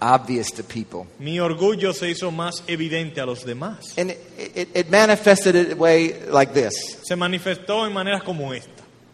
obvious 0.00 0.50
to 0.52 0.62
people. 0.62 1.06
mi 1.18 1.38
orgullo 1.40 1.92
se 1.92 2.08
hizo 2.08 2.30
más 2.30 2.62
evidente 2.68 3.20
a 3.20 3.26
los 3.26 3.44
demás. 3.44 3.98
And 3.98 4.12
it, 4.12 4.18
it, 4.54 4.68
it 4.74 4.90
manifested 4.90 5.54
in 5.56 5.72
a 5.72 5.76
way 5.76 6.14
like 6.30 6.54
this. 6.54 6.74
Se 7.02 7.16
manifestó 7.16 7.86
en 7.86 7.92
maneras 7.92 8.22
como 8.22 8.52
esta. 8.52 8.70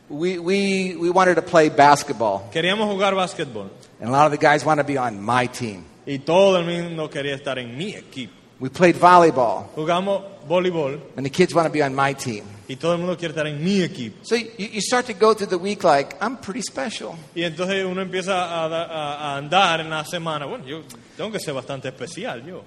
We, 0.09 0.39
we, 0.39 0.97
we 0.97 1.09
wanted 1.11 1.37
to 1.37 1.43
play 1.43 1.69
basketball, 1.71 2.51
Queríamos 2.53 2.89
jugar 2.93 3.15
básquetbol 3.15 3.71
and 4.01 4.09
a 4.09 4.13
lot 4.13 4.27
of 4.27 4.33
the 4.33 4.39
guys 4.39 4.65
wanted 4.65 4.83
to 4.83 4.87
be 4.89 4.99
on 4.99 5.21
my 5.23 5.47
team. 5.47 5.85
Y 6.13 6.19
todo 6.21 6.59
el 6.59 6.65
mundo 6.65 7.09
quería 7.09 7.35
estar 7.37 7.59
en 7.59 7.77
mi 7.77 7.95
equipo. 7.95 8.33
We 8.59 8.69
played 8.69 8.97
volleyball, 8.97 9.69
Jugamos 9.77 10.23
voleibol 10.49 11.01
and 11.17 11.25
the 11.25 11.31
kids 11.31 11.55
want 11.55 11.67
to 11.67 11.73
be 11.73 11.83
on 11.83 11.95
my 11.95 12.13
team. 12.15 12.45
y 12.69 12.77
todo 12.77 12.93
el 12.93 12.99
mundo 12.99 13.17
quiere 13.17 13.33
estar 13.33 13.47
en 13.47 13.63
mi 13.63 13.81
equipo. 13.83 14.19
So 14.23 14.37
you, 14.37 14.49
you 14.59 14.81
start 14.81 15.07
to 15.07 15.15
go 15.15 15.33
through 15.35 15.49
the 15.51 15.59
week 15.59 15.83
like, 15.83 16.17
I'm 16.21 16.37
pretty 16.37 16.63
special. 16.63 17.15
Y 17.35 17.43
entonces 17.45 17.85
uno 17.85 18.03
empieza 18.03 18.35
a, 18.45 18.67
a- 18.67 19.15
a 19.33 19.37
andar 19.39 19.81
en 19.81 19.89
la 19.91 20.05
semana. 20.05 20.47
Bueno, 20.47 20.67
yo 20.67 20.83
tengo 21.17 21.31
que 21.33 21.39
ser 21.41 21.55
bastante 21.55 21.89
especial, 21.89 22.45
yo. 22.45 22.63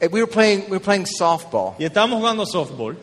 And 0.00 0.12
we 0.12 0.20
were 0.20 0.26
playing, 0.26 0.62
we 0.64 0.76
were 0.76 0.80
playing 0.84 1.06
softball, 1.06 1.76
Y 1.78 1.84
estábamos 1.84 2.18
jugando 2.18 2.44
softball. 2.46 2.96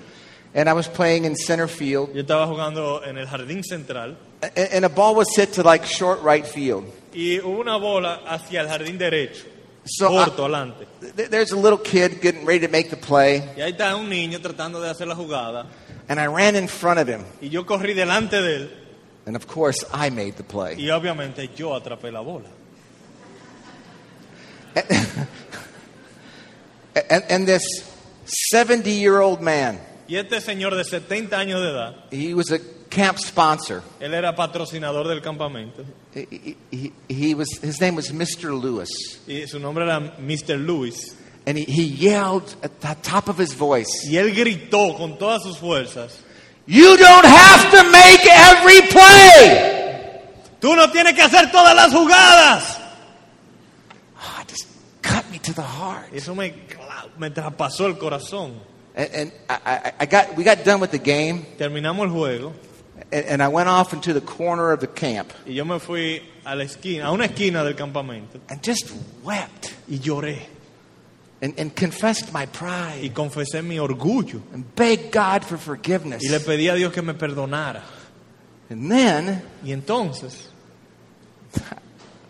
And 0.53 0.67
I 0.69 0.73
was 0.73 0.87
playing 0.87 1.25
in 1.25 1.35
center 1.35 1.67
field, 1.67 2.13
Yo 2.13 2.21
estaba 2.23 2.45
jugando 2.47 3.01
en 3.05 3.17
el 3.17 3.25
jardín 3.27 3.63
central. 3.63 4.17
and, 4.41 4.57
and 4.57 4.85
a 4.85 4.89
ball 4.89 5.15
was 5.15 5.27
hit 5.35 5.53
to 5.53 5.63
like 5.63 5.85
short 5.85 6.21
right 6.23 6.45
field. 6.45 6.85
Y 7.13 7.39
una 7.43 7.77
bola 7.77 8.21
hacia 8.25 8.61
el 8.61 8.67
jardín 8.67 8.97
derecho, 8.97 9.45
So 9.85 10.07
uh, 10.13 10.25
corto, 10.25 10.43
I- 10.43 10.45
adelante. 10.45 10.87
th- 11.15 11.29
there's 11.29 11.51
a 11.51 11.57
little 11.57 11.77
kid 11.79 12.21
getting 12.21 12.45
ready 12.45 12.65
to 12.65 12.71
make 12.71 12.89
the 12.89 12.97
play, 12.97 13.41
Y 13.57 13.61
ahí 13.61 13.71
está 13.73 13.95
un 13.95 14.09
niño 14.09 14.39
tratando 14.41 14.79
de 14.81 14.89
hacer 14.89 15.07
la 15.07 15.15
jugada. 15.15 15.65
and 16.09 16.19
I 16.19 16.27
ran 16.27 16.55
in 16.55 16.67
front 16.67 16.99
of 16.99 17.07
him, 17.07 17.23
Y 17.41 17.47
yo 17.49 17.63
corrí 17.65 17.93
delante 17.93 18.41
de 18.41 18.55
él. 18.57 18.69
and 19.25 19.35
of 19.35 19.45
course 19.47 19.83
I 19.93 20.09
made 20.09 20.35
the 20.37 20.43
play. 20.43 20.75
Y 20.77 20.89
obviamente 20.89 21.49
yo 21.55 21.73
atrapé 21.75 22.11
la 22.11 22.21
bola. 22.21 22.49
And, 27.09 27.23
and 27.29 27.47
this 27.47 27.63
70 28.51 28.91
year 28.91 29.19
old 29.21 29.41
man, 29.41 29.79
Y 30.12 30.18
este 30.18 30.41
señor 30.41 30.76
de 30.76 30.84
70 30.84 31.39
años 31.39 31.62
de 31.62 31.70
edad, 31.70 31.95
he 32.12 32.34
was 32.34 32.51
a 32.51 32.59
camp 32.89 33.18
sponsor. 33.18 33.82
él 34.01 34.14
era 34.14 34.36
patrocinador 34.36 35.07
del 35.07 35.22
campamento. 35.22 35.86
He, 36.14 36.57
he, 36.70 36.91
he 37.07 37.34
was, 37.34 37.47
his 37.64 37.80
name 37.80 37.95
was 37.95 38.12
Mr. 38.12 38.51
Lewis. 38.51 38.89
Y 39.26 39.47
su 39.47 39.57
nombre 39.57 39.86
era 39.86 40.01
Mr. 40.20 40.57
Lewis. 40.57 41.16
And 41.47 41.57
he, 41.57 41.64
he 41.64 41.84
yelled 41.84 42.53
at 42.62 42.82
the 42.82 42.93
top 43.01 43.30
of 43.30 43.38
his 43.39 43.53
voice, 43.53 44.05
Y 44.05 44.18
él 44.18 44.36
gritó 44.36 44.97
con 44.97 45.18
todas 45.18 45.43
sus 45.43 45.57
fuerzas. 45.57 46.20
You 46.68 46.97
don't 46.97 47.26
have 47.26 47.72
to 47.72 47.89
make 47.89 48.26
every 48.26 48.82
play! 48.89 50.20
Tú 50.59 50.76
no 50.76 50.91
tienes 50.91 51.14
que 51.14 51.22
hacer 51.22 51.49
todas 51.53 51.74
las 51.74 51.93
jugadas. 51.93 52.78
Ah, 54.20 54.41
it 54.41 54.49
just 54.49 54.68
cut 55.01 55.24
me 55.32 55.39
to 55.39 55.53
the 55.53 55.62
heart. 55.64 56.14
Eso 56.14 56.36
me, 56.36 56.51
cla- 56.68 57.07
me 57.18 57.30
traspasó 57.30 57.86
el 57.88 57.97
corazón. 57.97 58.70
And, 58.95 59.09
and 59.13 59.31
I, 59.49 59.93
I, 59.99 60.05
got, 60.05 60.35
we 60.35 60.43
got 60.43 60.63
done 60.63 60.79
with 60.79 60.91
the 60.91 60.97
game, 60.99 61.45
Terminamos 61.57 62.07
el 62.07 62.13
juego. 62.13 62.53
And, 63.11 63.25
and 63.25 63.43
I 63.43 63.47
went 63.47 63.69
off 63.69 63.93
into 63.93 64.13
the 64.13 64.21
corner 64.21 64.71
of 64.71 64.79
the 64.79 64.87
camp. 64.87 65.33
Y 65.45 65.53
yo 65.53 65.65
me 65.65 65.79
fui 65.79 66.21
a 66.45 66.55
la 66.55 66.63
esquina, 66.63 67.05
a 67.05 67.11
una 67.11 67.25
esquina 67.25 67.63
del 67.63 67.73
campamento. 67.73 68.39
And 68.49 68.61
just 68.61 68.93
wept. 69.23 69.73
Y 69.89 69.97
lloré. 69.97 70.39
And, 71.41 71.59
and 71.59 71.75
confessed 71.75 72.31
my 72.31 72.43
y 72.43 72.45
pride 72.45 73.13
confesé 73.13 73.63
mi 73.63 73.77
orgullo. 73.77 74.41
And 74.53 74.75
begged 74.75 75.11
God 75.11 75.43
for 75.43 75.57
forgiveness. 75.57 76.23
y 76.23 76.29
le 76.29 76.39
pedí 76.39 76.69
a 76.69 76.75
Dios 76.75 76.93
que 76.93 77.01
me 77.01 77.13
perdonara. 77.13 77.81
And 78.69 78.89
then, 78.89 79.41
Y 79.65 79.71
entonces, 79.71 80.47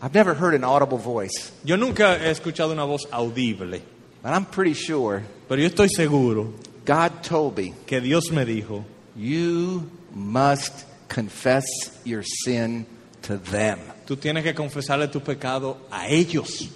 I've 0.02 0.16
never 0.16 0.34
heard 0.34 0.56
an 0.56 0.64
audible 0.64 0.98
voice, 0.98 1.52
yo 1.64 1.76
nunca 1.76 2.18
he 2.18 2.32
escuchado 2.32 2.72
una 2.72 2.86
voz 2.86 3.06
audible, 3.12 3.84
but 4.24 4.34
I'm 4.34 4.46
pretty 4.46 4.74
sure 4.74 5.24
pero 5.48 5.62
yo 5.62 5.68
estoy 5.70 5.90
seguro 5.90 6.54
God 6.84 7.22
told 7.24 7.58
me, 7.58 7.74
que 7.86 8.02
Dios 8.02 8.32
me 8.32 8.44
dijo, 8.44 8.84
You 9.16 9.88
must 10.16 10.86
confess 11.08 11.66
your 12.04 12.24
sin 12.24 12.86
to 13.24 13.38
them. 13.38 13.80
tú 14.08 14.18
tienes 14.18 14.44
que 14.44 14.54
confesarle 14.56 15.08
tu 15.12 15.20
pecado 15.22 15.78
a 15.92 16.08
ellos. 16.08 16.68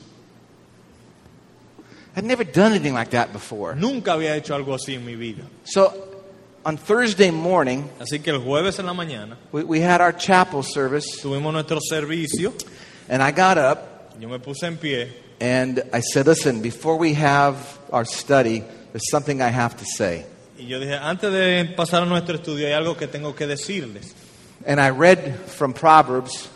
I'd 2.16 2.24
never 2.24 2.44
done 2.46 2.72
anything 2.72 2.94
like 2.94 3.10
that 3.12 3.34
before. 3.34 3.76
Nunca 3.76 4.14
había 4.14 4.36
hecho 4.36 4.56
algo 4.56 4.74
así 4.76 4.94
en 4.96 5.06
mi 5.06 5.16
vida. 5.16 5.44
So 5.66 5.92
on 6.64 6.78
Thursday 6.78 7.32
morning, 7.32 7.90
Así 8.00 8.20
que 8.24 8.32
el 8.32 8.40
jueves 8.40 8.80
en 8.80 8.86
la 8.86 8.94
mañana 8.94 9.38
we, 9.52 9.64
we 9.64 9.82
had 9.82 10.02
our 10.02 10.14
chapel 10.14 10.64
service, 10.64 11.20
tuvimos 11.22 11.52
nuestro 11.52 11.80
servicio. 11.82 12.54
and 13.10 13.22
I 13.22 13.32
got 13.32 13.58
up 13.58 14.14
Yo 14.20 14.30
me 14.30 14.38
puse 14.40 14.64
en 14.64 14.78
pie 14.78 15.12
and 15.40 15.84
I 15.94 16.00
said, 16.02 16.28
Listen, 16.28 16.62
before 16.62 16.98
we 16.98 17.14
have 17.16 17.78
our 17.92 18.06
study, 18.06 18.64
there's 18.92 19.10
something 19.12 19.42
I 19.42 19.50
have 19.50 19.76
to 19.78 19.86
say. 19.86 20.26
y 20.58 20.66
yo 20.68 20.80
dije, 20.80 20.98
antes 21.02 21.32
de 21.32 21.74
pasar 21.76 22.04
a 22.04 22.06
nuestro 22.06 22.36
estudio 22.38 22.66
hay 22.68 22.74
algo 22.74 22.96
que 22.98 23.08
tengo 23.08 23.34
que 23.36 23.46
decirles. 23.48 24.14
And 24.66 24.80
I 24.80 24.90
read 24.90 25.36
from 25.48 25.74
Proverbs 25.74 26.50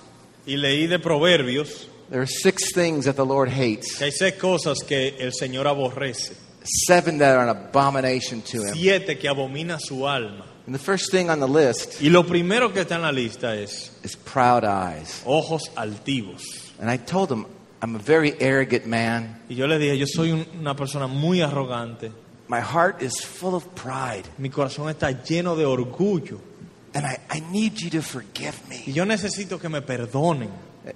Y 0.47 0.55
leí 0.55 0.87
de 0.87 0.99
Proverbios 0.99 1.87
there 2.09 2.21
are 2.21 2.25
six 2.25 2.73
things 2.73 3.05
that 3.05 3.15
the 3.17 3.25
Lord 3.25 3.49
hates, 3.49 3.97
que 3.97 4.05
hay 4.05 4.11
seis 4.11 4.33
cosas 4.35 4.79
que 4.87 5.15
el 5.19 5.31
Señor 5.31 5.67
aborrece. 5.67 6.33
seven 6.87 7.17
that 7.19 7.35
are 7.35 7.43
an 7.43 7.49
abomination 7.49 8.41
to 8.43 8.63
Him. 8.63 8.73
Siete 8.73 9.17
que 9.19 9.29
abomina 9.29 9.77
su 9.79 10.05
alma. 10.07 10.45
And 10.65 10.73
the 10.73 10.79
first 10.79 11.11
thing 11.11 11.29
on 11.29 11.39
the 11.39 11.47
list 11.47 12.01
Y 12.01 12.09
lo 12.09 12.23
primero 12.23 12.71
que 12.73 12.81
está 12.81 12.95
en 12.95 13.01
la 13.01 13.11
lista 13.11 13.55
es 13.55 13.91
is 14.03 14.15
proud 14.15 14.63
eyes. 14.63 15.21
ojos 15.25 15.63
altivos. 15.75 16.41
And 16.79 16.89
I 16.89 16.97
told 16.97 17.31
him, 17.31 17.45
I'm 17.81 17.95
a 17.95 17.99
very 17.99 18.33
arrogant 18.41 18.85
man. 18.85 19.41
Y 19.49 19.55
yo 19.55 19.65
le 19.67 19.77
dije, 19.79 19.97
yo 19.97 20.05
soy 20.05 20.31
un- 20.31 20.45
una 20.59 20.75
persona 20.75 21.07
muy 21.07 21.41
arrogante. 21.41 22.11
My 22.47 22.59
heart 22.61 23.01
is 23.01 23.21
full 23.23 23.53
of 23.55 23.65
pride. 23.75 24.23
Mi 24.37 24.49
corazón 24.49 24.89
está 24.89 25.11
lleno 25.23 25.55
de 25.55 25.65
orgullo. 25.65 26.39
And 26.93 27.05
I, 27.05 27.17
I 27.29 27.39
need 27.51 27.73
you 27.77 27.89
to 27.91 28.01
forgive 28.01 28.55
Y 28.71 28.87
me. 28.87 28.93
yo 28.93 29.05
necesito 29.05 29.59
que 29.59 29.69
me 29.69 29.81
perdonen. 29.81 30.49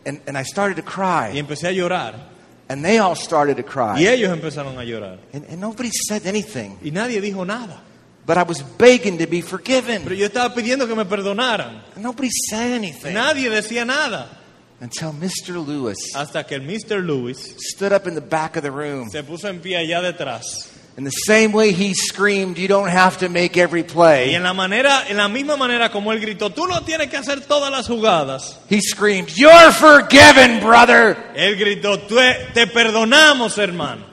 And, 0.05 0.21
and 0.27 0.38
I 0.38 0.43
started 0.43 0.75
to 0.77 0.81
Y 0.81 0.91
cry. 0.91 1.38
empecé 1.39 1.67
a 1.67 1.71
llorar. 1.71 2.15
And 2.67 2.84
they 2.84 2.97
all 2.97 3.15
started 3.15 3.55
to 3.57 3.61
Y 3.63 3.65
cry. 3.71 4.07
ellos 4.07 4.31
empezaron 4.34 4.77
a 4.79 4.84
llorar. 4.84 5.19
And, 5.34 5.45
and 5.49 5.59
nobody 5.61 5.91
said 5.91 6.25
anything. 6.25 6.77
Y 6.84 6.89
nadie 6.91 7.21
dijo 7.21 7.45
nada. 7.45 7.81
But 8.25 8.38
I 8.38 8.43
was 8.43 8.63
begging 8.77 9.17
to 9.19 9.27
be 9.27 9.41
Pero 9.41 9.49
forgiven. 9.57 10.03
yo 10.17 10.25
estaba 10.25 10.53
pidiendo 10.55 10.88
que 10.88 10.95
me 10.95 11.05
perdonaran. 11.05 11.84
And 11.95 12.03
nobody 12.03 12.29
said 12.49 12.71
anything. 12.73 13.13
Nadie 13.13 13.49
decía 13.49 13.86
nada. 13.86 14.39
Until 14.84 15.13
Mr. 15.13 15.65
Lewis 15.65 16.13
Hasta 16.13 16.43
que 16.45 16.55
el 16.55 16.61
Mr. 16.63 17.01
Lewis 17.01 17.55
stood 17.57 17.93
up 17.93 18.05
in 18.05 18.15
the 18.15 18.21
back 18.21 18.57
of 18.57 18.63
the 18.63 18.69
room. 18.71 19.09
se 19.09 19.23
puso 19.23 19.47
en 19.47 19.61
pie 19.61 19.77
allá 19.77 20.01
detrás. 20.01 20.69
In 20.97 21.05
the 21.05 21.09
same 21.25 21.53
way 21.53 21.71
he 21.71 21.93
screamed, 21.95 22.57
You 22.59 22.67
don't 22.67 22.89
have 22.89 23.17
to 23.19 23.29
make 23.29 23.57
every 23.57 23.79
Y 23.81 23.84
play. 23.84 24.36
en 24.36 24.43
la 24.43 24.53
manera, 24.53 25.05
en 25.07 25.17
la 25.17 25.27
misma 25.27 25.55
manera 25.57 25.89
como 25.89 26.11
él 26.11 26.19
gritó, 26.19 26.51
tú 26.51 26.67
no 26.67 26.81
tienes 26.84 27.09
que 27.09 27.17
hacer 27.17 27.41
todas 27.47 27.71
las 27.71 27.88
jugadas. 27.88 28.59
He 28.69 28.79
screamed, 28.81 29.29
You're 29.36 29.71
forgiven, 29.71 30.59
brother. 30.59 31.17
Él 31.36 31.55
gritó, 31.57 31.97
"Tú- 31.99 32.17
te 32.53 32.67
perdonamos, 32.67 33.57
hermano. 33.57 34.05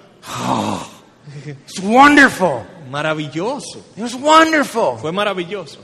It's 1.47 1.79
wonderful. 1.81 2.65
Maravilloso. 2.91 3.79
It 3.97 4.03
was 4.03 4.15
wonderful. 4.15 4.99
Fue 4.99 5.13
maravilloso. 5.13 5.79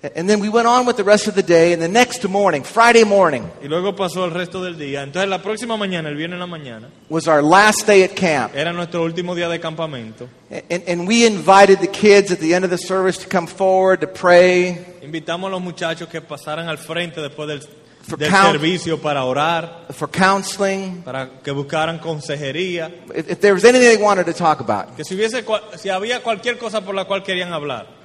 And 0.00 0.28
then 0.28 0.38
we 0.38 0.48
went 0.48 0.68
on 0.68 0.86
with 0.86 0.96
the 0.96 1.02
rest 1.02 1.26
of 1.26 1.34
the 1.34 1.42
day. 1.42 1.72
And 1.72 1.82
the 1.82 1.88
next 1.88 2.26
morning, 2.28 2.62
Friday 2.62 3.02
morning, 3.04 3.42
Y 3.60 3.66
luego 3.66 3.96
pasó 3.96 4.24
el 4.24 4.30
resto 4.30 4.62
del 4.62 4.78
día. 4.78 5.02
Entonces 5.02 5.28
la 5.28 5.42
próxima 5.42 5.76
mañana, 5.76 6.08
el 6.08 6.14
viernes 6.14 6.36
en 6.36 6.40
la 6.40 6.46
mañana, 6.46 6.88
was 7.08 7.26
our 7.26 7.42
last 7.42 7.84
day 7.84 8.04
at 8.04 8.14
camp. 8.14 8.54
era 8.54 8.72
nuestro 8.72 9.02
último 9.02 9.34
día 9.34 9.48
de 9.48 9.58
campamento. 9.58 10.28
And, 10.50 10.84
and 10.86 11.08
we 11.08 11.26
invited 11.26 11.80
the 11.80 11.88
kids 11.88 12.30
at 12.30 12.38
the 12.38 12.54
end 12.54 12.64
of 12.64 12.70
the 12.70 12.78
service 12.78 13.18
to 13.18 13.28
come 13.28 13.48
forward 13.48 14.00
to 14.02 14.06
pray. 14.06 14.78
Invitamos 15.02 15.48
a 15.48 15.50
los 15.50 15.60
muchachos 15.62 16.08
que 16.08 16.20
pasaran 16.20 16.68
al 16.68 16.78
frente 16.78 17.20
después 17.20 17.48
del, 17.48 17.60
For 18.02 18.16
del 18.16 18.30
servicio 18.30 19.02
para 19.02 19.24
orar, 19.24 19.86
for 19.92 20.08
counseling, 20.08 21.02
para 21.02 21.40
que 21.42 21.50
buscaran 21.50 21.98
consejería, 21.98 22.90
if, 23.14 23.30
if 23.32 23.40
there 23.40 23.52
was 23.52 23.64
anything 23.64 23.88
they 23.88 24.02
wanted 24.02 24.24
to 24.26 24.32
talk 24.32 24.60
about. 24.60 24.96
que 24.96 25.04
si, 25.04 25.14
hubiese, 25.14 25.44
si 25.76 25.88
había 25.90 26.22
cualquier 26.22 26.56
cosa 26.56 26.82
por 26.82 26.94
la 26.94 27.04
cual 27.04 27.22
querían 27.22 27.52
hablar. 27.52 27.98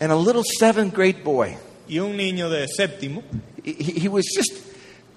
And 0.00 0.10
a 0.10 0.16
little 0.16 0.42
seventh 0.42 0.94
grade 0.94 1.22
boy, 1.22 1.56
Y 1.88 1.98
un 1.98 2.16
niño 2.16 2.48
de 2.48 2.66
séptimo, 2.68 3.22
he, 3.62 3.72
he 3.72 4.08
was 4.08 4.24
just, 4.34 4.52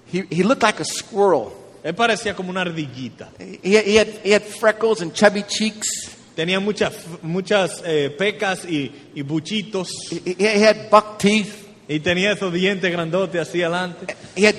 he, 0.06 0.22
he 0.30 0.42
looked 0.42 0.62
like 0.62 0.80
a 0.80 0.84
squirrel. 0.84 1.52
él 1.84 1.94
parecía 1.94 2.34
como 2.34 2.50
una 2.50 2.62
ardillita. 2.62 3.30
He 3.38 3.76
had, 3.76 3.84
he 3.84 3.96
had, 3.96 4.08
he 4.24 4.30
had 4.32 4.42
freckles 4.42 5.00
and 5.02 5.12
chubby 5.12 5.42
cheeks. 5.42 5.86
Tenía 6.34 6.58
muchas, 6.58 6.94
muchas 7.22 7.82
eh, 7.84 8.10
pecas 8.10 8.64
y, 8.64 8.90
y 9.14 9.22
buchitos. 9.22 9.88
He, 10.10 10.34
he 10.38 10.64
had 10.64 10.90
buck 10.90 11.18
teeth. 11.18 11.64
Y 11.86 12.00
tenía 12.00 12.32
esos 12.32 12.52
dientes 12.52 12.90
grandotes 12.90 13.40
así 13.48 13.62
adelante. 13.62 14.14
He 14.34 14.46
had 14.46 14.56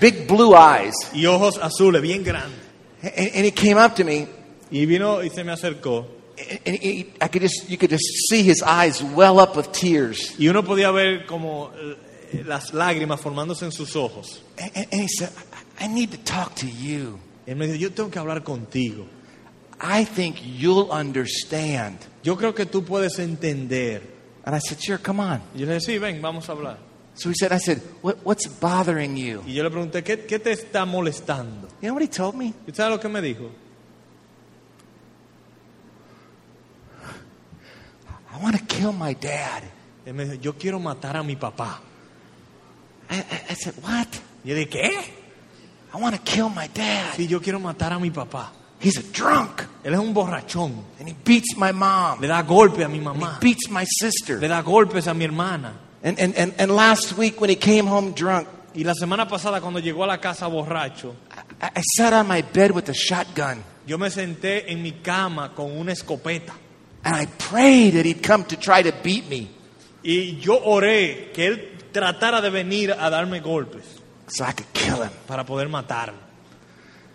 big 0.00 0.26
blue 0.26 0.54
eyes. 0.54 0.94
Y 1.14 1.26
ojos 1.26 1.58
azules, 1.58 2.02
bien 2.02 2.24
grandes. 2.24 2.58
And, 3.02 3.30
and 3.34 3.44
he 3.46 3.52
came 3.52 3.78
up 3.78 3.94
to 3.94 4.04
me, 4.04 4.26
Y 4.70 4.84
vino 4.86 5.22
y 5.22 5.30
se 5.30 5.44
me 5.44 5.52
acercó. 5.52 6.15
And 6.38 6.76
he, 6.76 7.12
I 7.20 7.28
could 7.28 7.42
just, 7.42 7.68
you 7.68 7.78
could 7.78 7.90
just 7.90 8.04
see 8.28 8.42
his 8.42 8.62
eyes 8.62 9.02
well 9.02 9.40
up 9.40 9.56
with 9.56 9.72
tears. 9.72 10.34
Y 10.38 10.48
uno 10.48 10.62
podía 10.62 10.92
ver 10.92 11.26
como 11.26 11.72
eh, 11.74 12.44
las 12.44 12.72
lágrimas 12.74 13.20
formándose 13.20 13.64
en 13.64 13.72
sus 13.72 13.96
ojos. 13.96 14.42
And, 14.58 14.86
he 14.92 15.08
said, 15.08 15.30
I, 15.80 15.86
need 15.86 16.10
to 16.12 16.18
talk 16.18 16.54
to 16.56 16.66
you. 16.66 17.18
Y 17.46 17.52
él 17.52 17.56
me 17.56 17.66
dijo, 17.66 17.78
yo 17.78 17.90
tengo 17.90 18.10
que 18.10 18.18
hablar 18.18 18.42
contigo. 18.42 19.06
I 19.80 20.04
think 20.04 20.36
you'll 20.42 20.90
understand. 20.90 21.98
Yo 22.22 22.36
creo 22.36 22.54
que 22.54 22.66
tú 22.66 22.84
puedes 22.84 23.18
entender. 23.18 24.02
And 24.44 24.54
I 24.54 24.58
said, 24.58 24.78
sure, 24.80 24.98
come 24.98 25.20
on. 25.20 25.40
Y 25.54 25.60
yo 25.60 25.66
le 25.66 25.74
dije, 25.74 25.92
sí, 25.92 25.98
ven, 25.98 26.20
vamos 26.20 26.48
a 26.48 26.52
hablar. 26.52 26.78
So 27.14 27.30
he 27.30 27.34
said, 27.34 27.50
I 27.50 27.58
said, 27.58 27.80
what, 28.02 28.18
what's 28.24 28.46
bothering 28.46 29.16
you? 29.16 29.42
Y 29.46 29.54
yo 29.54 29.62
le 29.62 29.70
pregunté, 29.70 30.02
¿qué, 30.04 30.26
qué 30.26 30.38
te 30.38 30.52
está 30.52 30.84
molestando? 30.84 31.68
You 31.80 31.88
know 31.88 31.94
what 31.94 32.02
he 32.02 32.08
told 32.08 32.34
me? 32.34 32.52
¿Y 32.66 32.72
sabes 32.72 32.92
lo 32.92 33.00
que 33.00 33.08
me 33.08 33.22
dijo? 33.22 33.50
I 38.36 38.42
want 38.42 38.56
to 38.56 38.64
kill 38.66 38.92
my 38.92 39.14
dad. 39.14 39.62
Él 40.04 40.14
me 40.14 40.24
dijo, 40.24 40.34
yo 40.42 40.52
quiero 40.58 40.78
matar 40.78 41.16
a 41.16 41.22
mi 41.22 41.36
papá. 41.36 41.80
I, 43.08 43.14
I, 43.16 43.40
I 43.50 43.54
said, 43.54 43.74
what? 43.82 44.08
Yo 44.44 44.54
dije, 44.54 44.68
¿qué? 44.68 44.90
I 45.94 45.96
want 46.00 46.14
to 46.14 46.20
kill 46.22 46.48
my 46.50 46.68
dad. 46.68 47.14
Sí, 47.16 47.26
yo 47.26 47.40
quiero 47.40 47.58
matar 47.60 47.92
a 47.92 47.98
mi 47.98 48.10
papá. 48.10 48.50
He's 48.78 48.98
a 48.98 49.02
drunk. 49.02 49.62
Él 49.82 49.94
es 49.94 49.98
un 49.98 50.12
borrachón. 50.12 50.84
And 51.00 51.08
he 51.08 51.14
beats 51.24 51.56
my 51.56 51.72
mom. 51.72 52.20
Le 52.20 52.28
da 52.28 52.42
golpe 52.42 52.84
a 52.84 52.88
mi 52.88 52.98
And 52.98 53.06
mamá. 53.06 53.36
he 53.36 53.40
beats 53.40 53.70
my 53.70 53.80
Le 53.82 53.86
sister. 53.86 54.38
da 54.38 54.60
golpes 54.62 55.06
a 55.06 55.14
mi 55.14 55.24
hermana. 55.24 55.72
And, 56.02 56.18
and, 56.20 56.34
and, 56.36 56.52
and 56.58 56.70
last 56.70 57.16
week 57.16 57.40
when 57.40 57.48
he 57.48 57.56
came 57.56 57.86
home 57.86 58.12
drunk, 58.12 58.48
Y 58.74 58.82
la 58.84 58.92
semana 58.92 59.26
pasada 59.26 59.62
cuando 59.62 59.80
llegó 59.80 60.04
a 60.04 60.06
la 60.06 60.18
casa 60.20 60.46
borracho, 60.48 61.14
I, 61.62 61.70
I 61.76 61.82
sat 61.96 62.12
on 62.12 62.28
my 62.28 62.42
bed 62.42 62.72
with 62.72 62.90
a 62.90 62.92
shotgun. 62.92 63.64
yo 63.86 63.96
me 63.96 64.10
senté 64.10 64.70
en 64.70 64.82
mi 64.82 64.92
cama 65.00 65.54
con 65.54 65.70
una 65.74 65.92
escopeta. 65.92 66.52
And 67.06 67.14
I 67.14 67.26
prayed 67.26 67.90
that 67.94 68.04
he'd 68.04 68.20
come 68.22 68.42
to 68.46 68.56
try 68.56 68.82
to 68.82 68.92
beat 69.04 69.28
me 69.30 69.48
Y 70.02 70.38
yo 70.40 70.58
oré 70.64 71.30
que 71.32 71.46
él 71.46 71.78
tratara 71.92 72.40
de 72.40 72.50
venir 72.50 72.90
a 72.90 73.08
darme 73.10 73.40
golpes 73.40 73.84
so 74.26 74.44
I 74.44 74.50
could 74.52 74.72
kill 74.72 75.02
him. 75.02 75.10
para 75.26 75.44
poder 75.44 75.68
matarme. 75.68 76.18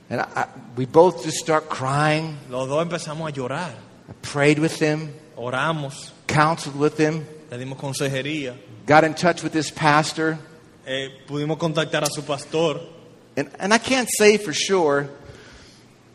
And 0.10 0.22
I, 0.22 0.28
I, 0.36 0.46
we 0.78 0.86
both 0.86 1.24
just 1.26 1.38
start 1.38 1.68
crying. 1.70 2.38
Los 2.50 2.68
dos 2.70 2.82
empezamos 2.86 3.30
a 3.30 3.34
llorar. 3.34 3.72
I 4.10 4.14
prayed 4.22 4.60
with 4.60 4.80
him, 4.80 5.14
Oramos, 5.38 6.12
counseled 6.28 6.78
with 6.78 6.98
him, 6.98 7.26
le 7.50 7.58
dimos 7.58 7.78
consejería, 7.78 8.56
got 8.86 9.04
in 9.04 9.14
touch 9.14 9.44
with 9.44 9.54
his 9.54 9.72
pastor. 9.72 10.38
eh, 10.86 11.10
pudimos 11.28 11.58
contactar 11.58 12.04
a 12.04 12.08
su 12.08 12.22
pastor. 12.24 12.80
And, 13.38 13.50
and 13.60 13.74
I 13.74 13.78
can't 13.78 14.10
say 14.18 14.38
for 14.38 14.54
sure, 14.54 15.10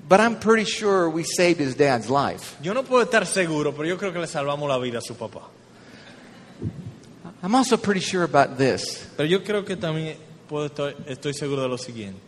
but 0.08 0.20
I'm 0.20 0.38
pretty 0.38 0.64
sure 0.64 1.08
we 1.10 1.24
saved 1.24 1.60
his 1.60 1.74
dad's 1.74 2.08
life. 2.08 2.56
Yo 2.62 2.72
no 2.72 2.82
puedo 2.82 3.04
estar 3.04 3.26
seguro, 3.26 3.72
pero 3.72 3.88
yo 3.88 3.96
creo 3.96 4.12
que 4.12 4.20
le 4.20 4.26
salvamos 4.26 4.68
la 4.68 4.78
vida 4.78 4.98
a 4.98 5.02
su 5.02 5.14
papá. 5.14 5.42
I'm 7.42 7.54
also 7.54 7.76
pretty 7.76 8.00
sure 8.00 8.24
about 8.24 8.58
this. 8.58 9.06
Pero 9.16 9.28
yo 9.28 9.40
creo 9.40 9.64
que 9.64 9.76
también 9.76 10.16
puedo 10.48 10.66
estar, 10.66 10.94
estoy 11.06 11.34
seguro 11.34 11.62
de 11.62 11.68
lo 11.68 11.76
siguiente. 11.78 12.20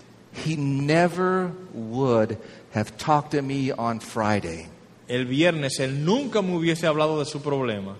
He 0.45 0.57
never 0.57 1.51
would 1.73 2.39
have 2.75 2.97
talked 2.97 3.33
to 3.33 3.43
me 3.43 3.73
on 3.73 4.01
Friday 4.01 4.69
El 5.09 5.25
viernes 5.25 5.81
él 5.81 6.05
nunca 6.05 6.43
me 6.43 6.55
hubiese 6.55 6.87
hablado 6.87 7.19
de 7.19 7.25
su 7.25 7.41
problema 7.41 7.97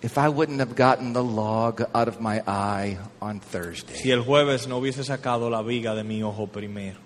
if 0.00 0.16
I 0.16 0.28
wouldn't 0.28 0.60
have 0.60 0.76
gotten 0.76 1.12
the 1.12 1.24
log 1.24 1.82
out 1.92 2.06
of 2.06 2.20
my 2.20 2.40
eye 2.46 2.98
on 3.20 3.40
Thursday. 3.40 3.96
si 3.96 4.12
el 4.12 4.22
jueves 4.22 4.68
no 4.68 4.78
hubiese 4.78 5.02
sacado 5.02 5.50
la 5.50 5.62
viga 5.62 5.94
de 5.94 6.04
mi 6.04 6.22
ojo 6.22 6.46
primero. 6.46 7.05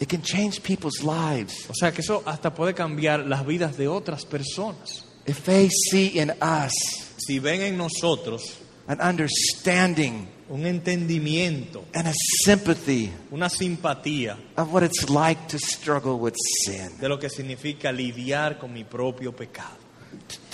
It 0.00 0.08
can 0.08 0.22
change 0.22 0.62
people's 0.62 1.02
lives 1.02 1.66
O 1.68 1.74
sea 1.74 1.90
que 1.92 2.02
eso 2.02 2.22
hasta 2.24 2.54
puede 2.54 2.72
cambiar 2.74 3.26
las 3.26 3.44
vidas 3.44 3.76
de 3.76 3.88
otras 3.88 4.24
personas. 4.24 5.04
if 5.26 5.42
they 5.44 5.68
see 5.90 6.18
in 6.18 6.30
us 6.40 6.72
Si 7.18 7.38
ven 7.40 7.60
en 7.62 7.76
nosotros 7.76 8.58
an 8.86 9.00
understanding 9.00 10.28
un 10.50 10.64
entendimiento, 10.64 11.84
and 11.92 12.06
a 12.08 12.14
sympathy 12.42 13.10
una 13.30 13.50
simpatía 13.50 14.38
of 14.56 14.72
what 14.72 14.82
it's 14.82 15.10
like 15.10 15.46
to 15.48 15.58
struggle 15.58 16.14
with 16.18 16.34
sin. 16.64 16.96
de 16.98 17.08
lo 17.08 17.18
que 17.18 17.28
significa 17.28 17.92
lidiar 17.92 18.58
con 18.58 18.72
mi 18.72 18.84
propio 18.84 19.32
pecado. 19.36 19.76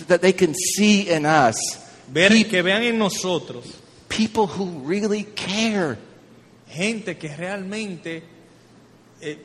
That 0.08 0.20
they 0.20 0.32
can 0.32 0.54
see 0.54 1.08
in 1.10 1.24
us 1.26 1.56
Ver, 2.08 2.30
peop- 2.32 2.48
que 2.50 2.62
vean 2.62 2.82
en 2.82 2.98
nosotros 2.98 3.64
people 4.08 4.46
who 4.46 4.82
really 4.84 5.24
care. 5.36 5.96
gente 6.68 7.16
que 7.16 7.28
realmente 7.36 8.22
eh, 9.24 9.38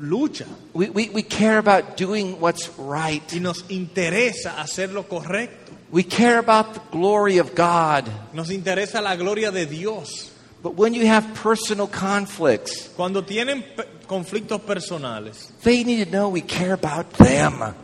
lucha 0.00 0.46
We, 0.74 0.88
we, 0.90 1.10
we 1.10 1.22
care 1.22 1.58
about 1.58 1.96
doing 1.96 2.40
what's 2.40 2.68
right. 2.78 3.22
y 3.32 3.38
nos 3.40 3.64
interesa 3.68 4.60
hacer 4.60 4.92
lo 4.92 5.04
correcto. 5.04 5.72
We 5.90 6.02
care 6.02 6.38
about 6.38 6.74
the 6.74 6.80
glory 6.90 7.38
of 7.38 7.54
God. 7.54 8.08
Nos 8.32 8.50
interesa 8.50 9.00
la 9.00 9.14
gloria 9.16 9.50
de 9.52 9.66
Dios. 9.66 10.32
But 10.62 10.74
when 10.74 10.94
you 10.94 11.06
have 11.06 11.32
personal 11.34 11.86
conflicts, 11.86 12.88
Cuando 12.96 13.22
tienen 13.22 13.64
conflictos 14.08 14.60
personales, 14.62 15.52
they 15.62 15.84
need 15.84 16.04
to 16.04 16.10
know 16.10 16.28
we 16.28 16.40
care 16.42 16.72
about 16.72 17.10
them. 17.18 17.74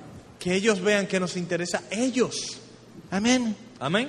que 0.40 0.52
ellos 0.54 0.80
vean 0.80 1.06
que 1.06 1.20
nos 1.20 1.36
interesa 1.36 1.80
ellos. 1.92 2.58
Amen. 3.12 3.54
Amén. 3.78 4.08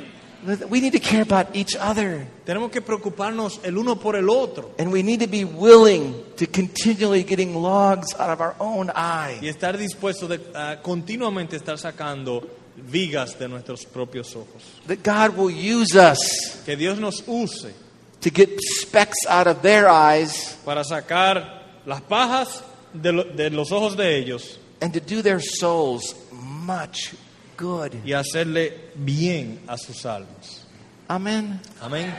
We 0.70 0.82
need 0.82 0.92
to 0.94 1.00
care 1.00 1.22
about 1.22 1.56
each 1.56 1.76
other. 1.80 2.28
Tenemos 2.46 2.70
que 2.72 2.82
preocuparnos 2.82 3.60
el 3.64 3.78
uno 3.78 3.96
por 3.98 4.16
el 4.16 4.30
otro 4.30 4.72
And 4.78 4.92
we 4.92 5.02
need 5.02 5.22
to 5.22 5.28
be 5.28 5.46
willing 5.46 6.14
to 6.38 6.46
continually 6.48 7.24
getting 7.24 7.56
logs 7.56 8.14
out 8.20 8.30
of 8.30 8.42
our 8.42 8.56
own 8.60 8.92
y 9.42 9.48
estar 9.48 9.78
dispuestos 9.78 10.28
de 10.30 10.40
a 10.54 10.82
continuamente 10.82 11.56
estar 11.56 11.78
sacando 11.78 12.46
vigas 12.76 13.38
de 13.40 13.48
nuestros 13.48 13.86
propios 13.86 14.36
ojos. 14.36 14.64
That 14.88 15.04
God 15.04 15.38
will 15.38 15.52
use 15.52 15.96
us 15.96 16.62
Que 16.66 16.76
Dios 16.76 17.00
nos 17.00 17.24
use 17.28 17.68
to 18.22 18.30
get 18.30 18.50
specks 18.82 19.26
out 19.28 19.48
of 19.48 19.62
their 19.62 19.88
eyes 19.88 20.58
para 20.66 20.84
sacar 20.84 21.82
las 21.86 22.02
pajas 22.02 22.64
de, 22.94 23.12
lo- 23.12 23.24
de 23.24 23.50
los 23.50 23.72
ojos 23.72 23.96
de 23.96 24.18
ellos 24.18 24.58
and 24.82 24.94
to 24.94 25.00
do 25.00 25.22
their 25.22 25.40
souls 25.40 26.16
much 26.32 27.14
good. 27.64 27.94
y 28.06 28.14
hacerle 28.14 28.92
bien 28.96 29.62
a 29.68 29.78
sus 29.78 30.06
almas. 30.06 30.66
Amen. 31.08 31.60
Amén. 31.82 32.14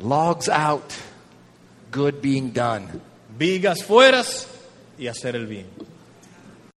Logs 0.00 0.48
out, 0.48 0.92
good 1.90 2.20
being 2.20 2.52
done. 2.52 2.88
Vigas 3.38 3.82
fueras 3.82 4.46
y 4.98 5.06
hacer 5.06 5.36
el 5.36 5.46
bien. 5.46 5.66